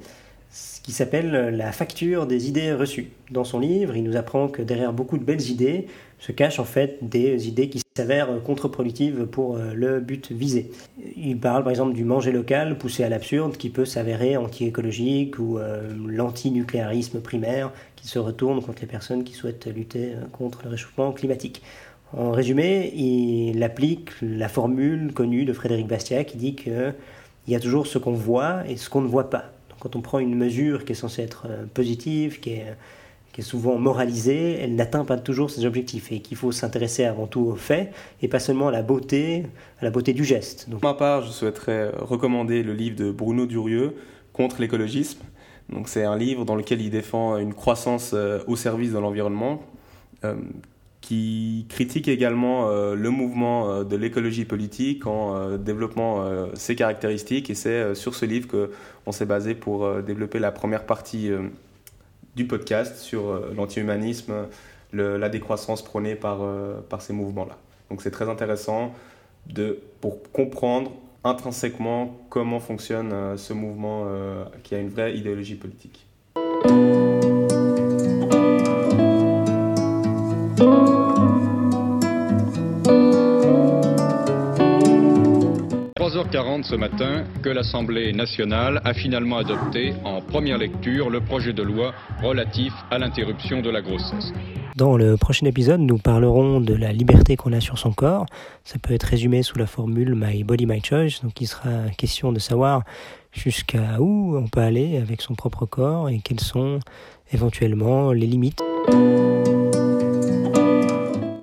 qui 0.83 0.95
s'appelle 0.95 1.55
La 1.55 1.73
facture 1.73 2.27
des 2.27 2.49
idées 2.49 2.73
reçues. 2.73 3.11
Dans 3.31 3.45
son 3.45 3.61
livre, 3.61 3.95
il 3.95 4.05
nous 4.05 4.17
apprend 4.17 4.49
que 4.49 4.63
derrière 4.63 4.95
beaucoup 4.95 5.19
de 5.19 5.23
belles 5.23 5.51
idées 5.51 5.87
se 6.19 6.33
cachent 6.33 6.59
en 6.59 6.65
fait 6.65 6.99
des 7.03 7.47
idées 7.47 7.69
qui 7.69 7.83
s'avèrent 7.95 8.43
contre-productives 8.43 9.27
pour 9.27 9.57
euh, 9.57 9.75
le 9.75 10.01
but 10.01 10.33
visé. 10.33 10.71
Il 11.17 11.39
parle 11.39 11.63
par 11.63 11.71
exemple 11.71 11.93
du 11.93 12.05
manger 12.05 12.33
local 12.33 12.79
poussé 12.79 13.05
à 13.05 13.09
l'absurde 13.09 13.59
qui 13.59 13.71
peut 13.71 13.85
s'avérer 13.85 14.37
anti-écologique 14.39 15.39
ou 15.39 15.59
euh, 15.59 15.93
l'anti-nucléarisme 16.07 17.21
primaire 17.21 17.71
qui 17.97 18.09
se 18.09 18.19
retourne 18.19 18.63
contre 18.63 18.81
les 18.81 18.89
personnes 18.89 19.25
qui 19.25 19.35
souhaitent 19.35 19.67
lutter 19.67 20.15
euh, 20.15 20.25
contre 20.33 20.63
le 20.65 20.71
réchauffement 20.71 21.13
climatique. 21.13 21.63
En 22.17 22.31
résumé, 22.31 22.95
il 22.95 23.63
applique 23.63 24.13
la 24.23 24.49
formule 24.49 25.13
connue 25.13 25.45
de 25.45 25.53
Frédéric 25.53 25.87
Bastiat 25.87 26.25
qui 26.25 26.39
dit 26.39 26.55
qu'il 26.55 26.95
y 27.47 27.55
a 27.55 27.61
toujours 27.61 27.87
ce 27.87 27.99
qu'on 27.99 28.13
voit 28.13 28.67
et 28.67 28.79
ce 28.79 28.89
qu'on 28.89 29.03
ne 29.03 29.09
voit 29.09 29.29
pas. 29.29 29.53
Quand 29.81 29.97
on 29.97 30.01
prend 30.01 30.19
une 30.19 30.35
mesure 30.35 30.85
qui 30.85 30.93
est 30.93 30.97
censée 30.97 31.23
être 31.23 31.47
euh, 31.49 31.65
positive, 31.73 32.41
qui 32.41 32.51
est, 32.51 32.77
souvent 33.41 33.79
moralisée, 33.79 34.59
elle 34.61 34.75
n'atteint 34.75 35.05
pas 35.05 35.17
toujours 35.17 35.49
ses 35.49 35.65
objectifs 35.65 36.11
et 36.11 36.19
qu'il 36.19 36.37
faut 36.37 36.51
s'intéresser 36.51 37.05
avant 37.05 37.29
tout 37.29 37.43
aux 37.43 37.55
faits 37.55 37.93
et 38.21 38.27
pas 38.27 38.41
seulement 38.41 38.67
à 38.67 38.73
la 38.73 38.83
beauté, 38.83 39.45
à 39.81 39.85
la 39.85 39.91
beauté 39.91 40.13
du 40.13 40.25
geste. 40.25 40.69
Donc... 40.69 40.81
Pour 40.81 40.91
ma 40.91 40.97
part, 40.97 41.23
je 41.23 41.31
souhaiterais 41.31 41.91
recommander 42.01 42.65
le 42.65 42.73
livre 42.73 42.97
de 42.97 43.13
Bruno 43.13 43.47
Durieux, 43.47 43.95
Contre 44.33 44.61
l'écologisme. 44.61 45.19
C'est 45.87 46.05
un 46.05 46.17
livre 46.17 46.45
dans 46.45 46.55
lequel 46.55 46.81
il 46.81 46.91
défend 46.91 47.39
une 47.39 47.55
croissance 47.55 48.13
euh, 48.15 48.39
au 48.47 48.55
service 48.55 48.93
de 48.93 48.99
l'environnement. 48.99 49.61
Euh, 50.25 50.37
qui 51.01 51.67
critique 51.69 52.09
également 52.09 52.69
euh, 52.69 52.95
le 52.95 53.11
mouvement 53.11 53.71
euh, 53.71 53.85
de 53.85 53.97
l'écologie 53.97 54.45
politique 54.45 55.07
en 55.07 55.37
euh, 55.37 55.57
développant 55.57 56.25
ses 56.55 56.75
caractéristiques. 56.77 57.51
Et 57.51 57.55
c'est 57.55 57.95
sur 57.95 58.15
ce 58.15 58.25
livre 58.25 58.49
qu'on 58.49 59.13
s'est 59.13 59.27
basé 59.27 59.55
pour 59.55 60.03
développer 60.03 60.39
la 60.39 60.53
première 60.53 60.85
partie 60.85 61.31
du 62.37 62.47
podcast 62.47 62.99
sur 62.99 63.41
l'anti-humanisme, 63.55 64.47
la 64.93 65.29
décroissance 65.29 65.83
prônée 65.83 66.15
par, 66.15 66.41
par 66.89 67.03
ces 67.03 67.13
mouvements-là. 67.13 67.57
Donc 67.91 68.03
c'est 68.03 68.11
très 68.11 68.29
intéressant 68.29 68.93
de, 69.47 69.81
pour 70.01 70.23
comprendre 70.33 70.93
intrinsèquement 71.25 72.17
comment 72.29 72.61
fonctionne 72.61 73.37
ce 73.37 73.53
mouvement 73.53 74.07
qui 74.63 74.75
a 74.75 74.79
une 74.79 74.91
vraie 74.91 75.17
idéologie 75.17 75.57
politique. 75.57 76.07
3h40 86.19 86.65
ce 86.65 86.75
matin 86.75 87.25
que 87.45 87.49
l'Assemblée 87.49 88.13
nationale 88.13 88.81
a 88.85 88.93
finalement 88.93 89.37
adopté 89.37 89.95
en 90.05 90.21
première 90.21 90.59
lecture 90.59 91.11
le 91.11 91.21
projet 91.21 91.53
de 91.53 91.63
loi 91.63 91.95
relatif 92.21 92.73
à 92.91 92.99
l'interruption 92.99 93.63
de 93.63 93.71
la 93.71 93.81
grossesse. 93.83 94.33
Dans 94.75 94.97
le 94.97 95.17
prochain 95.17 95.47
épisode, 95.47 95.81
nous 95.81 95.99
parlerons 95.99 96.61
de 96.61 96.75
la 96.75 96.93
liberté 96.93 97.37
qu'on 97.37 97.53
a 97.53 97.61
sur 97.61 97.79
son 97.79 97.93
corps. 97.93 98.27
Ça 98.65 98.81
peut 98.81 98.95
être 98.95 99.05
résumé 99.05 99.45
sous 99.45 99.59
la 99.59 99.67
formule 99.67 100.17
My 100.17 100.43
Body, 100.43 100.67
My 100.67 100.83
Choice. 100.83 101.21
Donc 101.23 101.41
il 101.41 101.47
sera 101.47 101.89
question 101.97 102.33
de 102.33 102.41
savoir 102.41 102.83
jusqu'à 103.31 104.01
où 104.01 104.37
on 104.37 104.49
peut 104.49 104.61
aller 104.61 104.97
avec 104.97 105.23
son 105.23 105.37
propre 105.37 105.67
corps 105.67 106.09
et 106.09 106.19
quelles 106.19 106.41
sont 106.41 106.81
éventuellement 107.33 108.11
les 108.11 108.27
limites. 108.27 108.61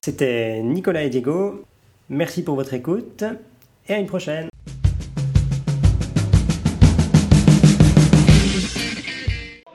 C'était 0.04 0.62
Nicolas 0.62 1.04
et 1.04 1.10
Diego. 1.10 1.64
Merci 2.10 2.44
pour 2.44 2.56
votre 2.56 2.74
écoute 2.74 3.24
et 3.88 3.94
à 3.94 4.00
une 4.00 4.08
prochaine. 4.08 4.50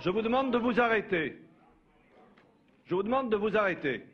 Je 0.01 0.11
vous 0.11 0.23
demande 0.23 0.53
de 0.53 0.59
vous 0.59 0.81
arrêter. 0.81 1.39
Je 2.87 2.95
vous 2.95 3.03
demande 3.03 3.31
de 3.31 3.37
vous 3.37 3.57
arrêter. 3.57 4.05